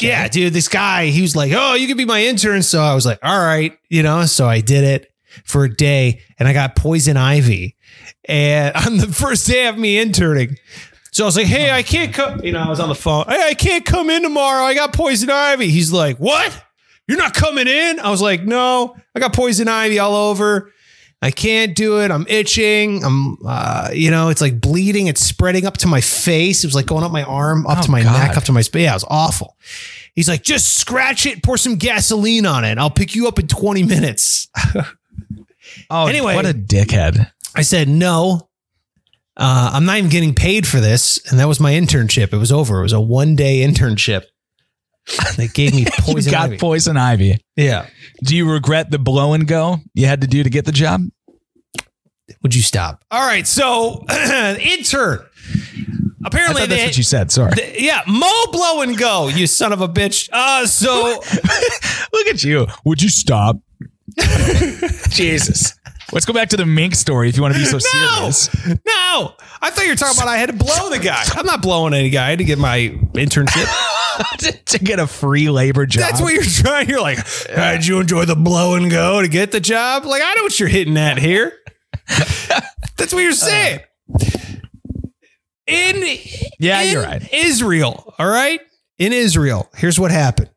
Yeah, 0.01 0.29
dude, 0.29 0.53
this 0.53 0.69
guy, 0.69 1.07
he 1.07 1.23
was 1.23 1.37
like, 1.37 1.53
Oh, 1.55 1.75
you 1.75 1.87
could 1.87 1.97
be 1.97 2.05
my 2.05 2.25
intern. 2.25 2.63
So 2.63 2.81
I 2.81 2.95
was 2.95 3.07
like, 3.07 3.19
All 3.23 3.39
right, 3.39 3.79
you 3.89 4.03
know, 4.03 4.25
so 4.27 4.47
I 4.47 4.61
did 4.61 4.85
it 4.85 5.11
for 5.45 5.65
a 5.65 5.75
day 5.75 6.23
and 6.39 6.49
I 6.49 6.53
got 6.53 6.77
poison 6.77 7.17
ivy. 7.17 7.77
And 8.29 8.75
on 8.87 8.99
the 8.99 9.07
first 9.09 9.47
day 9.47 9.67
of 9.67 9.77
me 9.79 9.99
interning, 9.99 10.57
so 11.13 11.25
I 11.25 11.27
was 11.27 11.37
like, 11.37 11.47
Hey, 11.47 11.71
I 11.71 11.83
can't 11.83 12.13
come, 12.15 12.43
you 12.45 12.53
know, 12.53 12.61
I 12.61 12.69
was 12.69 12.81
on 12.81 12.89
the 12.89 12.95
phone. 12.95 13.25
Hey, 13.29 13.49
I 13.49 13.55
can't 13.55 13.85
come 13.85 14.11
in 14.11 14.23
tomorrow. 14.23 14.65
I 14.65 14.75
got 14.75 14.93
poison 14.93 15.31
ivy. 15.31 15.69
He's 15.69 15.93
like, 15.93 16.19
What? 16.19 16.63
You're 17.09 17.19
not 17.19 17.35
coming 17.35 17.69
in? 17.69 18.01
I 18.01 18.11
was 18.11 18.21
like, 18.21 18.43
No, 18.45 18.97
I 19.15 19.21
got 19.21 19.33
poison 19.33 19.69
ivy 19.69 19.99
all 19.99 20.15
over. 20.15 20.73
I 21.23 21.31
can't 21.31 21.75
do 21.75 22.03
it. 22.03 22.11
I'm 22.11 22.27
itching. 22.29 23.03
I'm, 23.03 23.39
uh, 23.47 23.89
you 23.95 24.11
know, 24.11 24.29
it's 24.29 24.43
like 24.43 24.61
bleeding. 24.61 25.07
It's 25.07 25.23
spreading 25.23 25.65
up 25.65 25.79
to 25.79 25.87
my 25.89 26.03
face. 26.03 26.63
It 26.63 26.67
was 26.67 26.75
like 26.75 26.85
going 26.85 27.05
up 27.05 27.11
my 27.11 27.23
arm, 27.23 27.67
up 27.67 27.79
Oh, 27.79 27.83
to 27.83 27.91
my 27.91 28.03
God. 28.03 28.13
neck, 28.29 28.37
up 28.37 28.45
to 28.45 28.53
my 28.53 28.61
space. 28.61 28.83
Yeah, 28.83 28.91
it 28.91 28.97
was 28.97 29.05
awful. 29.09 29.57
He's 30.15 30.29
like, 30.29 30.43
just 30.43 30.75
scratch 30.75 31.25
it, 31.25 31.43
pour 31.43 31.57
some 31.57 31.77
gasoline 31.77 32.45
on 32.45 32.65
it. 32.67 32.77
I'll 32.77 32.91
pick 32.91 33.15
you 33.15 33.29
up 33.29 33.39
in 33.39 33.47
20 33.49 33.83
minutes. 33.85 34.49
Oh, 35.91 36.07
Anyway. 36.07 36.35
what 36.35 36.47
a 36.47 36.55
dickhead. 36.55 37.31
I 37.55 37.63
said, 37.63 37.89
no, 37.89 38.49
uh, 39.37 39.71
I'm 39.75 39.85
not 39.85 39.99
even 39.99 40.11
getting 40.11 40.35
paid 40.35 40.67
for 40.67 40.81
this. 40.81 41.21
And 41.31 41.39
that 41.41 41.49
was 41.49 41.61
my 41.61 41.73
internship. 41.73 42.33
It 42.33 42.39
was 42.39 42.53
over. 42.53 42.79
It 42.81 42.83
was 42.83 42.93
a 42.93 43.01
one 43.01 43.37
day 43.37 43.61
internship. 43.67 44.25
They 45.37 45.47
gave 45.49 45.73
me 45.73 45.81
You 45.83 45.87
poison 46.01 46.33
got 46.33 46.45
ivy. 46.47 46.59
poison 46.59 46.97
ivy. 46.97 47.39
yeah. 47.55 47.87
Do 48.25 48.35
you 48.35 48.51
regret 48.51 48.91
the 48.91 48.99
blow 48.99 49.35
and 49.35 49.47
go 49.47 49.79
you 49.95 50.07
had 50.07 50.23
to 50.23 50.27
do 50.27 50.43
to 50.43 50.51
get 50.51 50.65
the 50.65 50.73
job? 50.73 51.03
Would 52.43 52.55
you 52.57 52.63
stop? 52.63 53.05
All 53.13 53.25
right. 53.25 53.47
So, 53.47 54.05
intern. 54.11 55.25
Apparently, 56.25 56.63
thought 56.63 56.69
they, 56.71 56.77
that's 56.79 56.89
what 56.89 56.97
you 56.97 57.03
said. 57.05 57.31
Sorry. 57.31 57.53
Th- 57.53 57.81
yeah, 57.81 58.01
Mo 58.09 58.33
blow, 58.51 58.81
and 58.83 58.99
go, 58.99 59.29
you 59.29 59.47
son 59.47 59.73
of 59.73 59.81
a 59.81 59.87
bitch. 59.89 60.29
Uh, 60.33 60.67
so 60.67 61.21
Look 62.13 62.27
at 62.27 62.43
you. 62.43 62.67
Would 62.85 63.01
you 63.01 63.09
stop? 63.09 63.59
Jesus. 65.11 65.75
Let's 66.13 66.25
go 66.25 66.33
back 66.33 66.51
to 66.51 66.57
the 66.57 66.67
mink 66.67 66.95
story 66.95 67.29
if 67.29 67.37
you 67.37 67.43
want 67.43 67.55
to 67.55 67.61
be 67.61 67.67
so 67.67 67.79
no, 67.79 68.31
serious. 68.31 68.67
no. 68.87 69.35
I 69.61 69.71
thought 69.71 69.85
you 69.85 69.91
were 69.91 69.97
talking 69.97 70.17
about 70.17 70.29
I 70.29 70.37
had 70.37 70.51
to 70.51 70.53
blow 70.57 70.89
the 70.89 71.01
guy. 71.01 71.23
I'm 71.33 71.47
not 71.47 71.63
blowing 71.63 71.95
any 71.95 72.11
guy. 72.11 72.27
I 72.27 72.31
had 72.31 72.39
to 72.39 72.45
get 72.45 72.59
my 72.59 72.79
internship. 73.15 73.67
to, 74.39 74.53
to 74.53 74.79
get 74.79 74.99
a 74.99 75.07
free 75.07 75.51
labor 75.51 75.85
job. 75.85 76.03
That's 76.03 76.21
what 76.21 76.33
you're 76.33 76.43
trying. 76.45 76.89
You're 76.89 77.01
like, 77.01 77.19
"Ah, 77.55 77.73
did 77.73 77.87
you 77.87 78.01
enjoy 78.01 78.25
the 78.25 78.37
blow 78.37 78.75
and 78.75 78.91
go 78.91 79.21
to 79.21 79.29
get 79.29 79.53
the 79.53 79.61
job? 79.61 80.05
Like, 80.05 80.23
I 80.25 80.35
know 80.35 80.43
what 80.43 80.59
you're 80.59 80.69
hitting 80.69 80.97
at 80.97 81.19
here. 81.19 81.53
That's 82.97 83.13
what 83.13 83.21
you're 83.21 83.33
saying. 83.33 83.81
In 85.67 86.19
Yeah, 86.59 86.81
in 86.83 86.93
you're 86.93 87.03
right. 87.03 87.29
Israel, 87.33 88.15
all 88.19 88.29
right. 88.29 88.61
In 88.99 89.13
Israel, 89.13 89.69
here's 89.77 89.99
what 90.01 90.11
happened. 90.13 90.51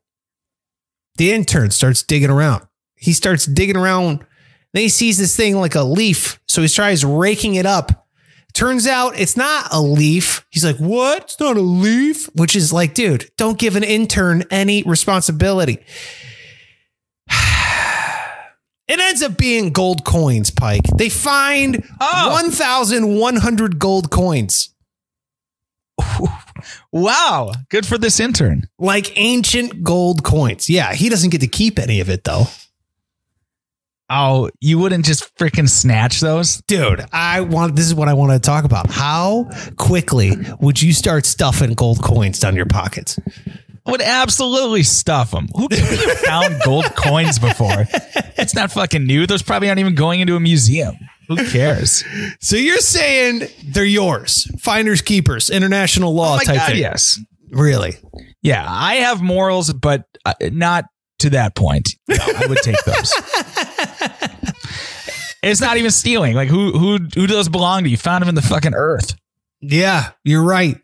The 1.16 1.32
intern 1.32 1.70
starts 1.70 2.02
digging 2.02 2.30
around. 2.30 2.66
He 3.00 3.12
starts 3.12 3.46
digging 3.46 3.76
around. 3.76 4.24
Then 4.72 4.82
he 4.84 4.88
sees 4.88 5.18
this 5.18 5.34
thing 5.34 5.56
like 5.56 5.74
a 5.74 5.82
leaf, 5.82 6.38
so 6.46 6.62
he 6.62 6.68
tries 6.68 7.04
raking 7.04 7.56
it 7.56 7.66
up. 7.66 8.06
Turns 8.52 8.86
out 8.86 9.18
it's 9.18 9.36
not 9.36 9.68
a 9.72 9.80
leaf. 9.80 10.44
He's 10.50 10.64
like, 10.64 10.76
"What? 10.76 11.22
It's 11.24 11.40
not 11.40 11.56
a 11.56 11.60
leaf." 11.60 12.26
Which 12.34 12.54
is 12.54 12.72
like, 12.72 12.94
dude, 12.94 13.30
don't 13.36 13.58
give 13.58 13.74
an 13.76 13.84
intern 13.84 14.44
any 14.50 14.82
responsibility. 14.84 15.78
It 18.88 18.98
ends 18.98 19.22
up 19.22 19.38
being 19.38 19.70
gold 19.70 20.04
coins, 20.04 20.50
Pike. 20.50 20.82
They 20.96 21.08
find 21.10 21.88
Oh. 22.00 22.30
1,100 22.32 23.78
gold 23.78 24.10
coins. 24.10 24.70
Wow. 26.92 27.52
Good 27.70 27.86
for 27.86 27.96
this 27.98 28.20
intern. 28.20 28.64
like 28.78 29.12
ancient 29.16 29.82
gold 29.82 30.22
coins. 30.24 30.68
Yeah, 30.68 30.92
he 30.92 31.08
doesn't 31.08 31.30
get 31.30 31.40
to 31.40 31.46
keep 31.46 31.78
any 31.78 32.00
of 32.00 32.10
it 32.10 32.24
though. 32.24 32.44
Oh, 34.12 34.50
you 34.60 34.78
wouldn't 34.78 35.04
just 35.04 35.36
freaking 35.36 35.68
snatch 35.68 36.20
those? 36.20 36.60
Dude, 36.66 37.04
I 37.12 37.42
want 37.42 37.76
this 37.76 37.86
is 37.86 37.94
what 37.94 38.08
I 38.08 38.14
want 38.14 38.32
to 38.32 38.40
talk 38.40 38.64
about. 38.64 38.90
How 38.90 39.48
quickly 39.76 40.32
would 40.60 40.82
you 40.82 40.92
start 40.92 41.24
stuffing 41.26 41.74
gold 41.74 42.02
coins 42.02 42.40
down 42.40 42.56
your 42.56 42.66
pockets? 42.66 43.18
I 43.86 43.90
would 43.92 44.02
absolutely 44.02 44.82
stuff 44.82 45.30
them. 45.30 45.46
Who 45.54 45.68
who 45.70 46.14
found 46.16 46.60
gold 46.64 46.86
coins 46.96 47.38
before? 47.38 47.86
It's 48.36 48.54
not 48.54 48.72
fucking 48.72 49.04
new. 49.06 49.26
Those 49.26 49.42
probably 49.42 49.68
aren't 49.68 49.78
even 49.80 49.94
going 49.94 50.20
into 50.20 50.34
a 50.34 50.40
museum. 50.40 50.96
Who 51.28 51.36
cares? 51.48 52.02
So 52.40 52.56
you're 52.56 52.78
saying 52.78 53.42
they're 53.64 53.84
yours, 53.84 54.50
finders 54.60 55.02
keepers, 55.02 55.48
international 55.50 56.12
law 56.14 56.36
Oh 56.40 56.44
type 56.44 56.56
God, 56.56 56.70
thing. 56.72 56.78
yes. 56.78 57.20
Really? 57.52 57.94
Yeah, 58.42 58.64
I 58.68 58.96
have 58.96 59.22
morals, 59.22 59.72
but 59.72 60.04
uh, 60.24 60.34
not 60.52 60.86
to 61.20 61.30
that 61.30 61.54
point. 61.54 61.96
No, 62.08 62.16
I 62.18 62.46
would 62.46 62.58
take 62.58 62.82
those. 62.84 63.12
it's 65.42 65.60
not 65.60 65.76
even 65.76 65.90
stealing. 65.90 66.34
Like 66.34 66.48
who 66.48 66.72
who 66.72 66.98
who 66.98 67.08
do 67.08 67.26
those 67.26 67.48
belong 67.48 67.84
to? 67.84 67.90
You 67.90 67.96
found 67.96 68.22
them 68.22 68.28
in 68.28 68.34
the 68.34 68.42
fucking 68.42 68.74
earth. 68.74 69.14
Yeah, 69.60 70.10
you're 70.24 70.44
right. 70.44 70.76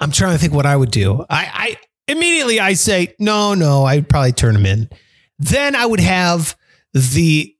I'm 0.00 0.10
trying 0.10 0.32
to 0.32 0.38
think 0.38 0.52
what 0.52 0.66
I 0.66 0.76
would 0.76 0.90
do. 0.90 1.24
I, 1.30 1.50
I 1.52 2.12
immediately 2.12 2.60
I 2.60 2.74
say 2.74 3.14
no, 3.18 3.54
no. 3.54 3.84
I'd 3.84 4.08
probably 4.08 4.32
turn 4.32 4.54
them 4.54 4.66
in. 4.66 4.90
Then 5.38 5.74
I 5.74 5.86
would 5.86 6.00
have 6.00 6.56
the 6.92 7.54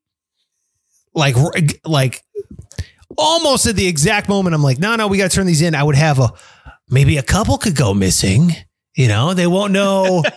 like 1.14 1.36
like 1.84 2.22
almost 3.16 3.66
at 3.66 3.76
the 3.76 3.86
exact 3.86 4.28
moment 4.28 4.54
I'm 4.54 4.62
like, 4.62 4.78
no, 4.78 4.96
no, 4.96 5.08
we 5.08 5.18
got 5.18 5.30
to 5.30 5.36
turn 5.36 5.46
these 5.46 5.62
in. 5.62 5.74
I 5.74 5.82
would 5.82 5.96
have 5.96 6.18
a 6.18 6.32
maybe 6.88 7.16
a 7.16 7.22
couple 7.22 7.58
could 7.58 7.76
go 7.76 7.94
missing. 7.94 8.52
You 8.96 9.08
know, 9.08 9.34
they 9.34 9.46
won't 9.46 9.72
know. 9.72 10.22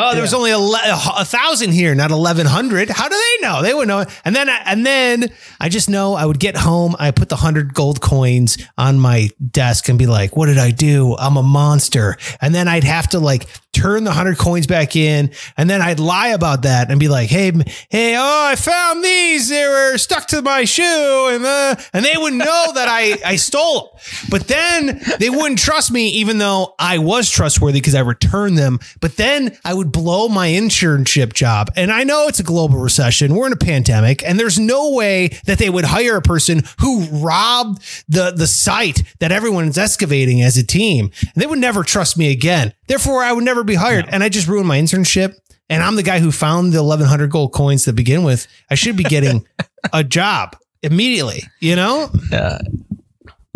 Oh, 0.00 0.12
there 0.12 0.22
was 0.22 0.32
only 0.32 0.50
a, 0.52 0.58
a 0.58 1.24
thousand 1.24 1.72
here, 1.72 1.94
not 1.94 2.10
eleven 2.10 2.46
hundred. 2.46 2.88
How 2.88 3.08
do 3.08 3.14
they 3.16 3.46
know? 3.46 3.62
They 3.62 3.74
would 3.74 3.88
know. 3.88 4.04
And 4.24 4.34
then, 4.36 4.48
I- 4.48 4.62
and 4.66 4.86
then 4.86 5.30
I 5.60 5.68
just 5.68 5.88
know 5.90 6.14
I 6.14 6.24
would 6.24 6.38
get 6.38 6.56
home. 6.56 6.94
I 6.98 7.10
put 7.10 7.28
the 7.28 7.36
hundred 7.36 7.74
gold 7.74 8.00
coins 8.00 8.58
on 8.76 9.00
my 9.00 9.30
desk 9.50 9.88
and 9.88 9.98
be 9.98 10.06
like, 10.06 10.36
"What 10.36 10.46
did 10.46 10.58
I 10.58 10.70
do? 10.70 11.16
I'm 11.18 11.36
a 11.36 11.42
monster." 11.42 12.16
And 12.40 12.54
then 12.54 12.68
I'd 12.68 12.84
have 12.84 13.08
to 13.08 13.18
like 13.18 13.46
turn 13.80 14.04
the 14.04 14.12
hundred 14.12 14.38
coins 14.38 14.66
back 14.66 14.96
in, 14.96 15.30
and 15.56 15.68
then 15.68 15.80
I'd 15.82 16.00
lie 16.00 16.28
about 16.28 16.62
that 16.62 16.90
and 16.90 16.98
be 16.98 17.08
like, 17.08 17.28
"Hey, 17.28 17.52
hey, 17.88 18.16
oh, 18.16 18.46
I 18.50 18.56
found 18.56 19.04
these. 19.04 19.48
They 19.48 19.66
were 19.66 19.98
stuck 19.98 20.26
to 20.28 20.42
my 20.42 20.64
shoe," 20.64 21.28
and 21.30 21.44
uh, 21.44 21.76
and 21.92 22.04
they 22.04 22.16
would 22.16 22.34
know 22.34 22.72
that 22.74 22.88
I 22.88 23.18
I 23.24 23.36
stole 23.36 23.80
them. 23.80 24.30
But 24.30 24.48
then 24.48 25.00
they 25.18 25.30
wouldn't 25.30 25.58
trust 25.58 25.90
me, 25.90 26.08
even 26.10 26.38
though 26.38 26.74
I 26.78 26.98
was 26.98 27.30
trustworthy 27.30 27.80
because 27.80 27.94
I 27.94 28.00
returned 28.00 28.58
them. 28.58 28.78
But 29.00 29.16
then 29.16 29.56
I 29.64 29.74
would 29.74 29.92
blow 29.92 30.28
my 30.28 30.48
internship 30.48 31.32
job. 31.32 31.70
And 31.76 31.92
I 31.92 32.04
know 32.04 32.26
it's 32.28 32.40
a 32.40 32.44
global 32.44 32.78
recession. 32.78 33.34
We're 33.34 33.46
in 33.46 33.52
a 33.52 33.56
pandemic, 33.56 34.22
and 34.24 34.38
there's 34.38 34.58
no 34.58 34.92
way 34.92 35.28
that 35.46 35.58
they 35.58 35.70
would 35.70 35.84
hire 35.84 36.16
a 36.16 36.22
person 36.22 36.62
who 36.80 37.04
robbed 37.04 37.82
the, 38.08 38.32
the 38.32 38.46
site 38.46 39.02
that 39.20 39.32
everyone's 39.32 39.78
excavating 39.78 40.42
as 40.42 40.56
a 40.56 40.66
team. 40.66 41.10
And 41.22 41.42
they 41.42 41.46
would 41.46 41.58
never 41.58 41.82
trust 41.82 42.16
me 42.16 42.30
again. 42.30 42.72
Therefore, 42.86 43.22
I 43.22 43.32
would 43.32 43.44
never 43.44 43.64
be 43.68 43.74
hired. 43.74 44.06
And 44.08 44.22
I 44.22 44.28
just 44.28 44.48
ruined 44.48 44.68
my 44.68 44.78
internship. 44.78 45.34
And 45.70 45.82
I'm 45.82 45.96
the 45.96 46.02
guy 46.02 46.18
who 46.18 46.32
found 46.32 46.72
the 46.72 46.82
1100 46.82 47.30
gold 47.30 47.52
coins 47.52 47.84
to 47.84 47.92
begin 47.92 48.24
with. 48.24 48.46
I 48.70 48.74
should 48.74 48.96
be 48.96 49.04
getting 49.04 49.46
a 49.92 50.02
job 50.02 50.56
immediately, 50.82 51.42
you 51.60 51.76
know? 51.76 52.10
Yeah. 52.30 52.58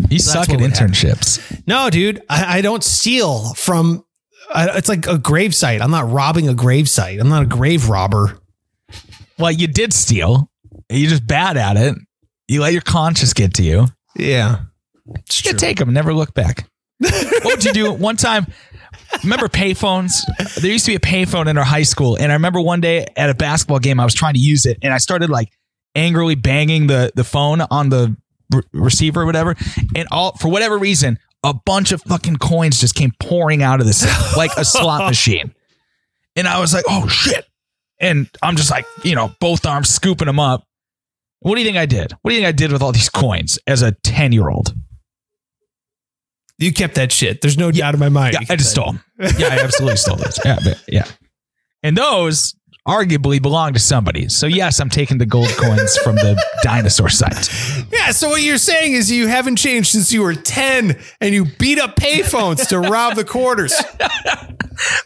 You 0.09 0.19
suck 0.19 0.49
at 0.49 0.59
would 0.59 0.71
happen. 0.71 0.89
internships. 0.91 1.63
No, 1.65 1.89
dude, 1.89 2.21
I, 2.29 2.59
I 2.59 2.61
don't 2.61 2.83
steal 2.83 3.53
from. 3.55 4.05
I, 4.53 4.77
it's 4.77 4.89
like 4.89 5.07
a 5.07 5.17
grave 5.17 5.55
site. 5.55 5.81
I'm 5.81 5.91
not 5.91 6.09
robbing 6.11 6.49
a 6.49 6.53
grave 6.53 6.89
site. 6.89 7.19
I'm 7.19 7.29
not 7.29 7.43
a 7.43 7.47
grave 7.47 7.89
robber. 7.89 8.37
Well, 9.39 9.51
you 9.51 9.67
did 9.67 9.93
steal. 9.93 10.51
You're 10.89 11.09
just 11.09 11.25
bad 11.25 11.57
at 11.57 11.77
it. 11.77 11.95
You 12.47 12.61
let 12.61 12.73
your 12.73 12.81
conscience 12.81 13.33
get 13.33 13.55
to 13.55 13.63
you. 13.63 13.87
Yeah, 14.15 14.59
it's 15.15 15.43
You 15.45 15.53
take 15.53 15.79
them, 15.79 15.93
never 15.93 16.13
look 16.13 16.33
back. 16.33 16.69
what 16.99 17.45
would 17.45 17.63
you 17.65 17.73
do? 17.73 17.93
One 17.93 18.17
time, 18.17 18.45
remember 19.23 19.47
payphones? 19.47 20.21
There 20.55 20.71
used 20.71 20.85
to 20.85 20.91
be 20.91 20.95
a 20.95 20.99
payphone 20.99 21.47
in 21.47 21.57
our 21.57 21.63
high 21.63 21.83
school, 21.83 22.15
and 22.15 22.31
I 22.31 22.35
remember 22.35 22.61
one 22.61 22.81
day 22.81 23.05
at 23.15 23.29
a 23.29 23.33
basketball 23.33 23.79
game, 23.79 23.99
I 23.99 24.05
was 24.05 24.13
trying 24.13 24.33
to 24.33 24.39
use 24.39 24.65
it, 24.65 24.77
and 24.81 24.93
I 24.93 24.97
started 24.97 25.29
like 25.29 25.51
angrily 25.95 26.35
banging 26.35 26.87
the 26.87 27.11
the 27.15 27.23
phone 27.23 27.61
on 27.61 27.89
the 27.89 28.15
re- 28.53 28.63
receiver 28.73 29.21
or 29.21 29.25
whatever, 29.25 29.55
and 29.95 30.07
all 30.11 30.33
for 30.37 30.49
whatever 30.49 30.77
reason, 30.77 31.19
a 31.43 31.53
bunch 31.53 31.91
of 31.91 32.01
fucking 32.03 32.37
coins 32.37 32.79
just 32.79 32.95
came 32.95 33.11
pouring 33.19 33.61
out 33.61 33.79
of 33.79 33.85
this 33.85 34.03
like 34.37 34.51
a 34.57 34.65
slot 34.65 35.01
machine, 35.09 35.53
and 36.35 36.47
I 36.47 36.59
was 36.59 36.73
like, 36.73 36.85
oh 36.89 37.07
shit, 37.07 37.45
and 37.99 38.29
I'm 38.41 38.55
just 38.55 38.71
like, 38.71 38.85
you 39.03 39.15
know, 39.15 39.33
both 39.39 39.65
arms 39.65 39.89
scooping 39.89 40.27
them 40.27 40.39
up. 40.39 40.67
What 41.39 41.55
do 41.55 41.61
you 41.61 41.67
think 41.67 41.77
I 41.77 41.85
did? 41.85 42.13
What 42.21 42.31
do 42.31 42.35
you 42.35 42.41
think 42.41 42.47
I 42.47 42.53
did 42.53 42.71
with 42.71 42.81
all 42.81 42.93
these 42.93 43.09
coins 43.09 43.59
as 43.67 43.81
a 43.81 43.91
10 43.91 44.31
year 44.31 44.49
old? 44.49 44.73
You 46.63 46.73
kept 46.73 46.95
that 46.95 47.11
shit. 47.11 47.41
There's 47.41 47.57
no 47.57 47.71
doubt 47.71 47.93
in 47.93 47.99
my 47.99 48.09
mind. 48.09 48.33
Yeah, 48.33 48.39
You 48.39 48.43
I 48.45 48.47
kept 48.47 48.59
just 48.59 48.71
stole 48.71 48.93
them. 48.93 49.03
Yeah, 49.37 49.47
I 49.47 49.59
absolutely 49.59 49.97
stole 49.97 50.15
those. 50.17 50.39
Yeah, 50.45 50.57
but 50.63 50.81
yeah. 50.87 51.05
And 51.83 51.97
those 51.97 52.55
arguably 52.87 53.41
belong 53.41 53.73
to 53.73 53.79
somebody. 53.79 54.27
So 54.29 54.45
yes, 54.45 54.79
I'm 54.79 54.89
taking 54.89 55.17
the 55.17 55.25
gold 55.25 55.49
coins 55.51 55.97
from 55.97 56.15
the 56.15 56.41
dinosaur 56.63 57.09
site. 57.09 57.49
Yeah. 57.91 58.11
So 58.11 58.29
what 58.29 58.41
you're 58.41 58.57
saying 58.57 58.93
is 58.93 59.11
you 59.11 59.27
haven't 59.27 59.55
changed 59.57 59.89
since 59.91 60.11
you 60.11 60.21
were 60.21 60.33
10, 60.35 60.99
and 61.21 61.33
you 61.33 61.45
beat 61.59 61.79
up 61.79 61.95
payphones 61.95 62.67
to 62.69 62.79
rob 62.79 63.15
the 63.15 63.23
quarters. 63.25 63.73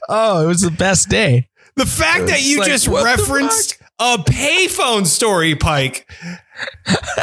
Oh, 0.10 0.44
it 0.44 0.48
was 0.48 0.62
the 0.62 0.72
best 0.72 1.10
day. 1.10 1.50
The 1.76 1.86
fact 1.86 2.28
that 2.28 2.42
you 2.42 2.60
like, 2.60 2.70
just 2.70 2.88
referenced 2.88 3.78
a 4.00 4.18
payphone 4.18 5.06
story, 5.06 5.56
Pike, 5.56 6.10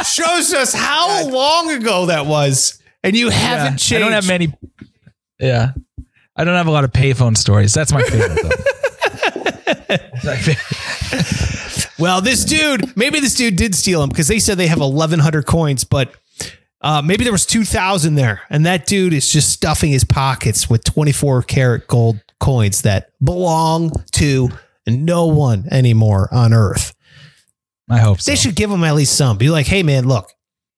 shows 0.05 0.53
us 0.53 0.71
how 0.73 1.27
long 1.27 1.71
ago 1.71 2.05
that 2.05 2.27
was, 2.27 2.79
and 3.05 3.15
you 3.15 3.29
haven't 3.29 3.73
Yeah, 3.73 3.77
changed. 3.77 3.93
I 3.93 3.99
don't 3.99 4.11
have 4.11 4.27
many. 4.27 4.53
Yeah. 5.39 5.71
I 6.35 6.43
don't 6.43 6.55
have 6.55 6.67
a 6.67 6.71
lot 6.71 6.83
of 6.83 6.91
payphone 6.91 7.37
stories. 7.37 7.73
That's 7.73 7.93
my 7.93 8.01
favorite 8.03 8.41
though. 8.41 8.49
Well, 11.97 12.19
this 12.19 12.43
dude, 12.43 12.95
maybe 12.97 13.21
this 13.21 13.35
dude 13.35 13.55
did 13.55 13.73
steal 13.73 14.01
them 14.01 14.09
because 14.09 14.27
they 14.27 14.39
said 14.39 14.57
they 14.57 14.67
have 14.67 14.81
1,100 14.81 15.45
coins, 15.45 15.85
but 15.85 16.13
uh, 16.81 17.01
maybe 17.01 17.23
there 17.23 17.31
was 17.31 17.45
2,000 17.45 18.15
there. 18.15 18.41
And 18.49 18.65
that 18.65 18.85
dude 18.85 19.13
is 19.13 19.31
just 19.31 19.49
stuffing 19.51 19.91
his 19.91 20.03
pockets 20.03 20.69
with 20.69 20.83
24 20.83 21.43
karat 21.43 21.87
gold 21.87 22.19
coins 22.41 22.81
that 22.81 23.11
belong 23.23 23.93
to 24.13 24.49
no 24.85 25.27
one 25.27 25.67
anymore 25.71 26.27
on 26.33 26.51
earth. 26.53 26.93
I 27.89 27.99
hope 27.99 28.19
so. 28.19 28.29
They 28.29 28.35
should 28.35 28.55
give 28.55 28.69
him 28.69 28.83
at 28.83 28.95
least 28.95 29.15
some. 29.15 29.37
Be 29.37 29.49
like, 29.49 29.65
hey, 29.65 29.81
man, 29.81 30.05
look, 30.05 30.29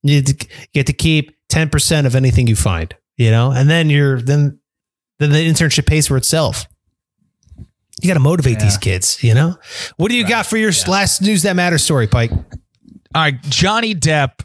you 0.04 0.22
to, 0.22 0.34
you 0.34 0.68
get 0.74 0.86
to 0.88 0.94
keep 0.94 1.36
10% 1.50 2.06
of 2.06 2.16
anything 2.16 2.48
you 2.48 2.56
find, 2.56 2.95
you 3.18 3.32
know, 3.32 3.52
and 3.52 3.70
then 3.70 3.89
you're, 3.89 4.22
then, 4.22 4.60
then 5.20 5.32
the 5.32 5.48
internship 5.48 5.86
pays 5.86 6.08
for 6.08 6.18
itself. 6.18 6.68
You 8.02 8.08
got 8.08 8.14
to 8.16 8.20
motivate 8.20 8.58
Yeah. 8.60 8.64
these 8.66 8.78
kids, 8.78 9.24
you 9.24 9.34
know? 9.34 9.58
What 9.98 10.10
do 10.12 10.18
you 10.18 10.28
got 10.28 10.45
for 10.45 10.58
your 10.58 10.72
last 10.88 11.22
news 11.22 11.41
that 11.43 11.56
matters 11.56 11.84
story, 11.84 12.08
Pike? 12.08 12.32
All 12.32 12.41
right. 13.16 13.41
Johnny 13.43 13.95
Depp 13.95 14.41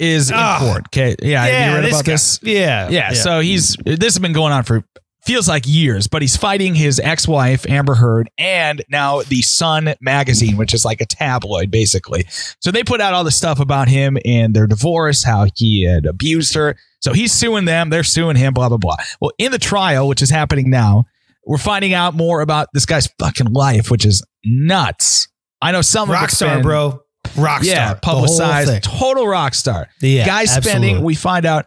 is 0.00 0.30
in 0.30 0.36
Ah. 0.36 0.58
court. 0.58 0.86
Okay. 0.88 1.14
Yeah. 1.22 1.44
have 1.44 1.68
you 1.70 1.76
read 1.80 1.88
about 1.90 2.04
guy- 2.04 2.12
this? 2.12 2.40
Yeah, 2.42 2.88
Yeah, 2.88 3.12
so 3.12 3.38
he's 3.40 3.76
this 3.84 4.14
has 4.14 4.18
been 4.18 4.32
going 4.32 4.52
on 4.52 4.64
for 4.64 4.82
feels 5.24 5.48
like 5.48 5.64
years, 5.66 6.08
but 6.08 6.20
he's 6.22 6.36
fighting 6.36 6.74
his 6.74 6.98
ex-wife 6.98 7.64
Amber 7.68 7.94
Heard 7.94 8.28
and 8.38 8.82
now 8.90 9.22
the 9.22 9.42
Sun 9.42 9.94
magazine, 10.00 10.56
which 10.56 10.74
is 10.74 10.84
like 10.84 11.00
a 11.00 11.06
tabloid 11.06 11.70
basically. 11.70 12.24
So 12.60 12.70
they 12.70 12.82
put 12.82 13.00
out 13.00 13.14
all 13.14 13.24
the 13.24 13.30
stuff 13.30 13.60
about 13.60 13.88
him 13.88 14.18
and 14.24 14.54
their 14.54 14.66
divorce, 14.66 15.22
how 15.22 15.46
he 15.54 15.84
had 15.84 16.06
abused 16.06 16.54
her. 16.54 16.76
So 17.00 17.12
he's 17.12 17.32
suing 17.32 17.64
them, 17.64 17.90
they're 17.90 18.04
suing 18.04 18.36
him, 18.36 18.52
blah 18.54 18.68
blah 18.68 18.78
blah. 18.78 18.96
Well, 19.20 19.32
in 19.38 19.52
the 19.52 19.58
trial, 19.58 20.08
which 20.08 20.22
is 20.22 20.30
happening 20.30 20.70
now, 20.70 21.04
we're 21.46 21.58
finding 21.58 21.94
out 21.94 22.14
more 22.14 22.40
about 22.40 22.68
this 22.72 22.86
guy's 22.86 23.08
fucking 23.18 23.52
life, 23.52 23.90
which 23.90 24.04
is 24.04 24.24
nuts. 24.44 25.28
I 25.60 25.72
know 25.72 25.82
some 25.82 26.08
of 26.08 26.14
rock 26.14 26.30
star, 26.30 26.56
been- 26.56 26.62
bro. 26.62 27.02
Rock 27.36 27.62
yeah, 27.62 27.86
star. 27.86 28.00
Publicized, 28.02 28.82
total 28.82 29.26
rock 29.28 29.54
star. 29.54 29.88
Yeah, 30.00 30.26
Guy 30.26 30.44
spending, 30.44 30.72
absolutely. 30.96 31.04
we 31.04 31.14
find 31.14 31.46
out, 31.46 31.66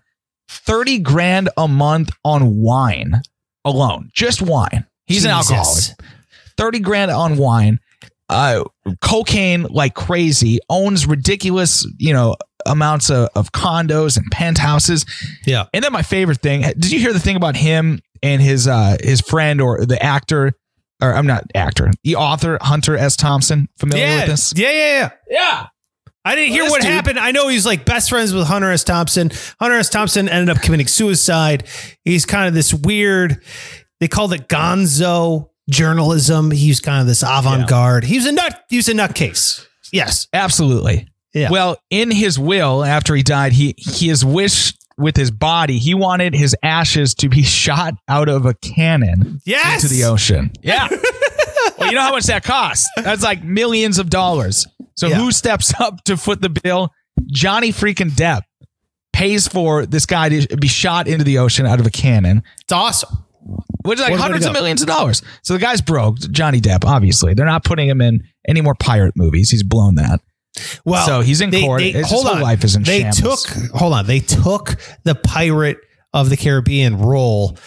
30 0.49 0.99
grand 0.99 1.49
a 1.57 1.67
month 1.67 2.11
on 2.23 2.57
wine 2.57 3.21
alone. 3.65 4.09
Just 4.13 4.41
wine. 4.41 4.85
He's 5.07 5.25
an 5.25 5.31
alcoholic. 5.31 5.83
30 6.57 6.79
grand 6.79 7.11
on 7.11 7.35
wine. 7.37 7.79
Uh, 8.29 8.63
cocaine 9.01 9.63
like 9.63 9.93
crazy. 9.93 10.59
Owns 10.69 11.05
ridiculous, 11.05 11.85
you 11.99 12.13
know, 12.13 12.35
amounts 12.65 13.09
of, 13.11 13.29
of 13.35 13.51
condos 13.51 14.17
and 14.17 14.25
penthouses. 14.31 15.05
Yeah. 15.45 15.65
And 15.73 15.83
then 15.83 15.91
my 15.91 16.01
favorite 16.01 16.39
thing, 16.41 16.61
did 16.61 16.91
you 16.91 16.99
hear 16.99 17.13
the 17.13 17.19
thing 17.19 17.35
about 17.35 17.55
him 17.55 17.99
and 18.23 18.41
his 18.41 18.67
uh 18.67 18.97
his 19.03 19.21
friend 19.21 19.61
or 19.61 19.85
the 19.85 20.01
actor 20.01 20.53
or 21.01 21.13
I'm 21.13 21.27
not 21.27 21.43
actor, 21.53 21.91
the 22.03 22.15
author 22.15 22.57
Hunter 22.61 22.97
S. 22.97 23.15
Thompson? 23.15 23.67
Familiar 23.77 24.05
Yeah, 24.05 24.17
with 24.21 24.27
this? 24.27 24.53
yeah, 24.55 24.71
yeah, 24.71 24.99
yeah. 24.99 25.09
Yeah. 25.29 25.67
I 26.25 26.35
didn't 26.35 26.51
hear 26.53 26.63
what 26.65 26.81
dude- 26.81 26.89
happened. 26.91 27.19
I 27.19 27.31
know 27.31 27.47
he's 27.47 27.65
like 27.65 27.85
best 27.85 28.09
friends 28.09 28.33
with 28.33 28.47
Hunter 28.47 28.71
S. 28.71 28.83
Thompson. 28.83 29.31
Hunter 29.59 29.77
S. 29.77 29.89
Thompson 29.89 30.27
ended 30.27 30.55
up 30.55 30.61
committing 30.63 30.87
suicide. 30.87 31.65
He's 32.03 32.25
kind 32.25 32.47
of 32.47 32.53
this 32.55 32.73
weird, 32.73 33.43
they 33.99 34.07
called 34.07 34.33
it 34.33 34.47
gonzo 34.49 35.49
journalism. 35.69 36.51
He's 36.51 36.79
kind 36.79 37.01
of 37.01 37.07
this 37.07 37.23
avant 37.23 37.67
garde. 37.69 38.03
He 38.03 38.15
was 38.17 38.25
a 38.25 38.31
nut, 38.31 38.65
he 38.69 38.77
was 38.77 38.89
a 38.89 38.93
nutcase. 38.93 39.65
Yes. 39.91 40.27
Absolutely. 40.33 41.07
Yeah. 41.33 41.49
Well, 41.51 41.77
in 41.89 42.11
his 42.11 42.39
will, 42.39 42.83
after 42.83 43.13
he 43.15 43.21
died, 43.23 43.51
he 43.53 43.75
his 43.77 44.23
wish 44.25 44.73
with 44.97 45.17
his 45.17 45.29
body, 45.29 45.77
he 45.77 45.93
wanted 45.93 46.33
his 46.33 46.55
ashes 46.63 47.13
to 47.15 47.29
be 47.29 47.43
shot 47.43 47.93
out 48.07 48.29
of 48.29 48.45
a 48.45 48.53
cannon 48.55 49.41
Yes. 49.45 49.83
into 49.83 49.93
the 49.93 50.05
ocean. 50.05 50.51
Yeah. 50.63 50.87
well, 51.77 51.89
you 51.89 51.95
know 51.95 52.01
how 52.01 52.11
much 52.11 52.25
that 52.25 52.43
costs? 52.43 52.89
That's 52.97 53.21
like 53.23 53.43
millions 53.43 53.99
of 53.99 54.09
dollars. 54.09 54.65
So 54.95 55.07
Yeah. 55.07 55.15
who 55.17 55.31
steps 55.31 55.73
up 55.79 56.03
to 56.05 56.17
foot 56.17 56.41
the 56.41 56.49
bill? 56.49 56.91
Johnny 57.27 57.71
freaking 57.71 58.11
Depp 58.11 58.41
pays 59.13 59.47
for 59.47 59.85
this 59.85 60.05
guy 60.05 60.29
to 60.29 60.57
be 60.57 60.67
shot 60.67 61.07
into 61.07 61.23
the 61.23 61.37
ocean 61.37 61.65
out 61.65 61.79
of 61.79 61.85
a 61.85 61.89
cannon, 61.89 62.43
It's 62.61 62.73
awesome. 62.73 63.23
which 63.83 63.99
is 63.99 64.01
like 64.01 64.11
What 64.11 64.11
a 64.11 64.11
way 64.11 64.17
to 64.17 64.21
hundreds 64.23 64.45
of 64.45 64.53
millions 64.53 64.81
of 64.81 64.87
dollars. 64.87 65.21
So 65.41 65.53
the 65.53 65.59
guy's 65.59 65.79
broke. 65.81 66.19
Johnny 66.19 66.59
Depp, 66.59 66.83
obviously, 66.83 67.33
they're 67.33 67.45
not 67.45 67.63
putting 67.63 67.87
him 67.87 68.01
in 68.01 68.23
any 68.47 68.59
more 68.61 68.75
pirate 68.75 69.13
movies. 69.15 69.49
He's 69.49 69.63
blown 69.63 69.95
that. 69.95 70.19
Well, 70.85 71.05
So 71.05 71.21
he's 71.21 71.41
in 71.41 71.51
court. 71.51 71.81
His 71.81 72.09
whole 72.09 72.23
life 72.23 72.63
is 72.63 72.75
in 72.75 72.83
They 72.83 73.01
shambles. 73.01 73.43
took 73.43 73.71
hold 73.71 73.93
on. 73.93 74.05
They 74.07 74.19
took 74.19 74.75
the 75.03 75.15
Pirate 75.15 75.77
of 76.13 76.29
the 76.29 76.37
Caribbean 76.37 76.97
role, 76.97 77.57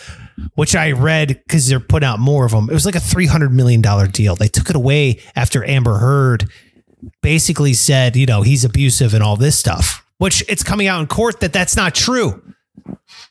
which 0.54 0.74
I 0.74 0.92
read 0.92 1.28
because 1.46 1.68
they're 1.68 1.80
putting 1.80 2.06
out 2.06 2.18
more 2.18 2.44
of 2.46 2.52
them. 2.52 2.68
It 2.70 2.72
was 2.74 2.86
like 2.86 2.94
a 2.94 3.00
three 3.00 3.26
hundred 3.26 3.52
million 3.52 3.82
dollar 3.82 4.06
deal. 4.06 4.36
They 4.36 4.48
took 4.48 4.70
it 4.70 4.76
away 4.76 5.20
after 5.36 5.64
Amber 5.66 5.98
Heard 5.98 6.50
basically 7.22 7.74
said, 7.74 8.16
you 8.16 8.26
know, 8.26 8.42
he's 8.42 8.64
abusive 8.64 9.14
and 9.14 9.22
all 9.22 9.36
this 9.36 9.58
stuff. 9.58 10.04
Which 10.18 10.44
it's 10.48 10.62
coming 10.62 10.88
out 10.88 11.00
in 11.00 11.06
court 11.06 11.40
that 11.40 11.52
that's 11.52 11.76
not 11.76 11.94
true. 11.94 12.42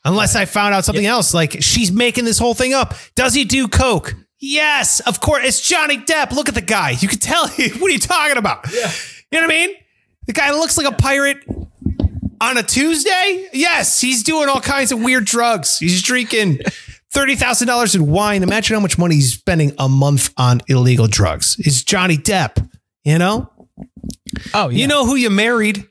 Unless 0.04 0.36
I 0.36 0.46
found 0.46 0.74
out 0.74 0.84
something 0.84 1.04
else, 1.04 1.34
like 1.34 1.62
she's 1.62 1.92
making 1.92 2.24
this 2.24 2.38
whole 2.38 2.54
thing 2.54 2.72
up. 2.72 2.94
Does 3.14 3.34
he 3.34 3.44
do 3.44 3.68
coke? 3.68 4.14
Yes, 4.40 5.00
of 5.00 5.20
course. 5.20 5.44
It's 5.44 5.60
Johnny 5.60 5.98
Depp. 5.98 6.30
Look 6.30 6.48
at 6.48 6.54
the 6.54 6.60
guy. 6.62 6.90
You 6.90 7.08
can 7.08 7.18
tell. 7.18 7.48
what 7.48 7.82
are 7.82 7.90
you 7.90 7.98
talking 7.98 8.36
about? 8.36 8.64
Yeah. 8.72 8.90
You 9.30 9.40
know 9.40 9.46
what 9.46 9.54
I 9.54 9.66
mean? 9.66 9.76
The 10.26 10.32
guy 10.32 10.50
looks 10.52 10.78
like 10.78 10.86
a 10.86 10.94
pirate 10.94 11.38
on 12.40 12.56
a 12.56 12.62
Tuesday. 12.62 13.48
Yes, 13.52 14.00
he's 14.00 14.22
doing 14.22 14.48
all 14.48 14.60
kinds 14.60 14.92
of 14.92 15.02
weird 15.02 15.24
drugs. 15.24 15.78
He's 15.78 16.02
drinking 16.02 16.60
thirty 17.12 17.34
thousand 17.34 17.66
dollars 17.66 17.94
in 17.94 18.06
wine. 18.10 18.42
Imagine 18.42 18.74
how 18.74 18.80
much 18.80 18.98
money 18.98 19.16
he's 19.16 19.34
spending 19.34 19.72
a 19.78 19.88
month 19.88 20.32
on 20.36 20.60
illegal 20.68 21.08
drugs. 21.08 21.56
It's 21.58 21.82
Johnny 21.82 22.16
Depp. 22.16 22.66
You 23.04 23.18
know. 23.18 23.50
Oh, 24.54 24.68
yeah. 24.68 24.78
You 24.78 24.86
know 24.86 25.06
who 25.06 25.14
you 25.16 25.30
married. 25.30 25.84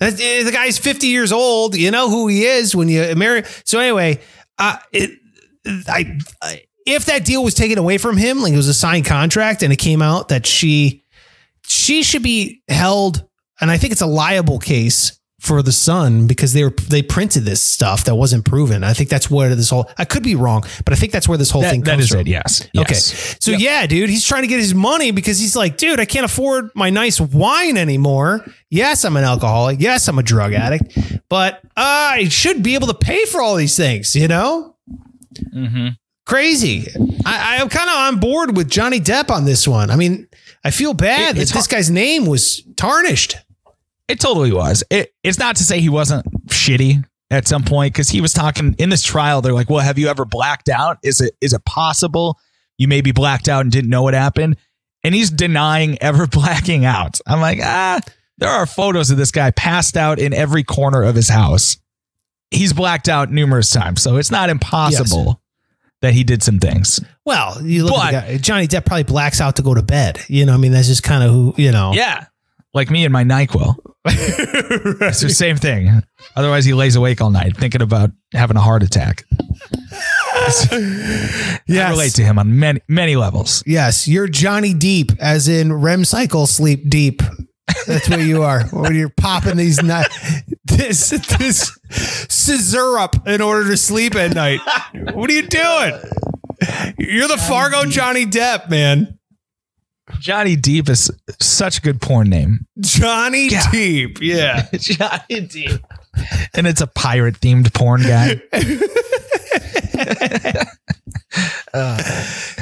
Eh, 0.00 0.42
The 0.44 0.50
guy's 0.52 0.78
50 0.78 1.06
years 1.06 1.32
old. 1.32 1.76
You 1.76 1.90
know 1.90 2.08
who 2.10 2.28
he 2.28 2.44
is 2.44 2.74
when 2.74 2.88
you 2.88 3.14
marry. 3.16 3.42
So 3.64 3.78
anyway, 3.78 4.20
uh, 4.58 4.76
it, 4.92 5.10
I, 5.88 6.18
I, 6.42 6.62
if 6.86 7.06
that 7.06 7.24
deal 7.24 7.42
was 7.42 7.54
taken 7.54 7.78
away 7.78 7.98
from 7.98 8.16
him, 8.16 8.40
like 8.42 8.52
it 8.52 8.56
was 8.56 8.68
a 8.68 8.74
signed 8.74 9.06
contract 9.06 9.62
and 9.62 9.72
it 9.72 9.76
came 9.76 10.02
out 10.02 10.28
that 10.28 10.46
she, 10.46 11.02
she 11.66 12.02
should 12.02 12.22
be 12.22 12.62
held, 12.68 13.24
and 13.60 13.70
I 13.70 13.78
think 13.78 13.92
it's 13.92 14.02
a 14.02 14.06
liable 14.06 14.58
case 14.58 15.15
for 15.38 15.62
the 15.62 15.70
Sun 15.72 16.26
because 16.26 16.54
they 16.54 16.64
were 16.64 16.70
they 16.88 17.02
printed 17.02 17.44
this 17.44 17.60
stuff 17.62 18.04
that 18.04 18.14
wasn't 18.14 18.44
proven. 18.46 18.82
I 18.82 18.94
think 18.94 19.10
that's 19.10 19.30
where 19.30 19.54
this 19.54 19.68
whole 19.70 19.88
I 19.98 20.04
could 20.06 20.22
be 20.22 20.34
wrong, 20.34 20.64
but 20.84 20.92
I 20.94 20.96
think 20.96 21.12
that's 21.12 21.28
where 21.28 21.36
this 21.36 21.50
whole 21.50 21.62
thing 21.62 21.80
That, 21.82 21.86
that 21.86 21.90
comes 21.92 22.04
is 22.04 22.10
from. 22.10 22.20
it. 22.20 22.26
Yes. 22.28 22.62
Okay. 22.76 22.94
Yes. 22.94 23.36
So 23.40 23.50
yeah, 23.52 23.86
dude, 23.86 24.08
he's 24.08 24.24
trying 24.24 24.42
to 24.42 24.48
get 24.48 24.58
his 24.60 24.74
money 24.74 25.10
because 25.10 25.38
he's 25.38 25.54
like, 25.54 25.76
dude, 25.76 26.00
I 26.00 26.06
can't 26.06 26.24
afford 26.24 26.70
my 26.74 26.88
nice 26.90 27.20
wine 27.20 27.76
anymore. 27.76 28.44
Yes, 28.70 29.04
I'm 29.04 29.16
an 29.16 29.24
alcoholic. 29.24 29.78
Yes, 29.80 30.08
I'm 30.08 30.18
a 30.18 30.22
drug 30.22 30.54
addict, 30.54 30.96
but 31.28 31.60
I 31.76 32.28
should 32.30 32.62
be 32.62 32.74
able 32.74 32.86
to 32.88 32.94
pay 32.94 33.24
for 33.26 33.42
all 33.42 33.56
these 33.56 33.76
things, 33.76 34.16
you 34.16 34.28
know? 34.28 34.74
Mm-hmm. 35.54 35.88
Crazy. 36.24 36.86
I, 37.24 37.58
I'm 37.60 37.68
kind 37.68 37.88
of 37.88 37.96
on 37.96 38.20
board 38.20 38.56
with 38.56 38.68
Johnny 38.68 38.98
Depp 39.00 39.30
on 39.30 39.44
this 39.44 39.68
one. 39.68 39.90
I 39.90 39.96
mean, 39.96 40.26
I 40.64 40.70
feel 40.72 40.94
bad 40.94 41.36
It- 41.36 41.46
that 41.46 41.54
this 41.54 41.66
guy's 41.66 41.90
name 41.90 42.26
was 42.26 42.62
tarnished. 42.76 43.36
It 44.08 44.20
totally 44.20 44.52
was. 44.52 44.84
It, 44.90 45.12
it's 45.24 45.38
not 45.38 45.56
to 45.56 45.64
say 45.64 45.80
he 45.80 45.88
wasn't 45.88 46.24
shitty 46.48 47.04
at 47.30 47.48
some 47.48 47.64
point 47.64 47.92
because 47.92 48.08
he 48.08 48.20
was 48.20 48.32
talking 48.32 48.74
in 48.78 48.88
this 48.88 49.02
trial. 49.02 49.42
They're 49.42 49.52
like, 49.52 49.68
"Well, 49.68 49.80
have 49.80 49.98
you 49.98 50.08
ever 50.08 50.24
blacked 50.24 50.68
out? 50.68 50.98
Is 51.02 51.20
it 51.20 51.34
is 51.40 51.52
it 51.52 51.64
possible 51.64 52.38
you 52.78 52.86
maybe 52.88 53.10
blacked 53.12 53.48
out 53.48 53.62
and 53.62 53.72
didn't 53.72 53.90
know 53.90 54.02
what 54.02 54.14
happened?" 54.14 54.56
And 55.02 55.14
he's 55.14 55.30
denying 55.30 55.98
ever 56.00 56.26
blacking 56.28 56.84
out. 56.84 57.20
I'm 57.26 57.40
like, 57.40 57.58
ah, 57.62 58.00
there 58.38 58.50
are 58.50 58.66
photos 58.66 59.10
of 59.10 59.16
this 59.16 59.30
guy 59.30 59.50
passed 59.52 59.96
out 59.96 60.18
in 60.18 60.32
every 60.34 60.62
corner 60.64 61.02
of 61.02 61.14
his 61.14 61.28
house. 61.28 61.76
He's 62.50 62.72
blacked 62.72 63.08
out 63.08 63.30
numerous 63.30 63.70
times, 63.70 64.02
so 64.02 64.16
it's 64.16 64.30
not 64.30 64.50
impossible 64.50 65.40
that 66.02 66.12
he 66.12 66.22
did 66.24 66.42
some 66.42 66.58
things. 66.58 67.00
Well, 67.24 67.60
you 67.62 67.84
look 67.84 67.94
But- 67.94 68.10
guy, 68.12 68.36
Johnny 68.38 68.68
Depp 68.68 68.84
probably 68.84 69.04
blacks 69.04 69.40
out 69.40 69.56
to 69.56 69.62
go 69.62 69.74
to 69.74 69.82
bed. 69.82 70.20
You 70.28 70.46
know, 70.46 70.54
I 70.54 70.56
mean, 70.58 70.72
that's 70.72 70.86
just 70.88 71.02
kind 71.02 71.24
of 71.24 71.30
who, 71.30 71.54
you 71.56 71.72
know. 71.72 71.92
Yeah, 71.92 72.26
like 72.74 72.90
me 72.90 73.04
and 73.04 73.12
my 73.12 73.24
Nyquil. 73.24 73.74
It's 74.08 75.20
the 75.20 75.30
same 75.30 75.56
thing. 75.56 76.02
Otherwise, 76.34 76.64
he 76.64 76.74
lays 76.74 76.96
awake 76.96 77.20
all 77.20 77.30
night 77.30 77.56
thinking 77.56 77.82
about 77.82 78.10
having 78.32 78.56
a 78.56 78.60
heart 78.60 78.82
attack. 78.82 79.24
I 80.48 81.60
relate 81.90 82.14
to 82.14 82.22
him 82.22 82.38
on 82.38 82.58
many 82.58 82.80
many 82.88 83.16
levels. 83.16 83.62
Yes, 83.66 84.06
you're 84.06 84.28
Johnny 84.28 84.74
Deep, 84.74 85.12
as 85.20 85.48
in 85.48 85.72
REM 85.72 86.04
cycle 86.04 86.46
sleep 86.46 86.88
deep. 86.88 87.22
That's 87.86 88.08
what 88.08 88.20
you 88.20 88.42
are. 88.42 88.64
When 88.68 88.94
you're 88.94 89.08
popping 89.10 89.56
these 89.56 89.82
nut, 89.82 90.06
this 90.64 91.10
this 91.10 91.78
scissor 91.90 92.98
up 92.98 93.26
in 93.26 93.40
order 93.40 93.68
to 93.70 93.76
sleep 93.76 94.14
at 94.14 94.34
night. 94.34 94.60
What 95.14 95.30
are 95.30 95.34
you 95.34 95.46
doing? 95.46 95.92
You're 96.98 97.28
the 97.28 97.38
Fargo 97.48 97.84
Johnny 97.84 98.24
Depp, 98.26 98.70
man. 98.70 99.15
Johnny 100.20 100.56
Deep 100.56 100.88
is 100.88 101.10
such 101.40 101.78
a 101.78 101.80
good 101.80 102.00
porn 102.00 102.30
name. 102.30 102.66
Johnny. 102.80 103.48
Deep. 103.72 104.18
Yeah. 104.20 104.66
Johnny 104.72 105.40
Deep. 105.40 105.80
And 106.54 106.66
it's 106.66 106.80
a 106.80 106.86
pirate 106.86 107.40
themed 107.40 107.72
porn 107.74 108.02
guy. 108.02 108.40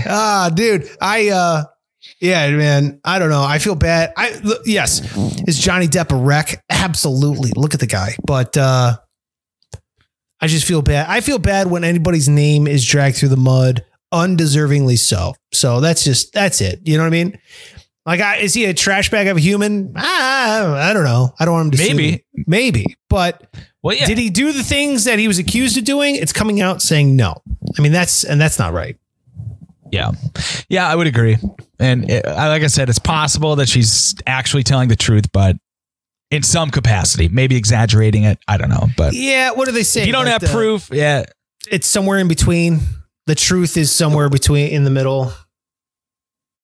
Ah, 0.06 0.50
dude. 0.52 0.88
I 1.00 1.28
uh 1.28 1.64
yeah, 2.20 2.50
man. 2.50 3.00
I 3.04 3.18
don't 3.18 3.30
know. 3.30 3.42
I 3.42 3.58
feel 3.58 3.74
bad. 3.74 4.12
I 4.16 4.38
look, 4.42 4.62
yes. 4.66 5.00
Is 5.46 5.58
Johnny 5.58 5.86
Depp 5.86 6.12
a 6.12 6.16
wreck? 6.16 6.62
Absolutely. 6.70 7.52
Look 7.56 7.74
at 7.74 7.80
the 7.80 7.86
guy. 7.86 8.16
But 8.24 8.56
uh 8.56 8.96
I 10.40 10.46
just 10.46 10.66
feel 10.66 10.82
bad. 10.82 11.06
I 11.08 11.20
feel 11.20 11.38
bad 11.38 11.70
when 11.70 11.84
anybody's 11.84 12.28
name 12.28 12.66
is 12.66 12.84
dragged 12.84 13.16
through 13.16 13.30
the 13.30 13.36
mud, 13.36 13.84
undeservingly 14.14 14.98
so. 14.98 15.34
So 15.52 15.80
that's 15.80 16.04
just 16.04 16.32
that's 16.32 16.60
it. 16.60 16.80
You 16.84 16.96
know 16.96 17.02
what 17.02 17.08
I 17.08 17.10
mean? 17.10 17.38
Like, 18.06 18.20
I, 18.20 18.36
is 18.36 18.52
he 18.54 18.66
a 18.66 18.74
trash 18.74 19.10
bag 19.10 19.28
of 19.28 19.36
a 19.38 19.40
human? 19.40 19.94
Ah, 19.96 20.74
I 20.74 20.92
don't 20.92 21.04
know. 21.04 21.32
I 21.40 21.44
don't 21.46 21.54
want 21.54 21.66
him 21.74 21.78
to 21.78 21.94
Maybe. 21.94 22.12
me. 22.12 22.24
maybe. 22.46 22.84
But 23.08 23.46
Well, 23.82 23.96
yeah. 23.96 24.04
did 24.06 24.18
he 24.18 24.28
do 24.28 24.52
the 24.52 24.62
things 24.62 25.04
that 25.04 25.18
he 25.18 25.26
was 25.26 25.38
accused 25.38 25.78
of 25.78 25.84
doing? 25.84 26.14
It's 26.16 26.32
coming 26.32 26.60
out 26.60 26.82
saying 26.82 27.16
no. 27.16 27.40
I 27.78 27.82
mean, 27.82 27.92
that's 27.92 28.22
and 28.24 28.38
that's 28.40 28.58
not 28.58 28.72
right. 28.74 28.98
Yeah. 29.90 30.10
Yeah, 30.68 30.86
I 30.88 30.94
would 30.94 31.06
agree. 31.06 31.36
And 31.78 32.10
it, 32.10 32.26
like 32.26 32.62
I 32.62 32.66
said, 32.66 32.88
it's 32.90 32.98
possible 32.98 33.56
that 33.56 33.68
she's 33.68 34.14
actually 34.26 34.64
telling 34.64 34.88
the 34.88 34.96
truth, 34.96 35.30
but 35.32 35.56
in 36.30 36.42
some 36.42 36.70
capacity, 36.70 37.28
maybe 37.28 37.56
exaggerating 37.56 38.24
it. 38.24 38.38
I 38.48 38.56
don't 38.58 38.68
know. 38.70 38.88
But 38.96 39.14
Yeah, 39.14 39.52
what 39.52 39.66
do 39.66 39.72
they 39.72 39.82
say? 39.82 40.00
if 40.02 40.06
you 40.08 40.12
don't 40.12 40.24
Like 40.24 40.32
have 40.32 40.40
the- 40.42 40.48
proof, 40.48 40.90
yeah, 40.92 41.24
It's 41.70 41.86
somewhere 41.86 42.18
in 42.18 42.28
between. 42.28 42.80
The 43.26 43.34
truth 43.34 43.76
is 43.76 43.90
somewhere 43.90 44.28
between 44.28 44.68
in 44.68 44.84
the 44.84 44.90
middle. 44.90 45.32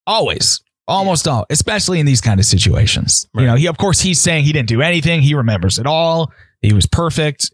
always. 0.07 0.61
Almost 0.87 1.27
all, 1.27 1.45
especially 1.49 1.99
in 2.01 2.05
these 2.05 2.19
kind 2.19 2.39
of 2.39 2.45
situations. 2.45 3.25
You 3.35 3.45
know, 3.45 3.55
he 3.55 3.67
of 3.67 3.77
course 3.77 4.01
he's 4.01 4.19
saying 4.19 4.43
he 4.43 4.51
didn't 4.51 4.67
do 4.67 4.81
anything. 4.81 5.21
He 5.21 5.35
remembers 5.35 5.79
it 5.79 5.85
all. 5.85 6.33
He 6.61 6.73
was 6.73 6.85
perfect. 6.85 7.49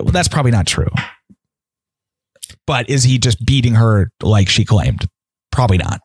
Well, 0.00 0.10
that's 0.10 0.26
probably 0.26 0.50
not 0.50 0.66
true. 0.66 0.88
But 2.66 2.90
is 2.90 3.04
he 3.04 3.18
just 3.18 3.44
beating 3.44 3.74
her 3.74 4.10
like 4.20 4.48
she 4.48 4.64
claimed? 4.64 5.06
Probably 5.52 5.78
not. 5.78 6.00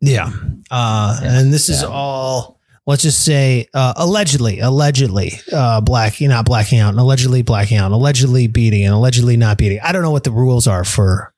Yeah. 0.00 0.30
Uh, 0.70 1.20
and 1.22 1.52
this 1.52 1.68
is 1.68 1.82
Yeah. 1.82 1.88
all 1.88 2.58
let's 2.86 3.02
just 3.02 3.22
say 3.24 3.66
uh, 3.74 3.92
allegedly, 3.96 4.60
allegedly 4.60 5.32
uh, 5.52 5.80
black, 5.82 6.20
not 6.22 6.46
blacking 6.46 6.78
out, 6.78 6.90
and 6.90 6.98
allegedly 6.98 7.42
blacking 7.42 7.76
out, 7.76 7.86
and 7.86 7.94
allegedly 7.94 8.46
beating, 8.46 8.84
and 8.84 8.94
allegedly 8.94 9.36
not 9.36 9.58
beating. 9.58 9.80
I 9.82 9.92
don't 9.92 10.02
know 10.02 10.10
what 10.12 10.24
the 10.24 10.30
rules 10.30 10.66
are 10.66 10.84
for 10.84 11.33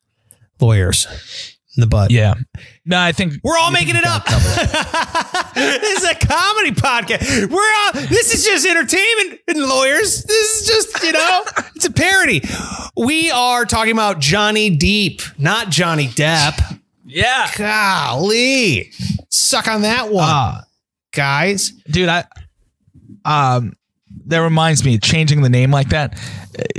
lawyers 0.60 1.06
in 1.76 1.80
the 1.82 1.86
butt. 1.86 2.10
Yeah. 2.10 2.34
No, 2.84 2.98
I 2.98 3.12
think 3.12 3.34
We're 3.44 3.58
all 3.58 3.70
making 3.70 3.96
it 3.96 4.04
up. 4.04 4.24
got 4.24 4.40
it 4.42 4.70
covered. 4.70 5.54
this 5.54 6.02
is 6.02 6.04
a 6.10 6.14
comedy 6.26 6.70
podcast. 6.72 7.50
We're 7.50 7.58
all, 7.58 7.92
this 8.08 8.32
is 8.34 8.44
just 8.44 8.64
entertainment 8.66 9.40
and 9.48 9.58
lawyers. 9.60 10.22
This 10.24 10.60
is 10.62 10.66
just, 10.66 11.02
you 11.04 11.12
know, 11.12 11.44
it's 11.76 11.84
a 11.84 11.92
parody. 11.92 12.42
We 12.96 13.30
are 13.30 13.64
talking 13.66 13.92
about 13.92 14.20
Johnny 14.20 14.70
Deep, 14.70 15.20
not 15.38 15.68
Johnny 15.70 16.06
Depp. 16.08 16.80
yeah. 17.04 17.50
Golly. 17.56 18.92
Suck 19.28 19.68
on 19.68 19.82
that 19.82 20.10
one, 20.10 20.28
Uh, 20.28 20.60
guys. 21.12 21.70
dude, 21.90 22.08
I 22.08 22.24
um 23.24 23.72
that 24.28 24.38
reminds 24.38 24.84
me 24.84 24.98
changing 24.98 25.42
the 25.42 25.48
name 25.48 25.70
like 25.70 25.90
that. 25.90 26.18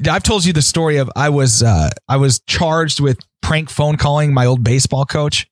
I've 0.10 0.24
told 0.24 0.44
you 0.44 0.54
the 0.54 0.62
story 0.62 0.98
of 0.98 1.10
I 1.16 1.30
was 1.30 1.62
uh 1.62 1.90
I 2.10 2.18
was 2.18 2.40
charged 2.42 3.00
with 3.00 3.20
prank 3.42 3.70
phone 3.70 3.98
calling 3.98 4.34
my 4.34 4.46
old 4.46 4.64
baseball 4.64 5.06
coach 5.06 5.48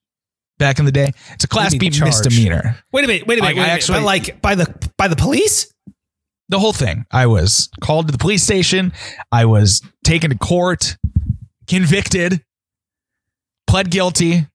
back 0.58 0.80
in 0.80 0.86
the 0.86 0.92
day. 0.92 1.12
It's 1.34 1.44
a 1.44 1.48
class 1.48 1.74
B 1.76 1.90
charged? 1.90 2.26
misdemeanor. 2.26 2.78
Wait 2.92 3.04
a 3.04 3.08
minute. 3.08 3.28
Wait 3.28 3.40
a 3.40 3.42
minute. 3.42 3.44
I- 3.44 3.54
wait 3.54 3.58
a 3.58 3.62
I 3.62 3.64
minute. 3.64 3.74
actually- 3.74 4.00
But 4.00 4.06
like 4.06 4.42
by 4.42 4.56
the 4.56 4.90
by 4.98 5.08
the 5.08 5.16
police? 5.16 5.72
The 6.50 6.60
whole 6.60 6.74
thing. 6.74 7.06
I 7.12 7.26
was 7.26 7.70
called 7.82 8.08
to 8.08 8.12
the 8.12 8.18
police 8.20 8.44
station. 8.44 8.94
I 9.32 9.46
was 9.46 9.82
taken 10.04 10.30
to 10.30 10.38
court, 10.38 10.96
convicted, 11.68 12.44
pled 13.68 13.90
guilty, 13.90 14.46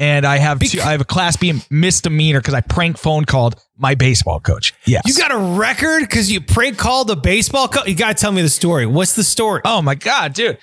and 0.00 0.26
I 0.26 0.38
have 0.38 0.58
two, 0.58 0.80
I 0.80 0.90
have 0.92 1.00
a 1.00 1.04
class 1.04 1.36
B 1.36 1.60
misdemeanor 1.70 2.40
because 2.40 2.54
I 2.54 2.60
prank 2.62 2.98
phone 2.98 3.24
called 3.24 3.54
my 3.76 3.94
baseball 3.94 4.40
coach. 4.40 4.74
Yes. 4.86 5.02
You 5.06 5.14
got 5.14 5.30
a 5.30 5.36
record 5.58 6.00
because 6.02 6.30
you 6.30 6.40
prank 6.40 6.76
called 6.76 7.08
a 7.10 7.16
baseball 7.16 7.68
coach? 7.68 7.86
You 7.86 7.94
got 7.94 8.16
to 8.16 8.20
tell 8.20 8.32
me 8.32 8.42
the 8.42 8.48
story. 8.48 8.86
What's 8.86 9.14
the 9.14 9.24
story? 9.24 9.60
Oh 9.64 9.80
my 9.82 9.94
god, 9.94 10.32
dude. 10.32 10.58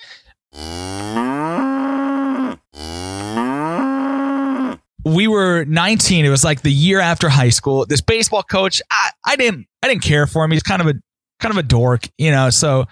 We 5.03 5.27
were 5.27 5.65
19. 5.65 6.25
It 6.25 6.29
was 6.29 6.43
like 6.43 6.61
the 6.61 6.71
year 6.71 6.99
after 6.99 7.29
high 7.29 7.49
school. 7.49 7.85
This 7.85 8.01
baseball 8.01 8.43
coach, 8.43 8.81
I, 8.91 9.11
I 9.25 9.35
didn't 9.35 9.67
I 9.81 9.87
didn't 9.87 10.03
care 10.03 10.27
for 10.27 10.43
him. 10.43 10.51
He's 10.51 10.63
kind 10.63 10.81
of 10.81 10.87
a 10.87 10.95
kind 11.39 11.51
of 11.51 11.57
a 11.57 11.63
dork, 11.63 12.07
you 12.17 12.31
know. 12.31 12.49
So 12.49 12.85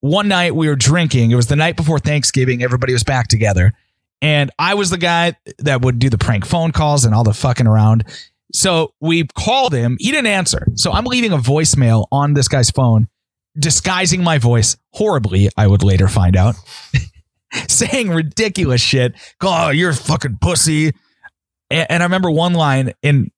one 0.00 0.28
night 0.28 0.54
we 0.54 0.68
were 0.68 0.76
drinking. 0.76 1.30
It 1.30 1.34
was 1.34 1.48
the 1.48 1.56
night 1.56 1.76
before 1.76 1.98
Thanksgiving. 1.98 2.62
Everybody 2.62 2.92
was 2.92 3.04
back 3.04 3.28
together. 3.28 3.72
And 4.20 4.50
I 4.58 4.74
was 4.74 4.90
the 4.90 4.98
guy 4.98 5.36
that 5.58 5.82
would 5.82 5.98
do 5.98 6.10
the 6.10 6.18
prank 6.18 6.44
phone 6.44 6.72
calls 6.72 7.04
and 7.04 7.14
all 7.14 7.24
the 7.24 7.34
fucking 7.34 7.66
around. 7.66 8.04
So 8.52 8.94
we 9.00 9.26
called 9.26 9.72
him. 9.72 9.96
He 10.00 10.10
didn't 10.10 10.26
answer. 10.26 10.66
So 10.74 10.92
I'm 10.92 11.04
leaving 11.04 11.32
a 11.32 11.38
voicemail 11.38 12.06
on 12.10 12.34
this 12.34 12.48
guy's 12.48 12.70
phone 12.70 13.08
disguising 13.58 14.22
my 14.22 14.38
voice 14.38 14.76
horribly, 14.92 15.48
I 15.56 15.66
would 15.66 15.82
later 15.82 16.08
find 16.08 16.36
out, 16.36 16.54
saying 17.68 18.10
ridiculous 18.10 18.80
shit. 18.80 19.14
Oh, 19.40 19.70
you're 19.70 19.90
a 19.90 19.94
fucking 19.94 20.38
pussy. 20.40 20.92
And, 21.70 21.86
and 21.90 22.02
I 22.02 22.06
remember 22.06 22.30
one 22.30 22.54
line 22.54 22.92
in, 23.02 23.30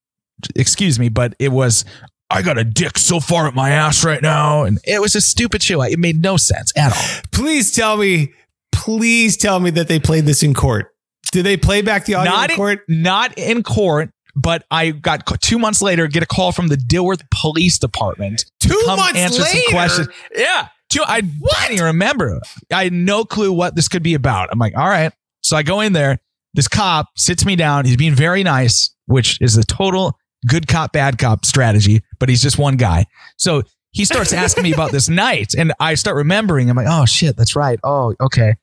excuse 0.57 0.99
me, 0.99 1.09
but 1.09 1.35
it 1.39 1.49
was, 1.53 1.85
I 2.31 2.43
got 2.43 2.59
a 2.59 2.64
dick 2.64 2.99
so 2.99 3.21
far 3.21 3.47
at 3.49 3.55
my 3.55 3.71
ass 3.71 4.05
right 4.05 4.23
now. 4.23 4.64
And 4.64 4.79
it 4.85 5.01
was 5.01 5.14
a 5.16 5.21
stupid 5.21 5.62
shit. 5.62 5.79
It 5.79 5.99
made 5.99 6.23
no 6.23 6.37
sense 6.37 6.73
at 6.77 6.93
all. 6.93 7.23
Please 7.33 7.73
tell 7.73 7.97
me, 7.97 8.33
please 8.73 9.37
tell 9.37 9.61
me 9.61 9.71
that 9.71 9.89
they 9.89 9.99
played 9.99 10.27
this 10.27 10.43
in 10.43 10.55
court. 10.55 10.95
Did 11.33 11.45
they 11.45 11.57
play 11.57 11.83
back 11.83 12.07
the 12.07 12.14
audio 12.14 12.33
Not 12.33 12.45
in 12.45 12.51
in, 12.51 12.57
court? 12.57 12.81
not 12.89 13.39
in 13.39 13.62
court, 13.62 14.11
but 14.35 14.64
I 14.70 14.91
got 14.91 15.26
two 15.41 15.59
months 15.59 15.83
later, 15.83 16.07
get 16.07 16.22
a 16.22 16.26
call 16.26 16.53
from 16.53 16.68
the 16.68 16.76
Dilworth 16.76 17.22
Police 17.31 17.78
Department 17.78 18.45
Two 18.61 18.81
come 18.85 18.99
months 18.99 19.18
answer 19.18 19.43
later. 19.43 19.59
some 19.61 19.70
questions. 19.72 20.09
Yeah. 20.35 20.68
Two, 20.89 21.03
I 21.07 21.20
didn't 21.20 21.72
even 21.72 21.85
remember. 21.85 22.41
I 22.72 22.85
had 22.85 22.93
no 22.93 23.24
clue 23.24 23.53
what 23.53 23.76
this 23.76 23.87
could 23.89 24.03
be 24.03 24.14
about. 24.14 24.49
I'm 24.51 24.59
like, 24.59 24.76
all 24.76 24.89
right. 24.89 25.12
So 25.43 25.57
I 25.57 25.62
go 25.62 25.81
in 25.81 25.93
there. 25.93 26.18
This 26.55 26.66
cop 26.66 27.07
sits 27.16 27.45
me 27.45 27.55
down. 27.55 27.85
He's 27.85 27.97
being 27.97 28.14
very 28.14 28.43
nice, 28.43 28.91
which 29.07 29.41
is 29.41 29.57
a 29.57 29.62
total 29.64 30.18
good 30.49 30.66
cop, 30.66 30.93
bad 30.93 31.18
cop 31.18 31.45
strategy, 31.45 32.03
but 32.18 32.28
he's 32.28 32.43
just 32.43 32.59
one 32.59 32.76
guy. 32.76 33.05
So 33.37 33.62
he 33.93 34.05
starts 34.05 34.33
asking 34.33 34.64
me 34.64 34.72
about 34.72 34.91
this 34.91 35.09
night, 35.09 35.55
and 35.57 35.72
I 35.78 35.95
start 35.95 36.16
remembering. 36.16 36.68
I'm 36.68 36.76
like, 36.76 36.87
oh 36.89 37.07
shit, 37.07 37.37
that's 37.37 37.55
right. 37.55 37.78
Oh, 37.85 38.14
okay. 38.20 38.57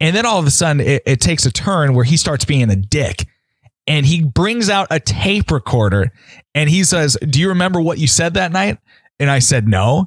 And 0.00 0.16
then 0.16 0.26
all 0.26 0.40
of 0.40 0.46
a 0.46 0.50
sudden, 0.50 0.80
it, 0.80 1.02
it 1.06 1.20
takes 1.20 1.46
a 1.46 1.52
turn 1.52 1.94
where 1.94 2.04
he 2.04 2.16
starts 2.16 2.44
being 2.44 2.70
a 2.70 2.76
dick, 2.76 3.24
and 3.86 4.06
he 4.06 4.22
brings 4.22 4.70
out 4.70 4.88
a 4.90 5.00
tape 5.00 5.50
recorder, 5.50 6.12
and 6.54 6.68
he 6.68 6.84
says, 6.84 7.16
"Do 7.20 7.40
you 7.40 7.48
remember 7.48 7.80
what 7.80 7.98
you 7.98 8.06
said 8.06 8.34
that 8.34 8.52
night?" 8.52 8.78
And 9.18 9.30
I 9.30 9.38
said, 9.38 9.66
"No." 9.68 10.06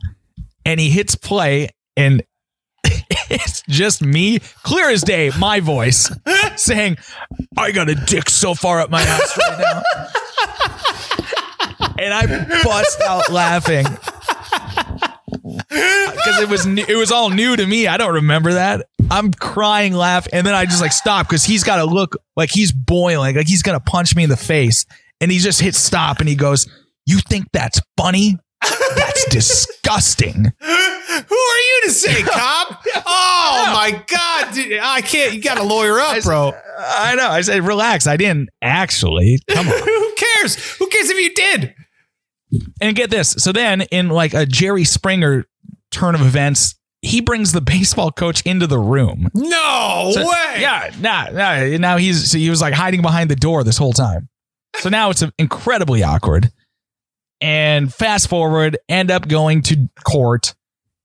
And 0.66 0.80
he 0.80 0.90
hits 0.90 1.16
play, 1.16 1.70
and 1.96 2.24
it's 3.30 3.62
just 3.68 4.02
me, 4.02 4.40
clear 4.64 4.90
as 4.90 5.04
day, 5.04 5.32
my 5.40 5.60
voice 5.60 6.12
saying, 6.56 6.98
I 7.58 7.72
got 7.72 7.90
a 7.90 7.96
dick 7.96 8.30
so 8.30 8.54
far 8.54 8.80
up 8.80 8.90
my 8.90 9.02
ass 9.02 9.38
right 9.38 9.60
now. 9.60 9.82
and 12.00 12.14
I 12.14 12.62
bust 12.64 13.02
out 13.02 13.30
laughing. 13.32 13.86
Because 15.70 16.42
it 16.42 16.50
was 16.50 16.66
it 16.66 16.98
was 16.98 17.12
all 17.12 17.30
new 17.30 17.56
to 17.56 17.66
me. 17.66 17.88
I 17.88 17.98
don't 17.98 18.16
remember 18.16 18.54
that. 18.54 18.88
I'm 19.12 19.32
crying, 19.32 19.94
laugh, 19.94 20.28
and 20.34 20.46
then 20.46 20.54
I 20.54 20.66
just 20.66 20.82
like 20.82 20.92
stop 20.92 21.28
because 21.28 21.44
he's 21.44 21.64
got 21.64 21.78
to 21.78 21.86
look 21.86 22.18
like 22.36 22.50
he's 22.50 22.72
boiling, 22.72 23.36
like 23.36 23.48
he's 23.48 23.62
gonna 23.62 23.80
punch 23.80 24.16
me 24.16 24.24
in 24.24 24.30
the 24.30 24.38
face. 24.38 24.86
And 25.22 25.32
he 25.32 25.40
just 25.40 25.62
hits 25.62 25.78
stop 25.78 26.20
and 26.20 26.28
he 26.28 26.36
goes, 26.36 26.68
"You 27.06 27.20
think 27.20 27.48
that's 27.54 27.80
funny? 27.98 28.38
That's 28.96 29.26
disgusting." 29.30 30.52
Who 31.16 31.36
are 31.36 31.58
you 31.58 31.82
to 31.86 31.92
say, 31.92 32.22
cop? 32.24 32.84
Oh 33.06 33.72
my 33.74 34.04
god, 34.08 34.54
dude, 34.54 34.80
I 34.82 35.02
can't. 35.02 35.34
You 35.34 35.42
got 35.42 35.56
to 35.56 35.64
lawyer 35.64 36.00
up, 36.00 36.22
bro. 36.24 36.52
I 36.78 37.16
know. 37.16 37.30
I 37.30 37.42
said, 37.42 37.64
relax. 37.64 38.06
I 38.08 38.18
didn't 38.18 38.50
actually. 38.62 39.40
Come 39.50 39.68
on. 39.68 39.80
Who 39.84 40.14
cares? 40.16 40.78
Who 40.78 40.88
cares 40.88 41.10
if 41.10 41.18
you 41.18 41.34
did? 41.34 41.74
and 42.82 42.96
get 42.96 43.10
this. 43.10 43.32
So 43.32 43.52
then, 43.52 43.82
in 43.82 44.10
like 44.10 44.34
a 44.34 44.46
Jerry 44.46 44.84
Springer 44.84 45.46
turn 45.92 46.16
of 46.16 46.22
events, 46.22 46.76
he 47.06 47.22
brings 47.22 47.52
the 47.52 47.62
baseball 47.76 48.12
coach 48.12 48.42
into 48.44 48.68
the 48.68 48.80
room. 48.80 49.30
No 49.34 50.12
So- 50.14 50.28
way. 50.28 50.58
Yeah, 50.60 50.92
nah, 51.00 51.30
nah. 51.32 51.78
Now 51.78 51.98
he's 51.98 52.32
so 52.32 52.38
he 52.38 52.50
was 52.50 52.62
like 52.62 52.74
hiding 52.74 53.02
behind 53.02 53.30
the 53.30 53.36
door 53.36 53.64
this 53.64 53.78
whole 53.78 53.94
time. 53.94 54.30
So 54.78 54.90
now 54.90 55.10
it's 55.10 55.24
incredibly 55.40 56.04
awkward. 56.04 56.52
And 57.42 57.94
fast 57.94 58.30
forward, 58.30 58.78
end 58.90 59.12
up 59.12 59.28
going 59.28 59.62
to 59.64 59.90
court. 60.04 60.54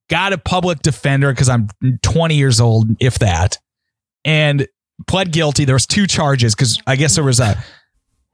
Got 0.09 0.33
a 0.33 0.39
public 0.39 0.81
defender 0.81 1.31
because 1.33 1.49
I'm 1.49 1.69
20 2.03 2.35
years 2.35 2.61
old, 2.61 2.89
if 3.01 3.19
that, 3.21 3.59
and 4.25 4.67
pled 5.07 5.33
guilty. 5.33 5.65
There 5.65 5.75
was 5.75 5.87
two 5.87 6.07
charges 6.09 6.55
because 6.55 6.81
I 6.87 6.97
guess 6.97 7.15
there 7.15 7.23
was 7.25 7.39
a, 7.39 7.57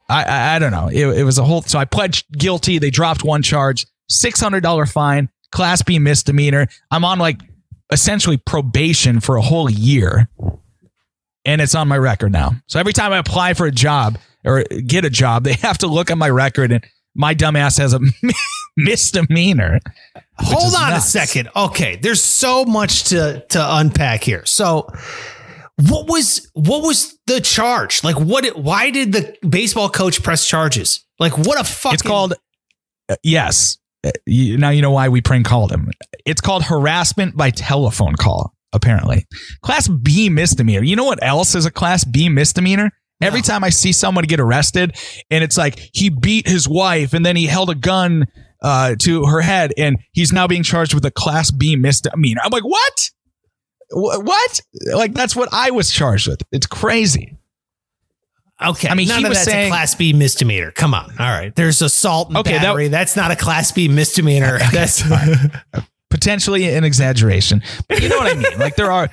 I 0.08 0.24
I, 0.24 0.56
I 0.56 0.58
don't 0.58 0.70
know. 0.72 0.88
It, 0.88 1.06
it 1.18 1.24
was 1.24 1.36
a 1.38 1.44
whole. 1.44 1.60
So 1.62 1.78
I 1.78 1.84
pled 1.84 2.18
guilty. 2.32 2.78
They 2.78 2.88
dropped 2.90 3.24
one 3.24 3.42
charge, 3.42 3.86
six 4.08 4.40
hundred 4.40 4.62
dollar 4.62 4.86
fine, 4.86 5.28
class 5.52 5.82
B 5.82 5.98
misdemeanor. 5.98 6.66
I'm 6.90 7.04
on 7.04 7.18
like 7.18 7.40
essentially 7.90 8.36
probation 8.36 9.20
for 9.20 9.36
a 9.36 9.42
whole 9.42 9.70
year 9.70 10.28
and 11.46 11.60
it's 11.60 11.74
on 11.74 11.88
my 11.88 11.96
record 11.96 12.32
now. 12.32 12.52
So 12.66 12.78
every 12.78 12.92
time 12.92 13.12
I 13.12 13.18
apply 13.18 13.54
for 13.54 13.66
a 13.66 13.70
job 13.70 14.18
or 14.44 14.64
get 14.64 15.04
a 15.04 15.10
job, 15.10 15.44
they 15.44 15.52
have 15.62 15.78
to 15.78 15.86
look 15.86 16.10
at 16.10 16.18
my 16.18 16.28
record 16.28 16.72
and 16.72 16.84
my 17.14 17.34
dumbass 17.34 17.78
has 17.78 17.94
a 17.94 18.00
misdemeanor. 18.76 19.80
Hold 20.38 20.74
on 20.74 20.90
nuts. 20.90 21.06
a 21.06 21.08
second. 21.08 21.48
Okay, 21.56 21.96
there's 21.96 22.22
so 22.22 22.66
much 22.66 23.04
to 23.04 23.44
to 23.48 23.76
unpack 23.76 24.22
here. 24.22 24.44
So, 24.44 24.92
what 25.88 26.08
was 26.08 26.50
what 26.52 26.82
was 26.82 27.18
the 27.26 27.40
charge? 27.40 28.04
Like, 28.04 28.16
what? 28.16 28.44
Why 28.54 28.90
did 28.90 29.12
the 29.12 29.34
baseball 29.48 29.88
coach 29.88 30.22
press 30.22 30.46
charges? 30.46 31.06
Like, 31.18 31.38
what 31.38 31.58
a 31.58 31.64
fucking. 31.64 31.94
It's 31.94 32.02
called 32.02 32.34
uh, 33.08 33.16
yes. 33.22 33.78
Now 34.26 34.70
you 34.70 34.82
know 34.82 34.90
why 34.90 35.08
we 35.08 35.20
prank 35.20 35.46
called 35.46 35.72
him. 35.72 35.90
It's 36.24 36.40
called 36.40 36.64
harassment 36.64 37.36
by 37.36 37.50
telephone 37.50 38.14
call. 38.14 38.54
Apparently, 38.72 39.26
class 39.62 39.88
B 39.88 40.28
misdemeanor. 40.28 40.82
You 40.82 40.96
know 40.96 41.04
what 41.04 41.22
else 41.22 41.54
is 41.54 41.64
a 41.64 41.70
class 41.70 42.04
B 42.04 42.28
misdemeanor? 42.28 42.90
Every 43.22 43.40
time 43.40 43.64
I 43.64 43.70
see 43.70 43.92
someone 43.92 44.24
get 44.24 44.40
arrested, 44.40 44.94
and 45.30 45.42
it's 45.42 45.56
like 45.56 45.78
he 45.94 46.10
beat 46.10 46.46
his 46.46 46.68
wife, 46.68 47.14
and 47.14 47.24
then 47.24 47.36
he 47.36 47.46
held 47.46 47.70
a 47.70 47.74
gun 47.74 48.26
uh, 48.62 48.96
to 49.00 49.24
her 49.24 49.40
head, 49.40 49.72
and 49.78 49.98
he's 50.12 50.32
now 50.32 50.46
being 50.46 50.62
charged 50.62 50.92
with 50.92 51.04
a 51.06 51.10
class 51.10 51.50
B 51.50 51.76
misdemeanor. 51.76 52.42
I'm 52.44 52.50
like, 52.50 52.64
what? 52.64 53.10
What? 53.90 54.60
Like 54.92 55.14
that's 55.14 55.34
what 55.34 55.48
I 55.52 55.70
was 55.70 55.90
charged 55.90 56.28
with. 56.28 56.42
It's 56.52 56.66
crazy. 56.66 57.38
Okay, 58.64 58.88
I 58.88 58.94
mean, 58.94 59.08
none 59.08 59.18
he 59.18 59.24
of 59.24 59.28
was 59.30 59.38
that's 59.38 59.50
saying- 59.50 59.66
a 59.66 59.70
class 59.70 59.94
B 59.94 60.12
misdemeanor. 60.14 60.70
Come 60.70 60.94
on, 60.94 61.10
all 61.18 61.26
right. 61.30 61.54
There's 61.54 61.82
assault 61.82 62.28
and 62.28 62.38
Okay, 62.38 62.52
that- 62.54 62.62
battery. 62.62 62.88
that's 62.88 63.14
not 63.16 63.30
a 63.30 63.36
class 63.36 63.70
B 63.72 63.86
misdemeanor. 63.88 64.58
That's 64.72 65.02
potentially 66.10 66.64
an 66.74 66.84
exaggeration. 66.84 67.62
But 67.88 68.02
you 68.02 68.08
know 68.08 68.18
what 68.18 68.32
I 68.34 68.34
mean? 68.38 68.58
Like 68.58 68.76
there 68.76 68.90
are 68.90 69.08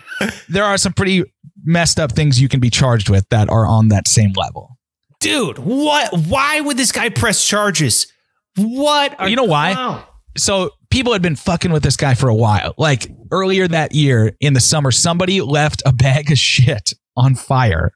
there 0.50 0.64
are 0.64 0.78
some 0.78 0.94
pretty 0.94 1.24
messed 1.64 2.00
up 2.00 2.12
things 2.14 2.42
you 2.42 2.50
can 2.50 2.60
be 2.60 2.70
charged 2.70 3.10
with 3.10 3.28
that 3.30 3.50
are 3.50 3.66
on 3.66 3.90
that 3.90 4.08
same 4.08 4.32
level. 4.36 4.78
dude. 5.20 5.58
What? 5.60 6.14
Why 6.28 6.60
would 6.62 6.78
this 6.78 6.92
guy 6.92 7.10
press 7.10 7.46
charges? 7.48 8.08
What? 8.58 9.20
are- 9.20 9.30
You 9.30 9.36
know 9.36 9.44
why? 9.46 9.74
Wow. 9.74 10.08
So 10.38 10.72
people 10.90 11.14
had 11.14 11.22
been 11.22 11.36
fucking 11.36 11.72
with 11.72 11.84
this 11.84 11.96
guy 11.96 12.14
for 12.14 12.28
a 12.28 12.36
while. 12.36 12.74
Like 12.78 13.08
earlier 13.32 13.68
that 13.68 13.94
year 13.94 14.34
in 14.42 14.54
the 14.54 14.60
summer, 14.60 14.92
somebody 14.92 15.42
left 15.42 15.82
a 15.86 15.94
bag 15.94 16.32
of 16.32 16.38
shit 16.38 16.94
on 17.16 17.36
fire 17.36 17.94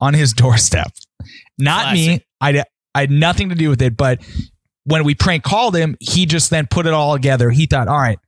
on 0.00 0.14
his 0.14 0.32
doorstep. 0.34 0.92
Not 1.58 1.92
me. 1.92 2.06
Classic. 2.06 2.26
I 2.40 2.64
I 2.94 3.00
had 3.02 3.10
nothing 3.10 3.50
to 3.50 3.54
do 3.54 3.68
with 3.68 3.82
it, 3.82 3.96
but 3.96 4.20
when 4.84 5.04
we 5.04 5.14
prank 5.14 5.44
called 5.44 5.76
him, 5.76 5.96
he 6.00 6.26
just 6.26 6.50
then 6.50 6.66
put 6.66 6.86
it 6.86 6.92
all 6.92 7.14
together. 7.14 7.50
He 7.50 7.66
thought, 7.66 7.88
all 7.88 7.98
right, 7.98 8.18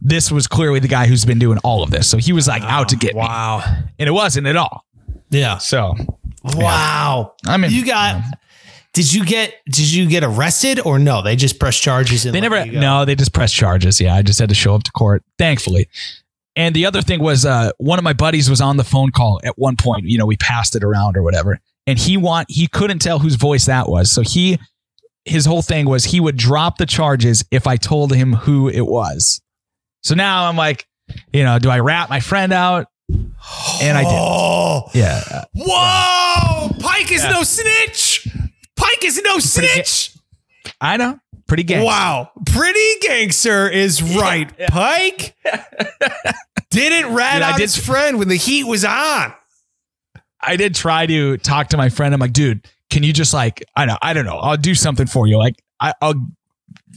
this 0.00 0.30
was 0.30 0.46
clearly 0.46 0.78
the 0.78 0.88
guy 0.88 1.06
who's 1.06 1.24
been 1.24 1.38
doing 1.38 1.58
all 1.64 1.82
of 1.82 1.90
this. 1.90 2.08
So 2.08 2.18
he 2.18 2.32
was 2.32 2.46
like 2.46 2.62
out 2.62 2.90
to 2.90 2.96
ah, 2.96 2.98
get 2.98 3.14
me. 3.14 3.20
Wow. 3.20 3.62
And 3.98 4.08
it 4.08 4.12
wasn't 4.12 4.46
at 4.46 4.56
all. 4.56 4.84
Yeah. 5.30 5.58
So 5.58 5.94
Wow. 6.42 7.34
I 7.46 7.56
mean, 7.56 7.70
you 7.70 7.84
got. 7.84 8.22
Did 8.92 9.12
you 9.12 9.24
get? 9.24 9.54
Did 9.66 9.92
you 9.92 10.08
get 10.08 10.24
arrested 10.24 10.80
or 10.84 10.98
no? 10.98 11.22
They 11.22 11.36
just 11.36 11.60
press 11.60 11.78
charges. 11.78 12.24
They 12.24 12.40
never, 12.40 12.66
no, 12.66 13.04
they 13.04 13.14
just 13.14 13.32
pressed 13.32 13.54
charges. 13.54 14.00
Yeah, 14.00 14.14
I 14.14 14.22
just 14.22 14.38
had 14.40 14.48
to 14.48 14.54
show 14.54 14.74
up 14.74 14.82
to 14.84 14.92
court, 14.92 15.22
thankfully. 15.38 15.88
And 16.56 16.74
the 16.74 16.86
other 16.86 17.00
thing 17.00 17.20
was, 17.20 17.46
uh, 17.46 17.70
one 17.78 17.98
of 17.98 18.04
my 18.04 18.12
buddies 18.12 18.50
was 18.50 18.60
on 18.60 18.76
the 18.76 18.84
phone 18.84 19.10
call 19.12 19.40
at 19.44 19.56
one 19.56 19.76
point. 19.76 20.04
You 20.04 20.18
know, 20.18 20.26
we 20.26 20.36
passed 20.36 20.74
it 20.74 20.82
around 20.82 21.16
or 21.16 21.22
whatever, 21.22 21.60
and 21.86 21.98
he 21.98 22.16
want 22.16 22.48
he 22.50 22.66
couldn't 22.66 22.98
tell 22.98 23.18
whose 23.20 23.36
voice 23.36 23.66
that 23.66 23.88
was. 23.88 24.12
So 24.12 24.22
he, 24.22 24.58
his 25.24 25.46
whole 25.46 25.62
thing 25.62 25.88
was 25.88 26.04
he 26.06 26.20
would 26.20 26.36
drop 26.36 26.78
the 26.78 26.86
charges 26.86 27.44
if 27.50 27.66
I 27.66 27.76
told 27.76 28.12
him 28.14 28.32
who 28.32 28.68
it 28.68 28.86
was. 28.86 29.40
So 30.02 30.14
now 30.14 30.48
I'm 30.48 30.56
like, 30.56 30.86
you 31.32 31.44
know, 31.44 31.58
do 31.58 31.70
I 31.70 31.78
rat 31.80 32.10
my 32.10 32.20
friend 32.20 32.52
out? 32.52 32.86
And 33.82 33.98
I 33.98 34.02
did. 34.02 34.12
Oh. 34.12 34.88
Yeah, 34.94 35.44
Whoa! 35.54 36.68
Pike 36.80 37.10
is 37.10 37.24
no 37.24 37.42
snitch. 37.42 38.28
Pike 38.76 39.04
is 39.04 39.20
no 39.24 39.38
snitch. 39.38 40.14
I 40.80 40.96
know, 40.96 41.18
pretty 41.50 41.64
gay. 41.64 41.84
Wow. 41.84 42.30
Pretty 42.46 43.00
gangster 43.02 43.68
is 43.68 44.00
right. 44.16 44.50
Pike 44.68 45.36
didn't 46.70 47.14
rat 47.14 47.34
Dude, 47.34 47.42
I 47.42 47.50
out 47.50 47.56
did- 47.56 47.62
his 47.62 47.76
friend 47.76 48.18
when 48.18 48.28
the 48.28 48.36
heat 48.36 48.64
was 48.64 48.84
on. 48.84 49.34
I 50.40 50.56
did 50.56 50.74
try 50.74 51.04
to 51.06 51.36
talk 51.36 51.68
to 51.68 51.76
my 51.76 51.88
friend. 51.90 52.14
I'm 52.14 52.20
like, 52.20 52.32
dude, 52.32 52.66
can 52.88 53.02
you 53.02 53.12
just 53.12 53.34
like, 53.34 53.62
I 53.76 53.84
know, 53.84 53.98
I 54.00 54.12
don't 54.14 54.24
know, 54.24 54.36
I'll 54.38 54.56
do 54.56 54.74
something 54.74 55.06
for 55.06 55.26
you. 55.26 55.36
Like, 55.36 55.56
I, 55.80 55.92
I'll, 56.00 56.14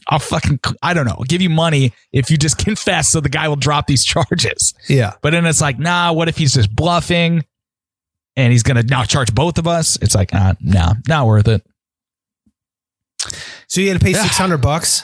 I'll 0.08 0.20
fucking, 0.20 0.60
I 0.82 0.94
don't 0.94 1.06
know, 1.06 1.16
I'll 1.18 1.24
give 1.26 1.42
you 1.42 1.50
money 1.50 1.92
if 2.14 2.32
you 2.32 2.38
just 2.38 2.58
confess, 2.64 3.10
so 3.10 3.20
the 3.20 3.30
guy 3.30 3.48
will 3.50 3.56
drop 3.58 3.88
these 3.88 4.06
charges. 4.06 4.74
Yeah. 4.88 5.14
But 5.22 5.32
then 5.32 5.46
it's 5.46 5.60
like, 5.62 5.78
nah, 5.80 6.14
what 6.14 6.30
if 6.30 6.38
he's 6.38 6.54
just 6.54 6.74
bluffing, 6.74 7.44
and 8.36 8.52
he's 8.54 8.64
gonna 8.64 8.84
now 8.84 9.04
charge 9.04 9.34
both 9.36 9.58
of 9.58 9.68
us? 9.68 9.98
It's 10.02 10.16
like, 10.16 10.30
ah, 10.34 10.54
nah, 10.62 10.94
not 11.08 11.26
worth 11.28 11.48
it. 11.48 11.66
So 13.68 13.82
you 13.82 13.90
had 13.90 14.00
to 14.00 14.04
pay 14.06 14.14
six 14.14 14.38
hundred 14.38 14.58
bucks 14.60 15.04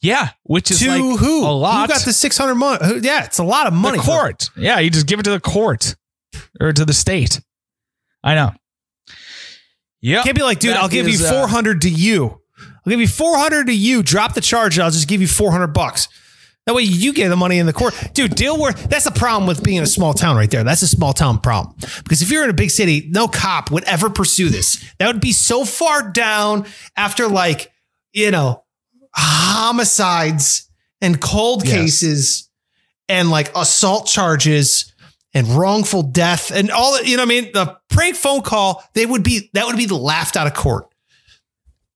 Yeah, 0.00 0.30
which 0.44 0.70
is 0.70 0.80
to 0.80 0.88
like 0.90 1.18
who? 1.20 1.46
a 1.46 1.50
lot. 1.50 1.88
Who 1.88 1.94
got 1.94 2.04
the 2.04 2.12
six 2.12 2.36
hundred 2.38 2.54
money? 2.56 3.00
Yeah, 3.00 3.24
it's 3.24 3.38
a 3.38 3.44
lot 3.44 3.66
of 3.66 3.72
money. 3.72 3.98
the 3.98 4.04
court. 4.04 4.50
Yeah, 4.56 4.78
you 4.78 4.90
just 4.90 5.06
give 5.06 5.18
it 5.20 5.24
to 5.24 5.30
the 5.30 5.40
court 5.40 5.96
or 6.60 6.72
to 6.72 6.84
the 6.84 6.92
state. 6.92 7.40
I 8.22 8.34
know. 8.34 8.52
Yeah, 10.02 10.22
Can't 10.22 10.36
be 10.36 10.42
like, 10.42 10.58
dude, 10.60 10.72
That 10.74 10.82
I'll 10.82 10.88
give 10.88 11.06
is, 11.06 11.20
you 11.20 11.26
uh, 11.26 11.30
four 11.30 11.48
hundred 11.48 11.82
to 11.82 11.90
you. 11.90 12.40
I'll 12.58 12.90
give 12.90 13.00
you 13.00 13.08
four 13.08 13.36
hundred 13.38 13.66
to 13.66 13.74
you. 13.74 14.02
Drop 14.02 14.32
the 14.34 14.40
charge. 14.40 14.76
and 14.78 14.84
I'll 14.84 14.90
just 14.90 15.08
give 15.08 15.20
you 15.20 15.26
four 15.28 15.50
hundred 15.50 15.68
bucks. 15.68 16.08
That 16.70 16.76
way 16.76 16.82
you 16.82 17.12
get 17.12 17.30
the 17.30 17.36
money 17.36 17.58
in 17.58 17.66
the 17.66 17.72
court, 17.72 17.94
dude. 18.14 18.36
Deal 18.36 18.56
where 18.56 18.72
that's 18.72 19.02
the 19.04 19.10
problem 19.10 19.48
with 19.48 19.60
being 19.64 19.78
in 19.78 19.82
a 19.82 19.88
small 19.88 20.14
town, 20.14 20.36
right 20.36 20.48
there. 20.48 20.62
That's 20.62 20.82
a 20.82 20.86
small 20.86 21.12
town 21.12 21.40
problem. 21.40 21.74
Because 22.04 22.22
if 22.22 22.30
you're 22.30 22.44
in 22.44 22.50
a 22.50 22.52
big 22.52 22.70
city, 22.70 23.08
no 23.10 23.26
cop 23.26 23.72
would 23.72 23.82
ever 23.88 24.08
pursue 24.08 24.50
this. 24.50 24.80
That 25.00 25.08
would 25.08 25.20
be 25.20 25.32
so 25.32 25.64
far 25.64 26.12
down 26.12 26.66
after 26.96 27.26
like 27.26 27.72
you 28.12 28.30
know 28.30 28.62
homicides 29.12 30.70
and 31.00 31.20
cold 31.20 31.64
Yes. 31.66 31.74
cases 31.74 32.48
and 33.08 33.30
like 33.30 33.50
assault 33.56 34.06
charges 34.06 34.92
and 35.34 35.48
wrongful 35.48 36.04
death 36.04 36.52
and 36.52 36.70
all 36.70 36.92
that. 36.94 37.08
You 37.08 37.16
know 37.16 37.24
what 37.24 37.32
I 37.34 37.40
mean? 37.40 37.50
The 37.52 37.76
prank 37.88 38.14
phone 38.14 38.42
call, 38.42 38.84
they 38.94 39.06
would 39.06 39.24
be 39.24 39.50
that 39.54 39.66
would 39.66 39.76
be 39.76 39.88
laughed 39.88 40.36
out 40.36 40.46
of 40.46 40.54
court. 40.54 40.86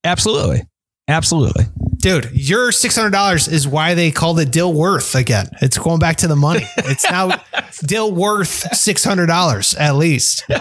absolutely, 0.02 0.62
absolutely. 1.06 1.66
Dude, 2.04 2.30
your 2.34 2.70
six 2.70 2.94
hundred 2.94 3.12
dollars 3.12 3.48
is 3.48 3.66
why 3.66 3.94
they 3.94 4.10
called 4.10 4.38
it 4.38 4.50
Dill 4.52 4.74
Worth 4.74 5.14
again. 5.14 5.48
It's 5.62 5.78
going 5.78 5.98
back 6.00 6.16
to 6.18 6.28
the 6.28 6.36
money. 6.36 6.66
It's 6.76 7.10
now 7.10 7.42
Dill 7.86 8.12
Worth 8.12 8.76
six 8.76 9.02
hundred 9.02 9.26
dollars 9.26 9.74
at 9.74 9.96
least. 9.96 10.44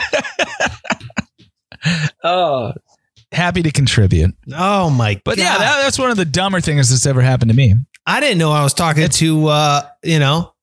Oh, 2.23 2.71
happy 3.33 3.61
to 3.63 3.71
contribute. 3.71 4.33
Oh 4.55 4.89
my 4.89 5.19
But 5.25 5.35
god! 5.35 5.43
yeah, 5.43 5.57
that, 5.57 5.81
that's 5.83 5.99
one 5.99 6.11
of 6.11 6.15
the 6.15 6.23
dumber 6.23 6.61
things 6.61 6.89
that's 6.89 7.05
ever 7.05 7.21
happened 7.21 7.51
to 7.51 7.57
me. 7.57 7.75
I 8.05 8.21
didn't 8.21 8.37
know 8.37 8.51
I 8.51 8.63
was 8.63 8.73
talking 8.73 9.09
to 9.09 9.47
uh, 9.47 9.81
you 10.01 10.19
know 10.19 10.53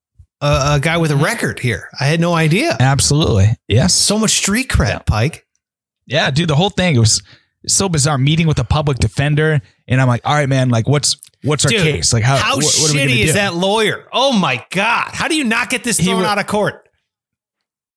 a, 0.40 0.76
a 0.76 0.80
guy 0.80 0.96
with 0.96 1.10
a 1.10 1.16
record 1.16 1.58
here. 1.60 1.90
I 2.00 2.04
had 2.06 2.20
no 2.20 2.32
idea. 2.32 2.74
Absolutely. 2.80 3.48
Yes. 3.68 3.92
So 3.92 4.18
much 4.18 4.30
street 4.30 4.68
cred, 4.68 5.04
Pike. 5.04 5.46
Yeah, 6.06 6.30
dude, 6.30 6.48
the 6.48 6.56
whole 6.56 6.70
thing 6.70 6.96
it 6.96 7.00
was 7.00 7.22
so 7.66 7.90
bizarre. 7.90 8.16
Meeting 8.16 8.46
with 8.46 8.58
a 8.58 8.64
public 8.64 8.96
defender, 8.98 9.60
and 9.90 10.00
I'm 10.00 10.08
like, 10.08 10.22
all 10.24 10.34
right, 10.34 10.48
man, 10.48 10.70
like, 10.70 10.88
what's 10.88 11.16
what's 11.42 11.64
our 11.66 11.70
case? 11.70 12.12
Like, 12.12 12.22
how 12.22 12.36
How 12.36 12.56
what, 12.56 12.64
what 12.64 12.90
are 12.90 12.94
we 12.94 13.00
shitty 13.00 13.24
is 13.24 13.34
that 13.34 13.54
lawyer? 13.54 14.08
Oh 14.12 14.32
my 14.32 14.64
god! 14.70 15.10
How 15.12 15.28
do 15.28 15.34
you 15.34 15.44
not 15.44 15.68
get 15.68 15.84
this 15.84 16.00
thrown 16.00 16.22
wa- 16.22 16.28
out 16.28 16.38
of 16.38 16.46
court? 16.46 16.88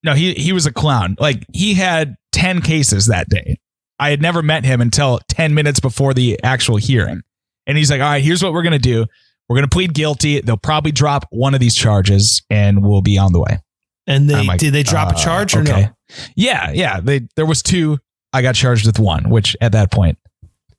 No, 0.04 0.14
he 0.14 0.34
he 0.34 0.52
was 0.52 0.66
a 0.66 0.74
clown. 0.74 1.16
Like 1.20 1.46
he 1.54 1.76
had 1.76 2.16
ten 2.32 2.62
cases 2.62 3.06
that 3.06 3.30
day. 3.30 3.60
I 4.00 4.10
had 4.10 4.22
never 4.22 4.42
met 4.42 4.66
him 4.66 4.82
until 4.82 5.20
ten 5.30 5.54
minutes 5.54 5.80
before 5.80 6.14
the 6.14 6.42
actual 6.44 6.78
hearing, 6.78 7.22
and 7.68 7.78
he's 7.78 7.92
like, 7.92 8.02
all 8.02 8.10
right, 8.10 8.24
here's 8.24 8.44
what 8.44 8.54
we're 8.54 8.64
gonna 8.64 8.80
do. 8.80 9.06
We're 9.48 9.58
gonna 9.58 9.68
plead 9.68 9.94
guilty. 9.94 10.42
They'll 10.42 10.58
probably 10.58 10.92
drop 10.92 11.26
one 11.30 11.54
of 11.54 11.60
these 11.60 11.76
charges, 11.76 12.42
and 12.50 12.84
we'll 12.84 13.02
be 13.02 13.18
on 13.18 13.34
the 13.34 13.40
way. 13.40 13.60
And 14.08 14.30
they 14.30 14.46
like, 14.46 14.60
did 14.60 14.74
they 14.74 14.84
drop 14.84 15.14
a 15.14 15.16
uh, 15.16 15.24
charge 15.24 15.56
or 15.56 15.62
okay. 15.62 15.82
no? 15.84 15.90
Yeah, 16.36 16.72
yeah. 16.72 17.00
They 17.00 17.22
there 17.36 17.46
was 17.46 17.62
two. 17.62 18.00
I 18.34 18.42
got 18.42 18.56
charged 18.56 18.88
with 18.88 18.98
one, 18.98 19.30
which 19.30 19.56
at 19.62 19.74
that 19.74 19.92
point, 19.92 20.18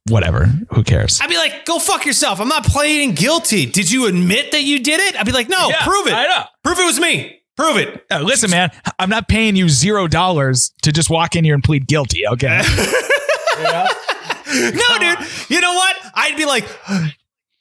whatever. 0.09 0.46
Who 0.70 0.82
cares? 0.84 1.20
I'd 1.20 1.28
be 1.30 1.36
like, 1.36 1.64
go 1.64 1.78
fuck 1.78 2.05
yourself. 2.07 2.40
I'm 2.40 2.48
not 2.48 2.64
pleading 2.64 3.14
guilty. 3.14 3.66
Did 3.66 3.90
you 3.90 4.07
admit 4.07 4.52
that 4.52 4.62
you 4.62 4.80
did 4.80 5.00
it? 5.00 5.16
I'd 5.18 5.26
be 5.26 5.32
like, 5.32 5.48
no, 5.48 5.68
Yeah, 5.68 5.84
prove 5.84 6.07
it. 6.07 6.12
I 6.14 6.26
know. 6.26 6.44
Prove 6.62 6.78
it 6.78 6.84
was 6.84 7.00
me. 7.00 7.40
Prove 7.57 7.76
it. 7.76 8.05
Uh, 8.11 8.18
listen, 8.20 8.50
man, 8.50 8.70
I'm 8.98 9.09
not 9.09 9.28
paying 9.28 9.55
you 9.55 9.68
zero 9.68 10.09
dollars 10.09 10.72
to 10.82 10.90
just 10.92 11.09
walk 11.09 11.36
in 11.36 11.44
here 11.44 11.55
and 11.55 11.62
plead 11.62 11.86
guilty. 11.86 12.26
Okay. 12.26 12.62
No, 14.46 14.98
dude. 15.00 15.18
You 15.48 15.61
know 15.61 15.72
what? 15.74 15.96
I'd 16.14 16.36
be 16.36 16.44
like, 16.44 16.64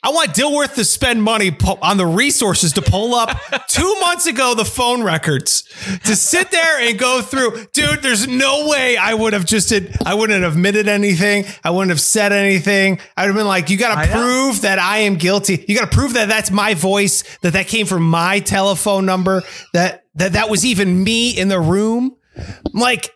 I 0.06 0.10
want 0.10 0.32
Dilworth 0.32 0.76
to 0.76 0.84
spend 0.84 1.24
money 1.24 1.56
on 1.82 1.96
the 1.96 2.06
resources 2.06 2.74
to 2.74 2.82
pull 2.82 3.16
up 3.16 3.30
two 3.70 3.96
months 4.02 4.26
ago 4.28 4.54
the 4.54 4.66
phone 4.66 5.02
records 5.02 5.62
to 6.04 6.16
sit 6.16 6.52
there 6.52 6.82
and 6.82 7.00
go 7.00 7.22
through. 7.22 7.66
Dude, 7.72 8.02
there's 8.02 8.28
no 8.28 8.68
way 8.68 8.98
I 8.98 9.14
would 9.14 9.32
have 9.32 9.46
just 9.46 9.70
did, 9.70 9.96
I 10.06 10.14
wouldn't 10.16 10.44
have 10.44 10.54
admitted 10.54 10.90
anything. 10.90 11.46
I 11.64 11.70
wouldn't 11.70 11.90
have 11.92 12.02
said 12.02 12.34
anything. 12.34 13.00
I'd 13.16 13.28
have 13.28 13.36
been 13.36 13.48
like, 13.48 13.70
you 13.70 13.78
got 13.78 14.04
to 14.04 14.10
know. 14.10 14.22
prove 14.22 14.62
that 14.64 14.78
I 14.78 15.00
am 15.00 15.16
guilty. 15.16 15.64
You 15.70 15.80
got 15.80 15.90
to 15.90 15.96
prove 15.96 16.14
that 16.16 16.28
that's 16.28 16.52
my 16.52 16.74
voice, 16.74 17.24
that 17.40 17.54
that 17.54 17.68
came 17.68 17.86
from 17.86 18.04
my 18.04 18.40
telephone 18.42 19.06
number, 19.06 19.42
that 19.74 20.04
that 20.16 20.34
that 20.34 20.50
was 20.50 20.66
even 20.66 21.02
me 21.04 21.32
in 21.32 21.48
the 21.48 21.60
room. 21.62 22.16
I'm 22.36 22.80
like, 22.82 23.10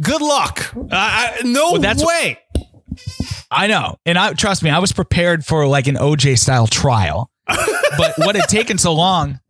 good 0.00 0.22
luck. 0.22 0.72
I, 0.92 1.38
I, 1.40 1.42
no 1.44 1.72
Well, 1.72 1.80
that's- 1.80 2.06
way. 2.06 2.38
I 3.52 3.66
know. 3.66 3.96
And 4.06 4.16
I 4.18 4.32
trust 4.32 4.62
me, 4.62 4.70
I 4.70 4.78
was 4.78 4.92
prepared 4.92 5.44
for 5.44 5.66
like 5.66 5.86
an 5.86 5.96
OJ 5.96 6.38
style 6.38 6.66
trial. 6.66 7.30
but 7.46 8.14
what 8.18 8.34
had 8.36 8.48
taken 8.48 8.78
so 8.78 8.92
long, 8.94 9.40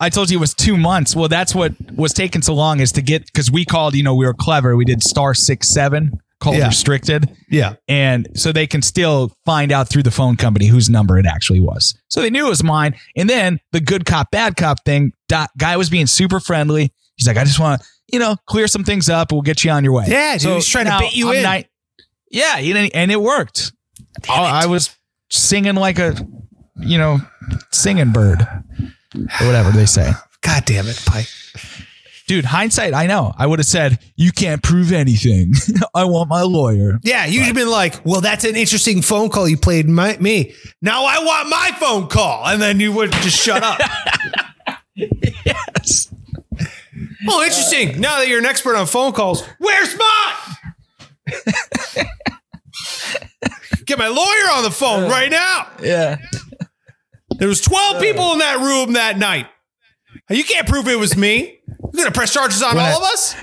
I 0.00 0.08
told 0.08 0.30
you 0.30 0.38
it 0.38 0.40
was 0.40 0.54
two 0.54 0.76
months. 0.76 1.14
Well, 1.14 1.28
that's 1.28 1.54
what 1.54 1.72
was 1.94 2.12
taking 2.12 2.42
so 2.42 2.54
long 2.54 2.80
is 2.80 2.92
to 2.92 3.02
get 3.02 3.26
because 3.26 3.50
we 3.50 3.64
called, 3.64 3.94
you 3.94 4.02
know, 4.02 4.14
we 4.14 4.26
were 4.26 4.34
clever. 4.34 4.76
We 4.76 4.84
did 4.84 5.02
star 5.02 5.34
six 5.34 5.68
seven, 5.68 6.12
called 6.40 6.56
Yeah. 6.56 6.68
restricted. 6.68 7.28
Yeah. 7.50 7.74
And 7.88 8.28
so 8.34 8.50
they 8.52 8.66
can 8.66 8.82
still 8.82 9.32
find 9.44 9.72
out 9.72 9.88
through 9.88 10.02
the 10.04 10.10
phone 10.10 10.36
company 10.36 10.66
whose 10.66 10.88
number 10.88 11.18
it 11.18 11.26
actually 11.26 11.60
was. 11.60 11.98
So 12.08 12.20
they 12.22 12.30
knew 12.30 12.46
it 12.46 12.50
was 12.50 12.64
mine. 12.64 12.94
And 13.16 13.28
then 13.28 13.60
the 13.72 13.80
good 13.80 14.04
cop, 14.06 14.30
bad 14.30 14.56
cop 14.56 14.84
thing, 14.84 15.12
that 15.28 15.50
guy 15.58 15.76
was 15.76 15.90
being 15.90 16.06
super 16.06 16.40
friendly. 16.40 16.92
He's 17.16 17.26
like, 17.26 17.36
I 17.36 17.44
just 17.44 17.60
want 17.60 17.80
to, 17.80 17.86
you 18.12 18.18
know, 18.18 18.36
clear 18.46 18.66
some 18.68 18.84
things 18.84 19.08
up. 19.08 19.32
We'll 19.32 19.42
get 19.42 19.64
you 19.64 19.70
on 19.70 19.84
your 19.84 19.92
way. 19.92 20.06
Yeah, 20.08 20.36
dude, 20.38 20.54
he's 20.54 20.66
trying 20.68 20.86
to 20.86 20.96
bait 20.98 21.14
you 21.14 21.30
I'm 21.30 21.36
in. 21.36 21.42
not- 21.42 21.64
yeah, 22.34 22.56
and 22.56 22.94
and 22.94 23.10
it 23.10 23.20
worked. 23.20 23.72
I, 24.28 24.64
I 24.64 24.66
was 24.66 24.96
singing 25.30 25.74
like 25.74 25.98
a, 25.98 26.14
you 26.76 26.98
know, 26.98 27.18
singing 27.70 28.12
bird 28.12 28.42
or 28.42 29.46
whatever 29.46 29.70
they 29.70 29.86
say. 29.86 30.12
God 30.42 30.64
damn 30.64 30.86
it, 30.86 31.00
Pike. 31.06 31.28
Dude, 32.26 32.46
hindsight, 32.46 32.94
I 32.94 33.06
know. 33.06 33.34
I 33.36 33.46
would 33.46 33.58
have 33.58 33.66
said, 33.66 33.98
you 34.16 34.32
can't 34.32 34.62
prove 34.62 34.92
anything. 34.92 35.52
I 35.94 36.04
want 36.04 36.30
my 36.30 36.42
lawyer. 36.42 36.98
Yeah, 37.02 37.26
you'd 37.26 37.44
have 37.44 37.54
been 37.54 37.70
like, 37.70 38.04
well, 38.06 38.22
that's 38.22 38.44
an 38.44 38.56
interesting 38.56 39.02
phone 39.02 39.28
call 39.28 39.46
you 39.46 39.58
played 39.58 39.86
my, 39.86 40.16
me. 40.16 40.54
Now 40.80 41.04
I 41.04 41.18
want 41.18 41.50
my 41.50 41.70
phone 41.78 42.08
call. 42.08 42.46
And 42.46 42.62
then 42.62 42.80
you 42.80 42.92
would 42.92 43.12
just 43.12 43.40
shut 43.40 43.62
up. 43.62 43.80
Yes. 44.96 46.14
oh, 47.28 47.42
interesting. 47.42 48.00
Now 48.00 48.18
that 48.18 48.28
you're 48.28 48.38
an 48.38 48.46
expert 48.46 48.76
on 48.76 48.86
phone 48.86 49.12
calls, 49.12 49.44
where's 49.58 49.98
mine? 49.98 51.34
Get 53.86 53.98
my 53.98 54.08
lawyer 54.08 54.50
on 54.56 54.62
the 54.64 54.70
phone 54.70 55.10
right 55.10 55.30
now. 55.30 55.68
Yeah. 55.82 56.16
There 57.38 57.48
was 57.48 57.60
12 57.60 58.00
people 58.00 58.32
in 58.32 58.38
that 58.38 58.58
room 58.60 58.94
that 58.94 59.18
night. 59.18 59.46
You 60.30 60.44
can't 60.44 60.66
prove 60.68 60.88
it 60.88 60.98
was 60.98 61.16
me. 61.16 61.58
You're 61.68 61.90
going 61.92 62.04
to 62.06 62.12
press 62.12 62.32
charges 62.32 62.62
on 62.62 62.76
When 62.76 62.84
all 62.84 62.92
I- 62.92 62.96
of 62.96 63.02
us? 63.12 63.34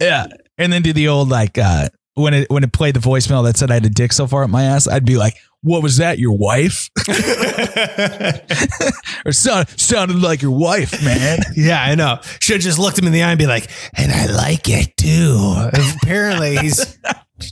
Yeah. 0.00 0.26
And 0.56 0.72
then 0.72 0.82
do 0.82 0.92
the 0.92 1.08
old 1.08 1.28
like 1.28 1.56
uh 1.58 1.88
when 2.14 2.34
it 2.34 2.50
when 2.50 2.64
it 2.64 2.72
played 2.72 2.94
the 2.94 3.00
voicemail 3.00 3.44
that 3.44 3.56
said 3.56 3.70
I 3.70 3.74
had 3.74 3.86
a 3.86 3.90
dick 3.90 4.12
so 4.12 4.26
far 4.26 4.42
up 4.42 4.50
my 4.50 4.64
ass, 4.64 4.88
I'd 4.88 5.04
be 5.04 5.16
like, 5.16 5.36
What 5.62 5.82
was 5.84 5.98
that? 5.98 6.18
Your 6.18 6.36
wife? 6.36 6.88
or 9.24 9.32
sound, 9.32 9.68
sounded 9.78 10.20
like 10.20 10.42
your 10.42 10.50
wife, 10.50 11.02
man. 11.04 11.38
Yeah, 11.56 11.80
I 11.82 11.94
know. 11.94 12.18
Should 12.40 12.54
have 12.56 12.62
just 12.62 12.78
looked 12.78 12.98
him 12.98 13.06
in 13.06 13.12
the 13.12 13.22
eye 13.22 13.30
and 13.30 13.38
be 13.38 13.46
like, 13.46 13.70
and 13.96 14.10
I 14.12 14.26
like 14.26 14.68
it 14.68 14.96
too. 14.96 15.70
Apparently, 16.02 16.56
he's 16.56 16.98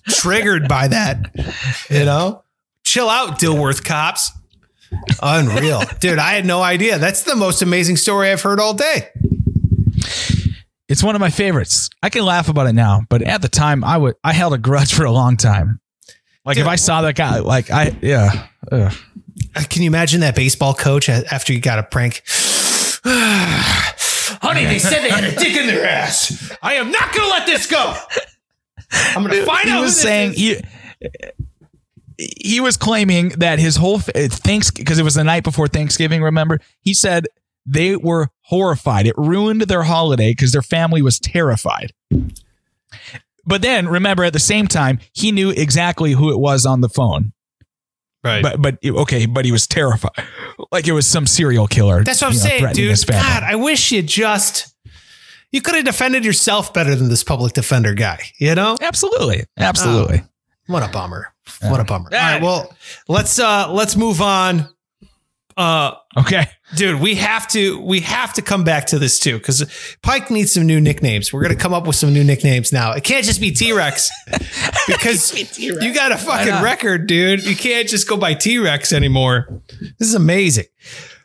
triggered 0.08 0.68
by 0.68 0.88
that. 0.88 1.30
You 1.90 2.04
know, 2.04 2.42
chill 2.84 3.08
out, 3.08 3.38
Dilworth 3.38 3.84
cops. 3.84 4.32
Unreal, 5.22 5.82
dude. 6.00 6.18
I 6.18 6.34
had 6.34 6.46
no 6.46 6.62
idea. 6.62 6.98
That's 6.98 7.24
the 7.24 7.36
most 7.36 7.62
amazing 7.62 7.96
story 7.96 8.30
I've 8.30 8.42
heard 8.42 8.60
all 8.60 8.74
day. 8.74 9.08
It's 10.88 11.02
one 11.02 11.16
of 11.16 11.20
my 11.20 11.30
favorites. 11.30 11.90
I 12.02 12.10
can 12.10 12.24
laugh 12.24 12.48
about 12.48 12.68
it 12.68 12.72
now, 12.74 13.02
but 13.08 13.22
at 13.22 13.42
the 13.42 13.48
time 13.48 13.82
I 13.82 13.96
would 13.96 14.14
I 14.22 14.32
held 14.32 14.54
a 14.54 14.58
grudge 14.58 14.94
for 14.94 15.04
a 15.04 15.10
long 15.10 15.36
time. 15.36 15.80
Like 16.44 16.56
Dude, 16.56 16.62
if 16.62 16.68
I 16.68 16.76
saw 16.76 17.02
that 17.02 17.16
guy, 17.16 17.40
like 17.40 17.70
I 17.70 17.96
yeah. 18.00 18.46
Ugh. 18.70 18.92
Uh, 19.54 19.62
Can 19.68 19.82
you 19.82 19.88
imagine 19.88 20.20
that 20.20 20.34
baseball 20.36 20.74
coach 20.74 21.08
after 21.08 21.52
you 21.52 21.60
got 21.60 21.78
a 21.78 21.82
prank? 21.82 22.22
Honey, 23.04 24.64
they 24.64 24.78
said 24.78 25.02
they 25.02 25.10
had 25.10 25.24
a 25.24 25.34
dick 25.36 25.56
in 25.56 25.66
their 25.66 25.86
ass. 25.86 26.52
I 26.62 26.74
am 26.74 26.90
not 26.90 27.12
going 27.12 27.26
to 27.26 27.30
let 27.30 27.46
this 27.46 27.66
go. 27.66 27.96
I'm 28.92 29.22
going 29.22 29.34
to 29.34 29.44
find 29.44 29.64
he 29.64 29.70
out. 29.70 29.76
who 29.76 29.82
was 29.82 30.00
saying 30.00 30.32
he 30.32 30.60
he 32.18 32.60
was 32.60 32.76
claiming 32.76 33.30
that 33.30 33.58
his 33.58 33.76
whole 33.76 33.96
uh, 33.96 34.28
thanks 34.28 34.70
because 34.70 34.98
it 34.98 35.02
was 35.02 35.14
the 35.14 35.24
night 35.24 35.44
before 35.44 35.68
Thanksgiving. 35.68 36.22
Remember, 36.22 36.60
he 36.80 36.94
said 36.94 37.26
they 37.66 37.96
were 37.96 38.28
horrified. 38.42 39.06
It 39.06 39.14
ruined 39.18 39.62
their 39.62 39.82
holiday 39.82 40.30
because 40.30 40.52
their 40.52 40.62
family 40.62 41.02
was 41.02 41.18
terrified. 41.18 41.92
But 43.44 43.62
then 43.62 43.88
remember, 43.88 44.24
at 44.24 44.32
the 44.32 44.38
same 44.38 44.66
time, 44.66 44.98
he 45.12 45.30
knew 45.32 45.50
exactly 45.50 46.12
who 46.12 46.30
it 46.30 46.38
was 46.38 46.64
on 46.66 46.80
the 46.80 46.88
phone. 46.88 47.32
right. 48.24 48.42
But 48.42 48.62
but 48.62 48.78
okay, 48.84 49.26
but 49.26 49.44
he 49.44 49.52
was 49.52 49.66
terrified, 49.66 50.24
like 50.72 50.88
it 50.88 50.92
was 50.92 51.06
some 51.06 51.26
serial 51.26 51.66
killer. 51.66 52.02
That's 52.02 52.22
what 52.22 52.28
I'm 52.28 52.36
know, 52.36 52.42
saying, 52.42 52.72
dude. 52.72 53.06
God, 53.06 53.42
I 53.42 53.56
wish 53.56 53.92
you 53.92 53.98
had 53.98 54.06
just 54.06 54.75
you 55.52 55.60
could 55.62 55.74
have 55.74 55.84
defended 55.84 56.24
yourself 56.24 56.72
better 56.74 56.94
than 56.94 57.08
this 57.08 57.24
public 57.24 57.52
defender 57.52 57.94
guy. 57.94 58.20
You 58.38 58.54
know, 58.54 58.76
Absolutely, 58.80 59.44
absolutely. 59.58 60.22
what 60.66 60.82
a 60.82 60.88
bummer. 60.88 61.32
What 61.62 61.80
a 61.80 61.84
bummer. 61.84 62.10
All 62.12 62.18
right, 62.18 62.42
well, 62.42 62.74
let's 63.08 63.38
uh 63.38 63.72
let's 63.72 63.96
move 63.96 64.20
on. 64.20 64.68
Uh, 65.56 65.92
Okay. 66.18 66.46
dude, 66.76 67.00
we 67.00 67.14
have 67.14 67.46
to 67.48 67.80
we 67.80 68.00
have 68.00 68.32
to 68.34 68.42
come 68.42 68.62
back 68.64 68.86
to 68.86 68.98
this 68.98 69.18
too 69.18 69.38
because 69.38 69.64
Pike 70.02 70.30
needs 70.30 70.52
some 70.52 70.66
new 70.66 70.80
nicknames. 70.80 71.32
We're 71.32 71.42
gonna 71.42 71.54
come 71.56 71.72
up 71.72 71.86
with 71.86 71.96
some 71.96 72.12
new 72.12 72.24
nicknames 72.24 72.72
now. 72.72 72.92
It 72.92 73.04
can't 73.04 73.24
just 73.24 73.40
be 73.40 73.52
T 73.52 73.72
Rex 73.72 74.10
because 74.86 75.58
you 75.58 75.94
got 75.94 76.12
a 76.12 76.18
fucking 76.18 76.62
record, 76.62 77.06
dude. 77.06 77.44
You 77.44 77.54
can't 77.56 77.88
just 77.88 78.08
go 78.08 78.16
by 78.16 78.34
T 78.34 78.58
Rex 78.58 78.92
anymore. 78.92 79.62
This 79.98 80.08
is 80.08 80.14
amazing. 80.14 80.66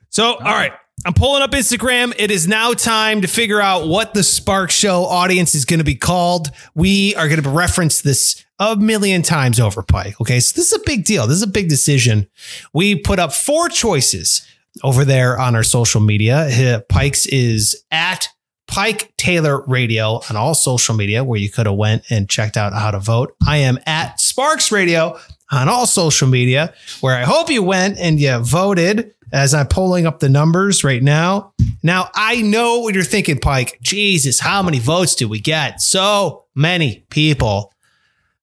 So, 0.10 0.36
all 0.36 0.40
right. 0.44 0.74
I'm 1.04 1.14
pulling 1.14 1.42
up 1.42 1.52
Instagram. 1.52 2.14
It 2.20 2.30
is 2.30 2.48
now 2.48 2.74
time 2.74 3.22
to 3.22 3.28
figure 3.28 3.60
out 3.60 3.88
what 3.88 4.14
the 4.14 4.22
Sparks 4.22 4.76
Show 4.76 5.06
audience 5.06 5.56
is 5.56 5.66
going 5.66 5.80
to 5.80 5.84
be 5.84 5.96
called. 5.96 6.52
We 6.76 7.16
are 7.16 7.28
going 7.28 7.42
to 7.42 7.50
reference 7.50 8.02
this 8.02 8.46
a 8.60 8.76
million 8.76 9.24
times 9.24 9.60
over, 9.60 9.82
Pike. 9.82 10.22
Okay. 10.22 10.40
So, 10.40 10.56
this 10.56 10.72
is 10.72 10.80
a 10.80 10.84
big 10.86 11.04
deal. 11.04 11.26
This 11.26 11.38
is 11.38 11.44
a 11.44 11.48
big 11.48 11.70
decision. 11.70 12.28
We 12.72 12.96
put 12.96 13.18
up 13.18 13.34
four 13.34 13.68
choices 13.68 14.46
over 14.84 15.04
there 15.04 15.40
on 15.40 15.56
our 15.56 15.64
social 15.64 16.02
media. 16.02 16.84
Pike's 16.88 17.26
is 17.26 17.84
at 17.90 18.30
Pike 18.68 19.12
Taylor 19.18 19.64
Radio 19.66 20.22
on 20.30 20.36
all 20.36 20.54
social 20.54 20.94
media 20.94 21.24
where 21.24 21.40
you 21.40 21.50
could 21.50 21.66
have 21.66 21.76
went 21.76 22.04
and 22.12 22.30
checked 22.30 22.58
out 22.58 22.74
how 22.74 22.92
to 22.92 23.00
vote. 23.00 23.36
I 23.46 23.58
am 23.58 23.80
at 23.88 24.22
Sparks 24.22 24.72
Radio 24.72 25.18
on 25.52 25.68
all 25.68 25.88
social 25.88 26.28
media, 26.28 26.74
where 27.02 27.16
I 27.16 27.24
hope 27.24 27.50
you 27.50 27.64
went 27.64 27.98
and 27.98 28.20
you 28.20 28.38
voted 28.38 29.14
as 29.32 29.54
I'm 29.54 29.68
pulling 29.68 30.06
up 30.06 30.20
the 30.20 30.30
numbers 30.30 30.84
right 30.84 31.02
now. 31.02 31.54
Now, 31.84 32.10
I 32.16 32.42
know 32.42 32.80
what 32.80 32.94
you're 32.96 33.04
thinking, 33.04 33.40
Pike. 33.40 33.80
Jesus, 33.82 34.40
how 34.40 34.62
many 34.62 34.80
votes 34.80 35.16
do 35.16 35.28
we 35.28 35.40
get? 35.40 35.82
So 35.82 36.46
many 36.56 37.06
people. 37.10 37.74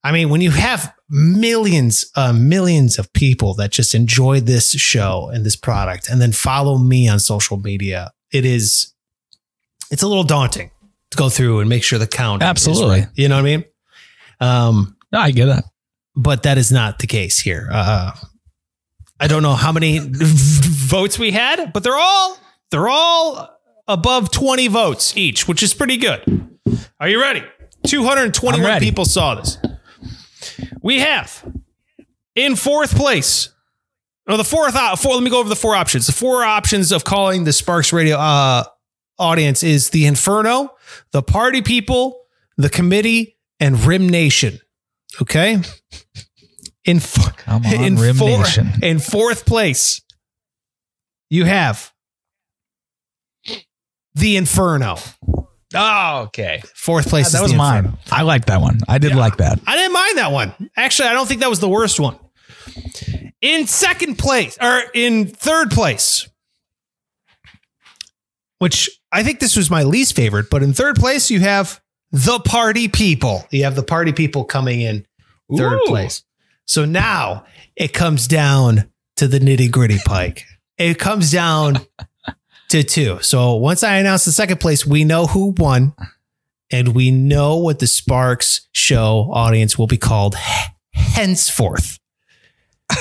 I 0.02 0.12
mean, 0.12 0.28
when 0.30 0.40
you 0.40 0.50
have 0.52 0.94
millions, 1.10 2.06
uh, 2.16 2.32
millions 2.32 2.98
of 2.98 3.12
people 3.12 3.54
that 3.54 3.70
just 3.70 3.94
enjoy 3.94 4.40
this 4.40 4.70
show 4.72 5.30
and 5.32 5.44
this 5.44 5.56
product 5.56 6.08
and 6.08 6.20
then 6.20 6.32
follow 6.32 6.78
me 6.78 7.08
on 7.08 7.18
social 7.20 7.56
media, 7.58 8.12
it 8.32 8.44
is, 8.44 8.94
it's 9.90 10.02
a 10.02 10.08
little 10.08 10.24
daunting 10.24 10.70
to 11.10 11.16
go 11.18 11.28
through 11.28 11.60
and 11.60 11.68
make 11.68 11.82
sure 11.84 11.98
the 11.98 12.06
count. 12.06 12.42
is 12.42 12.48
Absolutely. 12.48 13.00
right. 13.00 13.08
You 13.14 13.28
know 13.28 13.36
what 13.36 13.40
I 13.40 13.56
mean? 13.56 13.64
Um, 14.40 14.96
No, 15.12 15.20
I 15.20 15.30
get 15.30 15.46
that. 15.46 15.64
but 16.14 16.42
that 16.44 16.58
is 16.58 16.70
not 16.72 16.98
the 16.98 17.06
case 17.06 17.38
here. 17.40 17.68
Uh, 17.72 18.12
I 19.20 19.26
don't 19.26 19.42
know 19.42 19.54
how 19.54 19.72
many 19.72 20.00
votes 20.00 21.18
we 21.18 21.30
had, 21.32 21.72
but 21.72 21.82
they're 21.82 21.96
all 21.96 22.38
they're 22.70 22.88
all 22.88 23.58
above 23.86 24.30
20 24.30 24.68
votes 24.68 25.16
each, 25.16 25.48
which 25.48 25.62
is 25.62 25.74
pretty 25.74 25.96
good. 25.96 26.22
Are 27.00 27.08
you 27.08 27.20
ready? 27.20 27.42
221 27.86 28.66
ready. 28.66 28.86
people 28.86 29.04
saw 29.04 29.36
this. 29.36 29.58
We 30.82 31.00
have 31.00 31.44
in 32.34 32.56
fourth 32.56 32.94
place. 32.94 33.50
Oh, 34.26 34.36
the 34.36 34.44
fourth, 34.44 34.74
four. 35.00 35.14
Let 35.14 35.22
me 35.22 35.30
go 35.30 35.40
over 35.40 35.48
the 35.48 35.56
four 35.56 35.74
options. 35.74 36.06
The 36.06 36.12
four 36.12 36.44
options 36.44 36.92
of 36.92 37.02
calling 37.02 37.44
the 37.44 37.52
Sparks 37.52 37.94
Radio 37.94 38.18
uh, 38.18 38.64
audience 39.18 39.62
is 39.62 39.88
the 39.90 40.04
Inferno, 40.04 40.74
the 41.12 41.22
Party 41.22 41.62
People, 41.62 42.20
the 42.58 42.68
Committee, 42.68 43.38
and 43.58 43.82
Rim 43.84 44.06
Nation. 44.06 44.60
Okay. 45.22 45.62
In 46.88 47.00
Come 47.00 47.66
on, 47.66 47.74
in 47.74 47.96
Rim 47.96 48.16
four, 48.16 48.38
Nation. 48.38 48.70
in 48.82 48.98
fourth 48.98 49.44
place, 49.44 50.00
you 51.28 51.44
have 51.44 51.92
the 54.14 54.36
Inferno. 54.36 54.96
Oh, 55.74 56.22
okay. 56.28 56.62
Fourth 56.74 57.10
place. 57.10 57.32
that 57.32 57.38
is 57.38 57.42
was 57.42 57.54
mine. 57.54 57.84
Inferno. 57.84 57.98
I 58.10 58.22
like 58.22 58.46
that 58.46 58.62
one. 58.62 58.80
I 58.88 58.96
did 58.96 59.14
like 59.14 59.36
that. 59.36 59.60
I 59.66 59.76
didn't 59.76 59.92
mind 59.92 60.16
that 60.16 60.32
one. 60.32 60.70
Actually, 60.76 61.08
I 61.08 61.12
don't 61.12 61.26
think 61.28 61.40
that 61.42 61.50
was 61.50 61.60
the 61.60 61.68
worst 61.68 62.00
one. 62.00 62.16
In 63.42 63.66
second 63.66 64.16
place, 64.16 64.56
or 64.60 64.82
in 64.94 65.26
third 65.26 65.70
place, 65.70 66.26
which 68.60 68.88
I 69.12 69.22
think 69.22 69.40
this 69.40 69.56
was 69.56 69.70
my 69.70 69.82
least 69.82 70.16
favorite, 70.16 70.48
but 70.50 70.62
in 70.62 70.72
third 70.72 70.96
place, 70.96 71.30
you 71.30 71.40
have 71.40 71.82
the 72.12 72.40
party 72.40 72.88
people. 72.88 73.46
You 73.50 73.64
have 73.64 73.76
the 73.76 73.82
party 73.82 74.12
people 74.12 74.44
coming 74.44 74.80
in 74.80 75.06
third 75.54 75.80
Ooh. 75.82 75.86
place. 75.86 76.24
So 76.68 76.84
now 76.84 77.46
it 77.76 77.94
comes 77.94 78.28
down 78.28 78.90
to 79.16 79.26
the 79.26 79.40
nitty 79.40 79.70
gritty 79.70 79.98
pike. 80.04 80.44
It 80.76 80.98
comes 80.98 81.32
down 81.32 81.80
to 82.68 82.84
two. 82.84 83.18
So 83.22 83.54
once 83.54 83.82
I 83.82 83.96
announce 83.96 84.26
the 84.26 84.32
second 84.32 84.60
place, 84.60 84.86
we 84.86 85.02
know 85.02 85.26
who 85.26 85.54
won 85.56 85.94
and 86.70 86.94
we 86.94 87.10
know 87.10 87.56
what 87.56 87.78
the 87.78 87.86
Sparks 87.86 88.68
show 88.72 89.30
audience 89.32 89.78
will 89.78 89.86
be 89.86 89.96
called 89.96 90.36
henceforth. 90.92 91.98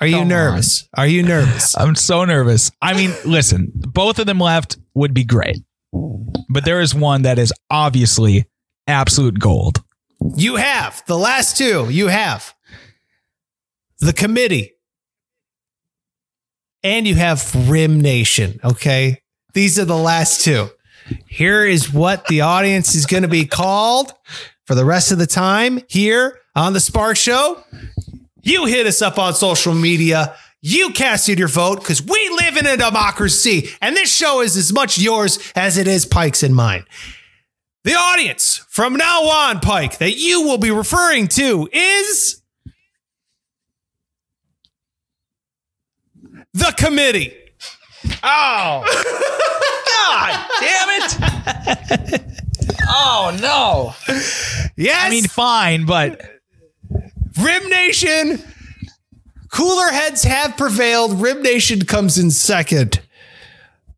Are 0.00 0.06
you 0.06 0.16
Come 0.16 0.28
nervous? 0.28 0.88
Are 0.96 1.06
you 1.06 1.22
nervous? 1.22 1.76
I'm 1.78 1.94
so 1.94 2.24
nervous. 2.24 2.72
I 2.80 2.94
mean, 2.94 3.12
listen, 3.26 3.70
both 3.74 4.18
of 4.18 4.26
them 4.26 4.38
left 4.38 4.78
would 4.94 5.12
be 5.12 5.24
great. 5.24 5.58
But 5.92 6.64
there 6.64 6.80
is 6.80 6.94
one 6.94 7.22
that 7.22 7.38
is 7.38 7.52
obviously 7.70 8.46
absolute 8.88 9.38
gold. 9.38 9.82
You 10.36 10.56
have 10.56 11.02
the 11.06 11.18
last 11.18 11.56
two. 11.56 11.88
You 11.90 12.08
have 12.08 12.54
the 13.98 14.12
committee, 14.12 14.72
and 16.82 17.06
you 17.06 17.14
have 17.14 17.70
Rim 17.70 18.00
Nation. 18.00 18.60
Okay, 18.64 19.22
these 19.54 19.78
are 19.78 19.84
the 19.84 19.96
last 19.96 20.44
two. 20.44 20.70
Here 21.26 21.64
is 21.64 21.92
what 21.92 22.26
the 22.26 22.42
audience 22.42 22.94
is 22.94 23.06
going 23.06 23.24
to 23.24 23.28
be 23.28 23.44
called 23.44 24.12
for 24.64 24.74
the 24.74 24.84
rest 24.84 25.12
of 25.12 25.18
the 25.18 25.26
time 25.26 25.80
here 25.88 26.38
on 26.54 26.72
the 26.72 26.80
Sparks 26.80 27.20
Show. 27.20 27.62
You 28.42 28.66
hit 28.66 28.86
us 28.86 29.02
up 29.02 29.18
on 29.18 29.34
social 29.34 29.74
media. 29.74 30.36
You 30.60 30.90
casted 30.90 31.38
your 31.38 31.48
vote 31.48 31.80
because 31.80 32.02
we 32.02 32.28
live 32.40 32.56
in 32.56 32.66
a 32.66 32.76
democracy, 32.76 33.70
and 33.80 33.96
this 33.96 34.14
show 34.14 34.40
is 34.40 34.56
as 34.56 34.72
much 34.72 34.98
yours 34.98 35.38
as 35.56 35.76
it 35.76 35.88
is 35.88 36.06
Pike's 36.06 36.42
and 36.42 36.54
mine. 36.54 36.84
The 37.84 37.94
audience 37.94 38.58
from 38.68 38.94
now 38.94 39.22
on, 39.24 39.60
Pike, 39.60 39.98
that 39.98 40.16
you 40.16 40.42
will 40.42 40.58
be 40.58 40.70
referring 40.70 41.26
to 41.28 41.68
is 41.72 42.40
the 46.54 46.72
committee. 46.78 47.34
Oh, 48.22 48.84
God 50.08 50.46
damn 50.60 50.88
it. 51.00 52.22
Oh, 52.94 53.36
no. 53.40 53.94
Yes, 54.76 55.06
I 55.06 55.10
mean, 55.10 55.24
fine, 55.24 55.86
but 55.86 56.20
Rim 57.40 57.68
Nation. 57.70 58.42
Cooler 59.50 59.88
heads 59.90 60.24
have 60.24 60.56
prevailed. 60.56 61.20
Rim 61.20 61.42
Nation 61.42 61.84
comes 61.84 62.18
in 62.18 62.30
second 62.30 63.00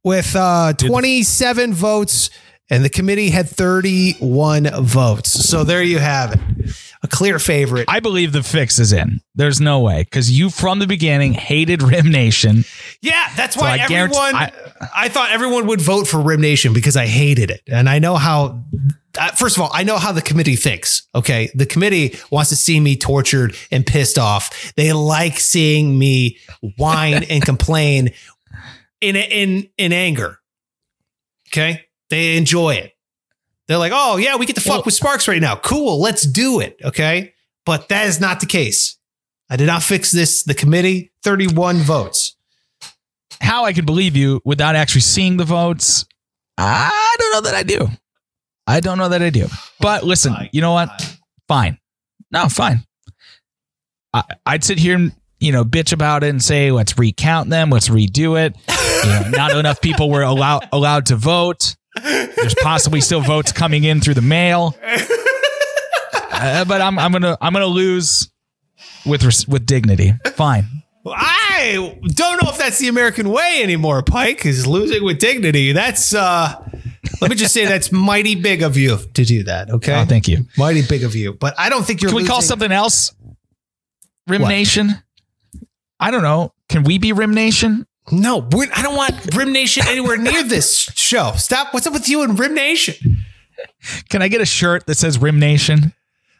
with 0.04 0.36
uh, 0.36 0.74
27 0.74 1.72
votes, 1.74 2.30
and 2.70 2.84
the 2.84 2.88
committee 2.88 3.30
had 3.30 3.48
31 3.48 4.68
votes. 4.84 5.30
So 5.30 5.64
there 5.64 5.82
you 5.82 5.98
have 5.98 6.32
it. 6.34 6.74
A 7.02 7.06
clear 7.06 7.38
favorite. 7.38 7.84
I 7.88 8.00
believe 8.00 8.32
the 8.32 8.42
fix 8.42 8.78
is 8.78 8.92
in. 8.92 9.20
There's 9.34 9.60
no 9.60 9.80
way 9.80 10.04
because 10.04 10.30
you 10.30 10.48
from 10.48 10.78
the 10.78 10.86
beginning 10.86 11.34
hated 11.34 11.82
Rim 11.82 12.10
Nation. 12.10 12.64
Yeah, 13.02 13.28
that's 13.36 13.56
why 13.56 13.76
I 13.76 13.78
everyone. 13.82 14.34
I, 14.34 14.52
I- 14.94 15.08
thought 15.10 15.30
everyone 15.30 15.66
would 15.66 15.82
vote 15.82 16.08
for 16.08 16.18
Rim 16.20 16.40
Nation 16.40 16.72
because 16.72 16.96
I 16.96 17.06
hated 17.06 17.50
it, 17.50 17.60
and 17.68 17.88
I 17.90 17.98
know 17.98 18.16
how. 18.16 18.64
Uh, 19.16 19.30
first 19.32 19.56
of 19.56 19.62
all, 19.62 19.70
I 19.72 19.84
know 19.84 19.96
how 19.98 20.10
the 20.12 20.22
committee 20.22 20.56
thinks. 20.56 21.06
Okay, 21.14 21.50
the 21.54 21.66
committee 21.66 22.18
wants 22.32 22.48
to 22.50 22.56
see 22.56 22.80
me 22.80 22.96
tortured 22.96 23.54
and 23.70 23.86
pissed 23.86 24.18
off. 24.18 24.72
They 24.74 24.92
like 24.94 25.38
seeing 25.38 25.98
me 25.98 26.38
whine 26.78 27.22
and 27.24 27.44
complain 27.44 28.12
in 29.02 29.14
in 29.16 29.68
in 29.76 29.92
anger. 29.92 30.40
Okay, 31.52 31.84
they 32.10 32.36
enjoy 32.36 32.74
it. 32.74 32.92
They're 33.66 33.78
like, 33.78 33.92
oh 33.94 34.16
yeah, 34.16 34.36
we 34.36 34.46
get 34.46 34.56
to 34.56 34.60
fuck 34.62 34.70
Well- 34.72 34.82
with 34.84 34.94
Sparks 34.94 35.26
right 35.28 35.40
now. 35.40 35.56
Cool, 35.56 36.00
let's 36.00 36.22
do 36.22 36.60
it. 36.60 36.76
Okay, 36.84 37.34
but 37.64 37.88
that 37.88 38.06
is 38.06 38.20
not 38.20 38.40
the 38.40 38.46
case. 38.46 38.98
I 39.50 39.56
did 39.56 39.66
not 39.66 39.82
fix 39.82 40.10
this. 40.10 40.42
The 40.42 40.54
committee, 40.54 41.12
thirty-one 41.22 41.78
votes. 41.78 42.36
How 43.40 43.64
I 43.64 43.72
could 43.72 43.86
believe 43.86 44.16
you 44.16 44.40
without 44.44 44.74
actually 44.76 45.00
seeing 45.02 45.36
the 45.36 45.44
votes, 45.44 46.06
I 46.56 47.16
don't 47.18 47.32
know 47.32 47.40
that 47.42 47.54
I 47.54 47.62
do. 47.62 47.88
I 48.66 48.80
don't 48.80 48.96
know 48.96 49.08
that 49.10 49.20
I 49.22 49.30
do. 49.30 49.48
But 49.80 50.04
listen, 50.04 50.34
you 50.52 50.60
know 50.62 50.72
what? 50.72 51.16
Fine. 51.48 51.78
No, 52.30 52.48
fine. 52.48 52.84
I, 54.14 54.24
I'd 54.46 54.64
sit 54.64 54.78
here 54.78 54.94
and 54.94 55.12
you 55.40 55.52
know 55.52 55.64
bitch 55.64 55.92
about 55.92 56.24
it 56.24 56.28
and 56.30 56.42
say 56.42 56.70
let's 56.70 56.96
recount 56.98 57.50
them, 57.50 57.70
let's 57.70 57.88
redo 57.88 58.40
it. 58.42 58.56
You 59.04 59.10
know, 59.10 59.28
not 59.36 59.50
enough 59.58 59.80
people 59.80 60.10
were 60.10 60.22
allowed 60.22 60.68
allowed 60.72 61.06
to 61.06 61.16
vote. 61.16 61.76
There's 62.02 62.54
possibly 62.62 63.00
still 63.00 63.20
votes 63.20 63.52
coming 63.52 63.84
in 63.84 64.00
through 64.00 64.14
the 64.14 64.22
mail. 64.22 64.76
Uh, 66.36 66.64
but 66.64 66.80
I'm 66.80 66.98
I'm 66.98 67.12
gonna 67.12 67.38
I'm 67.40 67.52
gonna 67.52 67.66
lose 67.66 68.30
with 69.06 69.24
res- 69.24 69.46
with 69.48 69.64
dignity. 69.66 70.12
Fine. 70.34 70.66
I 71.06 71.98
don't 72.02 72.42
know 72.42 72.50
if 72.50 72.58
that's 72.58 72.78
the 72.78 72.88
American 72.88 73.28
way 73.30 73.60
anymore, 73.62 74.02
Pike, 74.02 74.44
is 74.44 74.66
losing 74.66 75.04
with 75.04 75.18
dignity. 75.18 75.72
That's 75.72 76.14
uh 76.14 76.54
let 77.20 77.30
me 77.30 77.36
just 77.36 77.54
say 77.54 77.66
that's 77.66 77.92
mighty 77.92 78.34
big 78.34 78.62
of 78.62 78.76
you 78.76 78.98
to 79.14 79.24
do 79.24 79.44
that. 79.44 79.70
Okay. 79.70 79.94
Oh, 79.94 80.04
thank 80.04 80.26
you. 80.28 80.46
mighty 80.58 80.82
big 80.86 81.04
of 81.04 81.14
you. 81.14 81.32
But 81.34 81.54
I 81.58 81.68
don't 81.68 81.84
think 81.84 82.02
you're 82.02 82.10
Can 82.10 82.16
we 82.16 82.26
call 82.26 82.42
something 82.42 82.72
else? 82.72 83.14
Rim 84.26 84.42
What? 84.42 84.48
Nation. 84.48 84.90
I 86.00 86.10
don't 86.10 86.22
know. 86.22 86.52
Can 86.68 86.82
we 86.82 86.98
be 86.98 87.12
Rim 87.12 87.32
Nation? 87.34 87.86
No, 88.12 88.46
I 88.74 88.82
don't 88.82 88.96
want 88.96 89.34
Rim 89.34 89.52
Nation 89.52 89.82
anywhere 89.88 90.16
near 90.16 90.42
this 90.42 90.90
show. 90.94 91.32
Stop. 91.36 91.72
What's 91.72 91.86
up 91.86 91.92
with 91.94 92.08
you 92.08 92.22
and 92.22 92.38
Rim 92.38 92.54
Nation? 92.54 93.18
Can 94.10 94.20
I 94.20 94.28
get 94.28 94.40
a 94.40 94.46
shirt 94.46 94.86
that 94.86 94.96
says 94.96 95.18
Rim 95.18 95.38
Nation? 95.38 95.92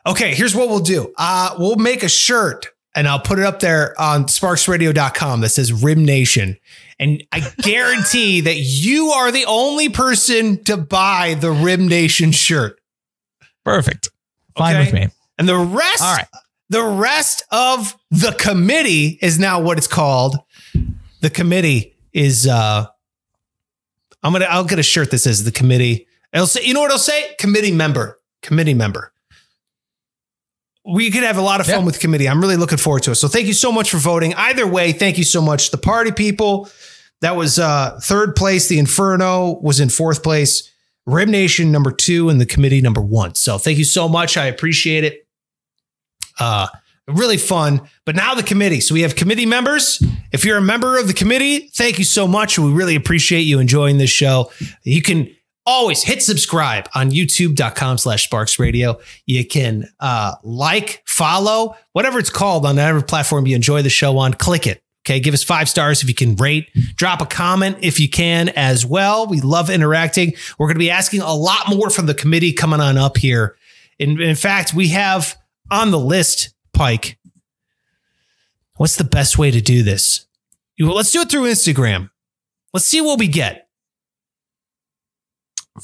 Okay, 0.06 0.34
here's 0.34 0.54
what 0.54 0.68
we'll 0.68 0.80
do. 0.80 1.12
Uh, 1.16 1.54
we'll 1.58 1.76
make 1.76 2.02
a 2.02 2.08
shirt 2.08 2.66
and 2.94 3.08
I'll 3.08 3.20
put 3.20 3.38
it 3.38 3.44
up 3.46 3.60
there 3.60 3.98
on 3.98 4.24
sparksradio.com 4.24 5.40
that 5.40 5.48
says 5.48 5.72
Rim 5.72 6.04
Nation. 6.04 6.58
And 7.00 7.24
I 7.32 7.40
guarantee 7.62 8.40
that 8.42 8.56
you 8.56 9.08
are 9.08 9.32
the 9.32 9.46
only 9.46 9.88
person 9.88 10.62
to 10.64 10.76
buy 10.76 11.34
the 11.34 11.50
Rim 11.50 11.88
Nation 11.88 12.30
shirt. 12.32 12.78
Perfect. 13.64 14.10
Fine 14.56 14.76
Okay. 14.76 14.84
with 14.84 14.94
me. 14.94 15.08
And 15.38 15.48
the 15.48 15.56
rest, 15.56 16.02
All 16.02 16.14
right. 16.14 16.26
the 16.68 16.82
rest 16.84 17.42
of 17.50 17.96
the 18.10 18.32
committee 18.32 19.18
is 19.22 19.38
now 19.38 19.60
what 19.60 19.78
it's 19.78 19.86
called. 19.88 20.36
The 21.24 21.30
committee 21.30 21.96
is 22.12 22.46
uh 22.46 22.86
I'm 24.22 24.32
gonna 24.34 24.44
I'll 24.44 24.64
get 24.66 24.78
a 24.78 24.82
shirt 24.82 25.10
that 25.12 25.18
says 25.20 25.42
the 25.42 25.50
committee. 25.52 26.06
It'll 26.34 26.46
say, 26.46 26.62
you 26.64 26.74
know 26.74 26.80
what 26.80 26.88
it'll 26.90 26.98
say? 26.98 27.34
Committee 27.38 27.72
member. 27.72 28.18
Committee 28.42 28.74
member. 28.74 29.10
we 30.84 31.10
could 31.10 31.22
have 31.22 31.38
a 31.38 31.40
lot 31.40 31.60
of 31.60 31.66
fun 31.66 31.78
Yeah. 31.80 31.84
with 31.86 31.98
committee. 31.98 32.28
I'm 32.28 32.42
really 32.42 32.58
looking 32.58 32.76
forward 32.76 33.04
to 33.04 33.12
it. 33.12 33.14
So 33.14 33.26
thank 33.28 33.46
you 33.46 33.54
so 33.54 33.72
much 33.72 33.90
for 33.90 33.96
voting. 33.96 34.34
Either 34.34 34.66
way, 34.66 34.92
thank 34.92 35.16
you 35.16 35.24
so 35.24 35.40
much. 35.40 35.70
The 35.70 35.78
party 35.78 36.12
people, 36.12 36.68
that 37.22 37.36
was 37.36 37.58
uh, 37.58 37.98
third 38.02 38.36
place. 38.36 38.68
The 38.68 38.78
Inferno 38.78 39.58
was 39.62 39.80
in 39.80 39.88
fourth 39.88 40.22
place. 40.22 40.70
Rim 41.06 41.30
Nation 41.30 41.72
number 41.72 41.90
two, 41.90 42.28
and 42.28 42.38
the 42.38 42.44
committee 42.44 42.82
number 42.82 43.00
one. 43.00 43.34
So 43.34 43.56
thank 43.56 43.78
you 43.78 43.84
so 43.84 44.10
much. 44.10 44.36
I 44.36 44.44
appreciate 44.44 45.04
it. 45.04 45.26
Uh, 46.38 46.66
really 47.08 47.36
fun. 47.36 47.82
But 48.04 48.16
now 48.16 48.34
the 48.34 48.42
committee. 48.42 48.80
So 48.80 48.94
we 48.94 49.02
have 49.02 49.16
committee 49.16 49.46
members. 49.46 50.02
If 50.32 50.44
you're 50.44 50.58
a 50.58 50.62
member 50.62 50.98
of 50.98 51.06
the 51.06 51.14
committee, 51.14 51.68
thank 51.74 51.98
you 51.98 52.04
so 52.04 52.26
much. 52.26 52.58
We 52.58 52.72
really 52.72 52.96
appreciate 52.96 53.42
you 53.42 53.58
enjoying 53.58 53.98
this 53.98 54.10
show. 54.10 54.50
You 54.82 55.02
can 55.02 55.28
always 55.66 56.02
hit 56.02 56.22
subscribe 56.22 56.88
on 56.94 57.10
youtube.com 57.10 57.96
slash 57.96 58.24
sparks 58.24 58.58
radio 58.58 58.98
you 59.24 59.46
can 59.46 59.88
uh, 60.00 60.34
like 60.42 61.02
follow 61.06 61.74
whatever 61.92 62.18
it's 62.18 62.30
called 62.30 62.66
on 62.66 62.76
whatever 62.76 63.00
platform 63.00 63.46
you 63.46 63.56
enjoy 63.56 63.80
the 63.80 63.88
show 63.88 64.18
on 64.18 64.34
click 64.34 64.66
it 64.66 64.82
okay 65.06 65.18
give 65.18 65.32
us 65.32 65.42
five 65.42 65.68
stars 65.68 66.02
if 66.02 66.08
you 66.08 66.14
can 66.14 66.36
rate 66.36 66.68
drop 66.96 67.22
a 67.22 67.26
comment 67.26 67.78
if 67.80 67.98
you 67.98 68.08
can 68.08 68.50
as 68.50 68.84
well 68.84 69.26
we 69.26 69.40
love 69.40 69.70
interacting 69.70 70.34
we're 70.58 70.66
going 70.66 70.74
to 70.74 70.78
be 70.78 70.90
asking 70.90 71.22
a 71.22 71.34
lot 71.34 71.66
more 71.68 71.88
from 71.88 72.04
the 72.04 72.14
committee 72.14 72.52
coming 72.52 72.80
on 72.80 72.98
up 72.98 73.16
here 73.16 73.56
in, 73.98 74.20
in 74.20 74.36
fact 74.36 74.74
we 74.74 74.88
have 74.88 75.34
on 75.70 75.90
the 75.90 75.98
list 75.98 76.53
pike 76.74 77.18
what's 78.76 78.96
the 78.96 79.04
best 79.04 79.38
way 79.38 79.50
to 79.50 79.60
do 79.60 79.82
this 79.82 80.26
let's 80.78 81.12
do 81.12 81.20
it 81.20 81.30
through 81.30 81.44
instagram 81.44 82.10
let's 82.72 82.86
see 82.86 83.00
what 83.00 83.18
we 83.18 83.28
get 83.28 83.64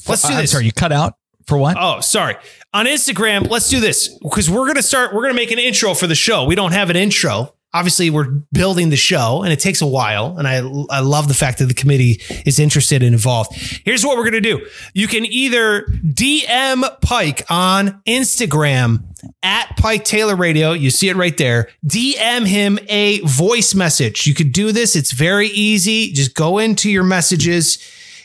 Let's 0.07 0.27
do 0.27 0.35
this. 0.35 0.51
sorry, 0.51 0.65
you 0.65 0.71
cut 0.71 0.91
out 0.91 1.15
for 1.47 1.57
what? 1.57 1.75
Oh, 1.79 1.99
sorry. 1.99 2.35
On 2.73 2.85
Instagram, 2.85 3.49
let's 3.49 3.69
do 3.69 3.79
this 3.79 4.17
because 4.19 4.49
we're 4.49 4.65
going 4.65 4.75
to 4.75 4.83
start. 4.83 5.13
We're 5.13 5.21
going 5.21 5.33
to 5.33 5.39
make 5.39 5.51
an 5.51 5.59
intro 5.59 5.93
for 5.93 6.07
the 6.07 6.15
show. 6.15 6.45
We 6.45 6.55
don't 6.55 6.71
have 6.71 6.89
an 6.89 6.95
intro. 6.95 7.55
Obviously, 7.73 8.09
we're 8.09 8.29
building 8.51 8.89
the 8.89 8.97
show 8.97 9.43
and 9.43 9.53
it 9.53 9.59
takes 9.59 9.81
a 9.81 9.87
while. 9.87 10.37
And 10.37 10.47
I, 10.47 10.57
I 10.89 10.99
love 10.99 11.27
the 11.27 11.33
fact 11.33 11.59
that 11.59 11.65
the 11.65 11.73
committee 11.73 12.21
is 12.45 12.59
interested 12.59 13.01
and 13.01 13.13
involved. 13.13 13.53
Here's 13.85 14.05
what 14.05 14.17
we're 14.17 14.29
going 14.29 14.41
to 14.41 14.41
do 14.41 14.67
you 14.93 15.07
can 15.07 15.25
either 15.25 15.83
DM 15.83 17.01
Pike 17.01 17.43
on 17.49 18.01
Instagram 18.05 19.05
at 19.43 19.77
Pike 19.77 20.03
Taylor 20.03 20.35
Radio. 20.35 20.73
You 20.73 20.89
see 20.89 21.09
it 21.09 21.15
right 21.15 21.37
there. 21.37 21.69
DM 21.85 22.45
him 22.45 22.79
a 22.89 23.19
voice 23.21 23.73
message. 23.73 24.27
You 24.27 24.33
could 24.33 24.51
do 24.51 24.71
this. 24.71 24.95
It's 24.95 25.11
very 25.11 25.47
easy. 25.47 26.11
Just 26.11 26.35
go 26.35 26.57
into 26.57 26.89
your 26.89 27.03
messages. 27.03 27.79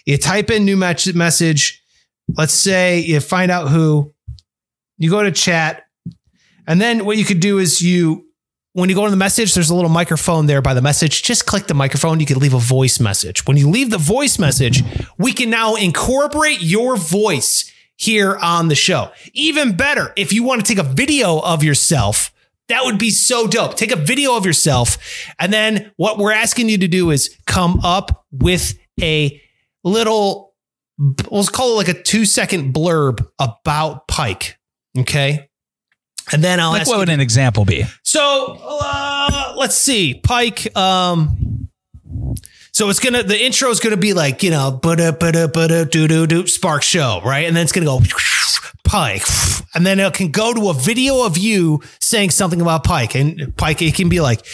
You 0.05 0.19
type 0.19 0.51
in 0.51 0.65
new 0.65 0.77
message. 0.77 1.83
Let's 2.29 2.55
say 2.55 3.01
you 3.01 3.21
find 3.21 3.51
out 3.51 3.69
who. 3.69 4.13
You 4.99 5.11
go 5.11 5.23
to 5.23 5.31
chat, 5.31 5.85
and 6.67 6.81
then 6.81 7.05
what 7.05 7.17
you 7.17 7.25
could 7.25 7.41
do 7.41 7.59
is 7.59 7.83
you, 7.83 8.26
when 8.77 8.91
you 8.91 8.95
go 8.95 9.07
to 9.07 9.11
the 9.11 9.17
message, 9.17 9.55
there's 9.55 9.71
a 9.71 9.75
little 9.75 9.89
microphone 9.89 10.45
there 10.45 10.61
by 10.61 10.75
the 10.75 10.83
message. 10.83 11.23
Just 11.23 11.47
click 11.47 11.67
the 11.67 11.73
microphone. 11.73 12.21
You 12.21 12.27
can 12.27 12.39
leave 12.39 12.53
a 12.53 12.59
voice 12.59 13.01
message. 13.01 13.47
When 13.47 13.57
you 13.57 13.71
leave 13.71 13.89
the 13.89 13.97
voice 13.97 14.39
message, 14.39 14.83
we 15.17 15.33
can 15.33 15.49
now 15.49 15.77
incorporate 15.77 16.61
your 16.61 16.99
voice 16.99 17.73
here 17.97 18.37
on 18.37 18.69
the 18.69 18.75
show. 18.75 19.13
Even 19.33 19.79
better, 19.79 20.13
if 20.15 20.31
you 20.31 20.43
want 20.43 20.63
to 20.63 20.75
take 20.75 20.85
a 20.85 20.87
video 20.87 21.39
of 21.39 21.65
yourself. 21.65 22.31
That 22.69 22.85
would 22.85 22.99
be 22.99 23.09
so 23.09 23.47
dope. 23.47 23.77
Take 23.77 23.93
a 23.93 23.97
video 23.97 24.37
of 24.37 24.45
yourself. 24.45 24.99
And 25.39 25.51
then 25.51 25.91
what 25.97 26.19
we're 26.19 26.33
asking 26.33 26.69
you 26.69 26.77
to 26.77 26.89
do 26.89 27.11
is 27.13 27.35
come 27.47 27.81
up 27.83 28.27
with 28.31 28.79
a 29.01 29.41
little, 29.85 30.55
let's 31.31 31.49
call 31.49 31.73
it 31.73 31.77
like 31.77 31.89
a 31.89 32.03
two 32.03 32.27
second 32.27 32.75
blurb 32.75 33.27
about 33.39 34.07
Pike. 34.07 34.59
Okay. 34.99 35.49
And 36.33 36.43
then 36.43 36.59
I'll 36.61 36.71
like 36.71 36.83
ask 36.83 36.91
what 36.91 36.99
would 36.99 37.09
an 37.09 37.21
example 37.21 37.65
be? 37.65 37.85
so 38.03 38.59
uh, 38.61 39.55
let's 39.57 39.77
see, 39.77 40.15
Pike. 40.15 40.77
Um, 40.77 41.69
so 42.73 42.89
it's 42.91 42.99
gonna 43.01 43.23
the 43.23 43.43
intro 43.43 43.71
is 43.71 43.81
gonna 43.81 43.97
be 43.97 44.13
like 44.13 44.43
you 44.43 44.51
know, 44.51 44.79
but 44.83 45.19
but 45.21 45.53
but 45.53 45.91
do 45.91 46.09
do 46.09 46.27
do 46.27 46.47
Spark 46.47 46.83
Show, 46.83 47.21
right? 47.25 47.47
And 47.47 47.57
then 47.57 47.63
it's 47.63 47.73
gonna 47.73 47.87
go 47.87 48.01
Pike, 48.85 49.23
and 49.75 49.87
then 49.87 49.99
it 49.99 50.15
can 50.15 50.31
go 50.31 50.53
to 50.53 50.71
a 50.71 50.75
video 50.75 51.25
of 51.25 51.39
you 51.39 51.81
saying 52.01 52.31
something 52.31 52.61
about 52.61 52.85
Pike, 52.85 53.15
and 53.15 53.57
Pike 53.57 53.83
it 53.83 53.95
can 53.95 54.09
be 54.09 54.21
like. 54.21 54.45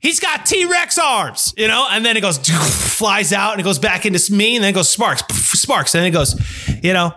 He's 0.00 0.18
got 0.18 0.44
T 0.46 0.64
Rex 0.64 0.98
arms, 0.98 1.54
you 1.56 1.68
know, 1.68 1.86
and 1.88 2.04
then 2.04 2.16
it 2.16 2.22
goes 2.22 2.36
flies 2.38 3.32
out 3.32 3.52
and 3.52 3.60
it 3.60 3.62
goes 3.62 3.78
back 3.78 4.04
into 4.04 4.32
me, 4.32 4.56
and 4.56 4.64
then 4.64 4.70
it 4.70 4.74
goes 4.74 4.88
Sparks, 4.88 5.22
Sparks, 5.32 5.94
and 5.94 6.02
then 6.02 6.08
it 6.08 6.10
goes, 6.10 6.34
you 6.82 6.92
know, 6.92 7.12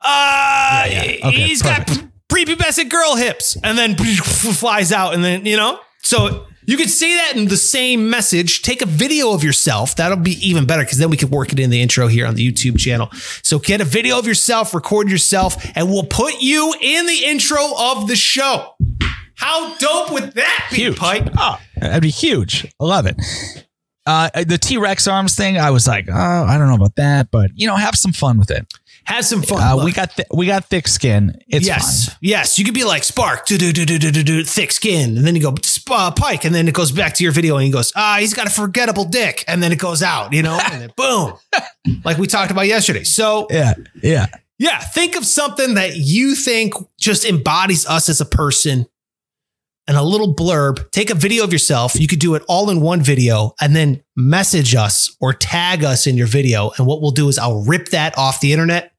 uh, 0.00 0.82
Okay, 0.86 1.20
he's 1.30 1.60
got 1.60 1.86
prepubescent 2.28 2.90
girl 2.90 3.16
hips, 3.16 3.56
and 3.62 3.76
then 3.78 3.96
flies 4.24 4.92
out, 4.92 5.14
and 5.14 5.24
then 5.24 5.46
you 5.46 5.56
know, 5.56 5.80
so 6.02 6.46
you 6.66 6.76
could 6.76 6.90
say 6.90 7.14
that 7.14 7.36
in 7.36 7.46
the 7.46 7.56
same 7.56 8.10
message. 8.10 8.62
Take 8.62 8.82
a 8.82 8.86
video 8.86 9.32
of 9.32 9.44
yourself. 9.44 9.96
That'll 9.96 10.18
be 10.18 10.32
even 10.46 10.66
better 10.66 10.82
because 10.82 10.98
then 10.98 11.10
we 11.10 11.16
can 11.16 11.30
work 11.30 11.52
it 11.52 11.60
in 11.60 11.70
the 11.70 11.80
intro 11.80 12.08
here 12.08 12.26
on 12.26 12.34
the 12.34 12.52
YouTube 12.52 12.78
channel. 12.78 13.08
So 13.42 13.58
get 13.58 13.80
a 13.80 13.84
video 13.84 14.18
of 14.18 14.26
yourself, 14.26 14.74
record 14.74 15.08
yourself, 15.08 15.56
and 15.76 15.88
we'll 15.88 16.04
put 16.04 16.40
you 16.40 16.74
in 16.80 17.06
the 17.06 17.24
intro 17.24 17.58
of 17.78 18.08
the 18.08 18.16
show. 18.16 18.74
How 19.36 19.76
dope 19.76 20.12
would 20.12 20.32
that 20.32 20.68
be, 20.70 20.76
Huge. 20.76 20.96
Pike? 20.96 21.28
Oh, 21.38 21.60
that'd 21.76 22.02
be 22.02 22.10
huge. 22.10 22.64
I 22.80 22.84
love 22.84 23.06
it. 23.06 23.16
Uh, 24.06 24.30
the 24.44 24.58
T 24.58 24.76
Rex 24.78 25.06
arms 25.06 25.34
thing, 25.34 25.58
I 25.58 25.70
was 25.70 25.86
like, 25.86 26.08
oh, 26.08 26.14
I 26.14 26.58
don't 26.58 26.68
know 26.68 26.76
about 26.76 26.96
that, 26.96 27.30
but 27.30 27.50
you 27.54 27.66
know, 27.66 27.76
have 27.76 27.96
some 27.96 28.12
fun 28.12 28.38
with 28.38 28.50
it. 28.50 28.72
Have 29.06 29.24
some 29.24 29.42
fun. 29.42 29.62
Uh, 29.62 29.84
we 29.84 29.92
got 29.92 30.10
th- 30.16 30.28
we 30.34 30.46
got 30.46 30.64
thick 30.66 30.88
skin. 30.88 31.38
It's 31.48 31.66
yes, 31.66 32.06
fine. 32.06 32.16
yes. 32.20 32.58
You 32.58 32.64
could 32.64 32.74
be 32.74 32.84
like 32.84 33.04
Spark, 33.04 33.46
do 33.46 33.56
do 33.56 33.72
do 33.72 33.86
do 33.86 33.98
do 33.98 34.10
do 34.10 34.22
do, 34.22 34.44
thick 34.44 34.72
skin, 34.72 35.16
and 35.16 35.26
then 35.26 35.36
you 35.36 35.42
go 35.42 35.54
"Sp- 35.62 35.90
uh, 35.92 36.10
Pike, 36.10 36.44
and 36.44 36.54
then 36.54 36.66
it 36.66 36.74
goes 36.74 36.90
back 36.92 37.14
to 37.14 37.22
your 37.22 37.32
video, 37.32 37.56
and 37.56 37.64
he 37.64 37.70
goes, 37.70 37.92
ah, 37.94 38.16
he's 38.18 38.34
got 38.34 38.46
a 38.46 38.50
forgettable 38.50 39.04
dick, 39.04 39.44
and 39.46 39.62
then 39.62 39.70
it 39.72 39.78
goes 39.78 40.02
out, 40.02 40.32
you 40.32 40.42
know, 40.42 40.58
and 40.72 40.82
then 40.82 40.92
boom, 40.96 41.34
like 42.04 42.18
we 42.18 42.26
talked 42.26 42.50
about 42.50 42.66
yesterday. 42.66 43.04
So 43.04 43.46
Yeah, 43.50 43.74
yeah. 44.02 44.26
yeah, 44.58 44.78
think 44.80 45.14
of 45.16 45.24
something 45.24 45.74
that 45.74 45.96
you 45.96 46.34
think 46.34 46.74
just 46.98 47.24
embodies 47.24 47.86
us 47.86 48.08
as 48.08 48.20
a 48.20 48.26
person, 48.26 48.86
and 49.86 49.96
a 49.96 50.02
little 50.02 50.34
blurb. 50.34 50.90
Take 50.90 51.10
a 51.10 51.14
video 51.14 51.44
of 51.44 51.52
yourself. 51.52 51.94
You 51.94 52.08
could 52.08 52.18
do 52.18 52.34
it 52.34 52.42
all 52.48 52.70
in 52.70 52.80
one 52.80 53.02
video, 53.02 53.54
and 53.60 53.76
then 53.76 54.02
message 54.16 54.74
us 54.74 55.16
or 55.20 55.32
tag 55.32 55.84
us 55.84 56.08
in 56.08 56.16
your 56.16 56.26
video. 56.26 56.72
And 56.76 56.88
what 56.88 57.00
we'll 57.00 57.12
do 57.12 57.28
is 57.28 57.38
I'll 57.38 57.62
rip 57.64 57.90
that 57.90 58.18
off 58.18 58.40
the 58.40 58.52
internet. 58.52 58.92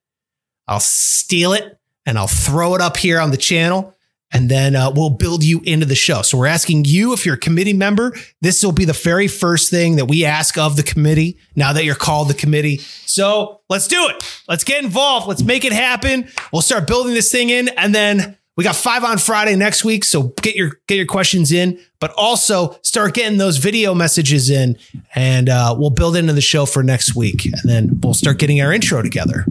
I'll 0.68 0.80
steal 0.80 1.54
it 1.54 1.80
and 2.06 2.18
I'll 2.18 2.28
throw 2.28 2.76
it 2.76 2.82
up 2.82 2.98
here 2.98 3.20
on 3.20 3.32
the 3.32 3.38
channel. 3.38 3.94
And 4.32 4.50
then 4.50 4.76
uh, 4.76 4.92
we'll 4.94 5.12
build 5.12 5.44
you 5.44 5.62
into 5.64 5.86
the 5.86 5.96
show. 5.96 6.22
So 6.22 6.38
we're 6.38 6.48
asking 6.48 6.84
you 6.84 7.14
if 7.14 7.26
you're 7.26 7.36
a 7.36 7.40
committee 7.40 7.72
member. 7.72 8.14
This 8.42 8.62
will 8.62 8.74
be 8.74 8.84
the 8.84 8.92
very 8.92 9.30
first 9.30 9.72
thing 9.72 9.96
that 9.96 10.06
we 10.06 10.26
ask 10.26 10.58
of 10.58 10.76
the 10.76 10.84
committee 10.84 11.38
now 11.56 11.72
that 11.72 11.86
you're 11.86 11.96
called 11.96 12.28
the 12.28 12.34
committee. 12.34 12.80
So 13.06 13.62
let's 13.70 13.88
do 13.88 14.10
it. 14.10 14.42
Let's 14.50 14.66
get 14.66 14.84
involved. 14.84 15.28
Let's 15.28 15.44
make 15.44 15.64
it 15.64 15.72
happen. 15.72 16.28
We'll 16.52 16.62
start 16.62 16.88
building 16.88 17.14
this 17.14 17.32
thing 17.32 17.50
in. 17.50 17.70
And 17.70 17.96
then 17.96 18.38
we 18.58 18.64
got 18.64 18.76
five 18.76 19.06
on 19.06 19.18
Friday 19.20 19.56
next 19.56 19.86
week. 19.86 20.04
So 20.04 20.34
get 20.42 20.56
your 20.56 20.72
get 20.88 20.96
your 20.96 21.06
questions 21.06 21.52
in, 21.52 21.80
but 22.00 22.12
also 22.18 22.78
start 22.82 23.14
getting 23.14 23.38
those 23.38 23.58
video 23.58 23.94
messages 23.94 24.50
in, 24.50 24.78
and 25.14 25.48
uh, 25.48 25.76
we'll 25.78 25.92
build 25.92 26.18
into 26.18 26.34
the 26.34 26.42
show 26.42 26.66
for 26.66 26.82
next 26.82 27.16
week. 27.16 27.46
And 27.46 27.62
then 27.64 28.02
we'll 28.02 28.16
start 28.16 28.40
getting 28.40 28.60
our 28.60 28.74
intro 28.74 29.04
together. 29.04 29.46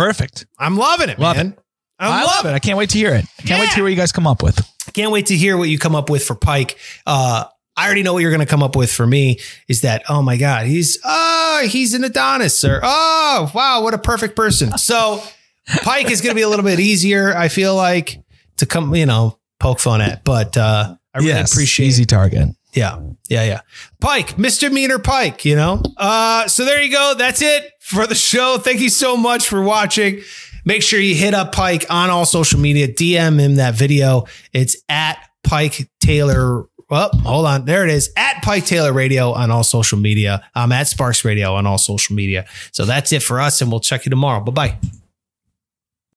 Perfect. 0.00 0.46
I'm 0.58 0.78
loving 0.78 1.10
it, 1.10 1.18
Love 1.18 1.36
man. 1.36 1.54
I'm 1.98 2.12
I 2.12 2.24
love 2.24 2.46
it. 2.46 2.54
I 2.54 2.58
can't 2.58 2.78
wait 2.78 2.88
to 2.90 2.98
hear 2.98 3.14
it. 3.14 3.26
I 3.38 3.42
can't 3.42 3.60
wait 3.60 3.68
to 3.68 3.74
hear 3.74 3.84
what 3.84 3.90
you 3.90 3.96
guys 3.96 4.12
come 4.12 4.26
up 4.26 4.42
with. 4.42 4.66
Can't 4.94 5.12
wait 5.12 5.26
to 5.26 5.36
hear 5.36 5.58
what 5.58 5.68
you 5.68 5.78
come 5.78 5.94
up 5.94 6.08
with 6.08 6.24
for 6.24 6.34
Pike. 6.34 6.78
Uh, 7.06 7.44
I 7.76 7.84
already 7.84 8.02
know 8.02 8.14
what 8.14 8.20
you're 8.20 8.30
going 8.30 8.40
to 8.40 8.46
come 8.46 8.62
up 8.62 8.76
with 8.76 8.90
for 8.90 9.06
me. 9.06 9.38
Is 9.68 9.82
that 9.82 10.04
oh 10.08 10.22
my 10.22 10.38
god, 10.38 10.66
he's 10.66 10.98
oh 11.04 11.66
he's 11.68 11.92
an 11.92 12.02
Adonis 12.04 12.64
or 12.64 12.80
oh 12.82 13.50
wow 13.54 13.82
what 13.82 13.92
a 13.92 13.98
perfect 13.98 14.36
person. 14.36 14.76
So 14.78 15.22
Pike 15.82 16.10
is 16.10 16.22
going 16.22 16.30
to 16.30 16.34
be 16.34 16.42
a 16.42 16.48
little 16.48 16.64
bit 16.64 16.80
easier. 16.80 17.36
I 17.36 17.48
feel 17.48 17.76
like 17.76 18.22
to 18.56 18.64
come 18.64 18.94
you 18.94 19.04
know 19.04 19.38
poke 19.58 19.80
fun 19.80 20.00
at, 20.00 20.24
but 20.24 20.56
uh, 20.56 20.96
I 21.12 21.18
really 21.18 21.30
yes, 21.30 21.52
appreciate 21.52 21.86
easy 21.86 22.06
target. 22.06 22.48
Yeah, 22.72 23.00
yeah, 23.28 23.44
yeah. 23.44 23.60
Pike, 24.00 24.38
misdemeanor 24.38 24.98
Pike, 24.98 25.44
you 25.44 25.56
know? 25.56 25.82
Uh, 25.96 26.46
so 26.48 26.64
there 26.64 26.82
you 26.82 26.92
go. 26.92 27.14
That's 27.16 27.42
it 27.42 27.72
for 27.80 28.06
the 28.06 28.14
show. 28.14 28.58
Thank 28.58 28.80
you 28.80 28.88
so 28.88 29.16
much 29.16 29.48
for 29.48 29.62
watching. 29.62 30.22
Make 30.64 30.82
sure 30.82 31.00
you 31.00 31.14
hit 31.14 31.34
up 31.34 31.52
Pike 31.52 31.86
on 31.90 32.10
all 32.10 32.24
social 32.24 32.60
media. 32.60 32.86
DM 32.86 33.38
him 33.40 33.56
that 33.56 33.74
video. 33.74 34.24
It's 34.52 34.76
at 34.88 35.18
Pike 35.42 35.90
Taylor. 36.00 36.64
Well, 36.88 37.10
hold 37.10 37.46
on. 37.46 37.64
There 37.64 37.84
it 37.84 37.90
is. 37.90 38.10
At 38.16 38.42
Pike 38.42 38.66
Taylor 38.66 38.92
Radio 38.92 39.32
on 39.32 39.50
all 39.50 39.64
social 39.64 39.98
media. 39.98 40.44
I'm 40.54 40.72
at 40.72 40.88
Sparks 40.88 41.24
Radio 41.24 41.54
on 41.54 41.66
all 41.66 41.78
social 41.78 42.14
media. 42.14 42.46
So 42.72 42.84
that's 42.84 43.12
it 43.12 43.22
for 43.22 43.40
us, 43.40 43.60
and 43.60 43.70
we'll 43.70 43.80
check 43.80 44.04
you 44.04 44.10
tomorrow. 44.10 44.40
Bye 44.44 44.52
bye. 44.52 44.78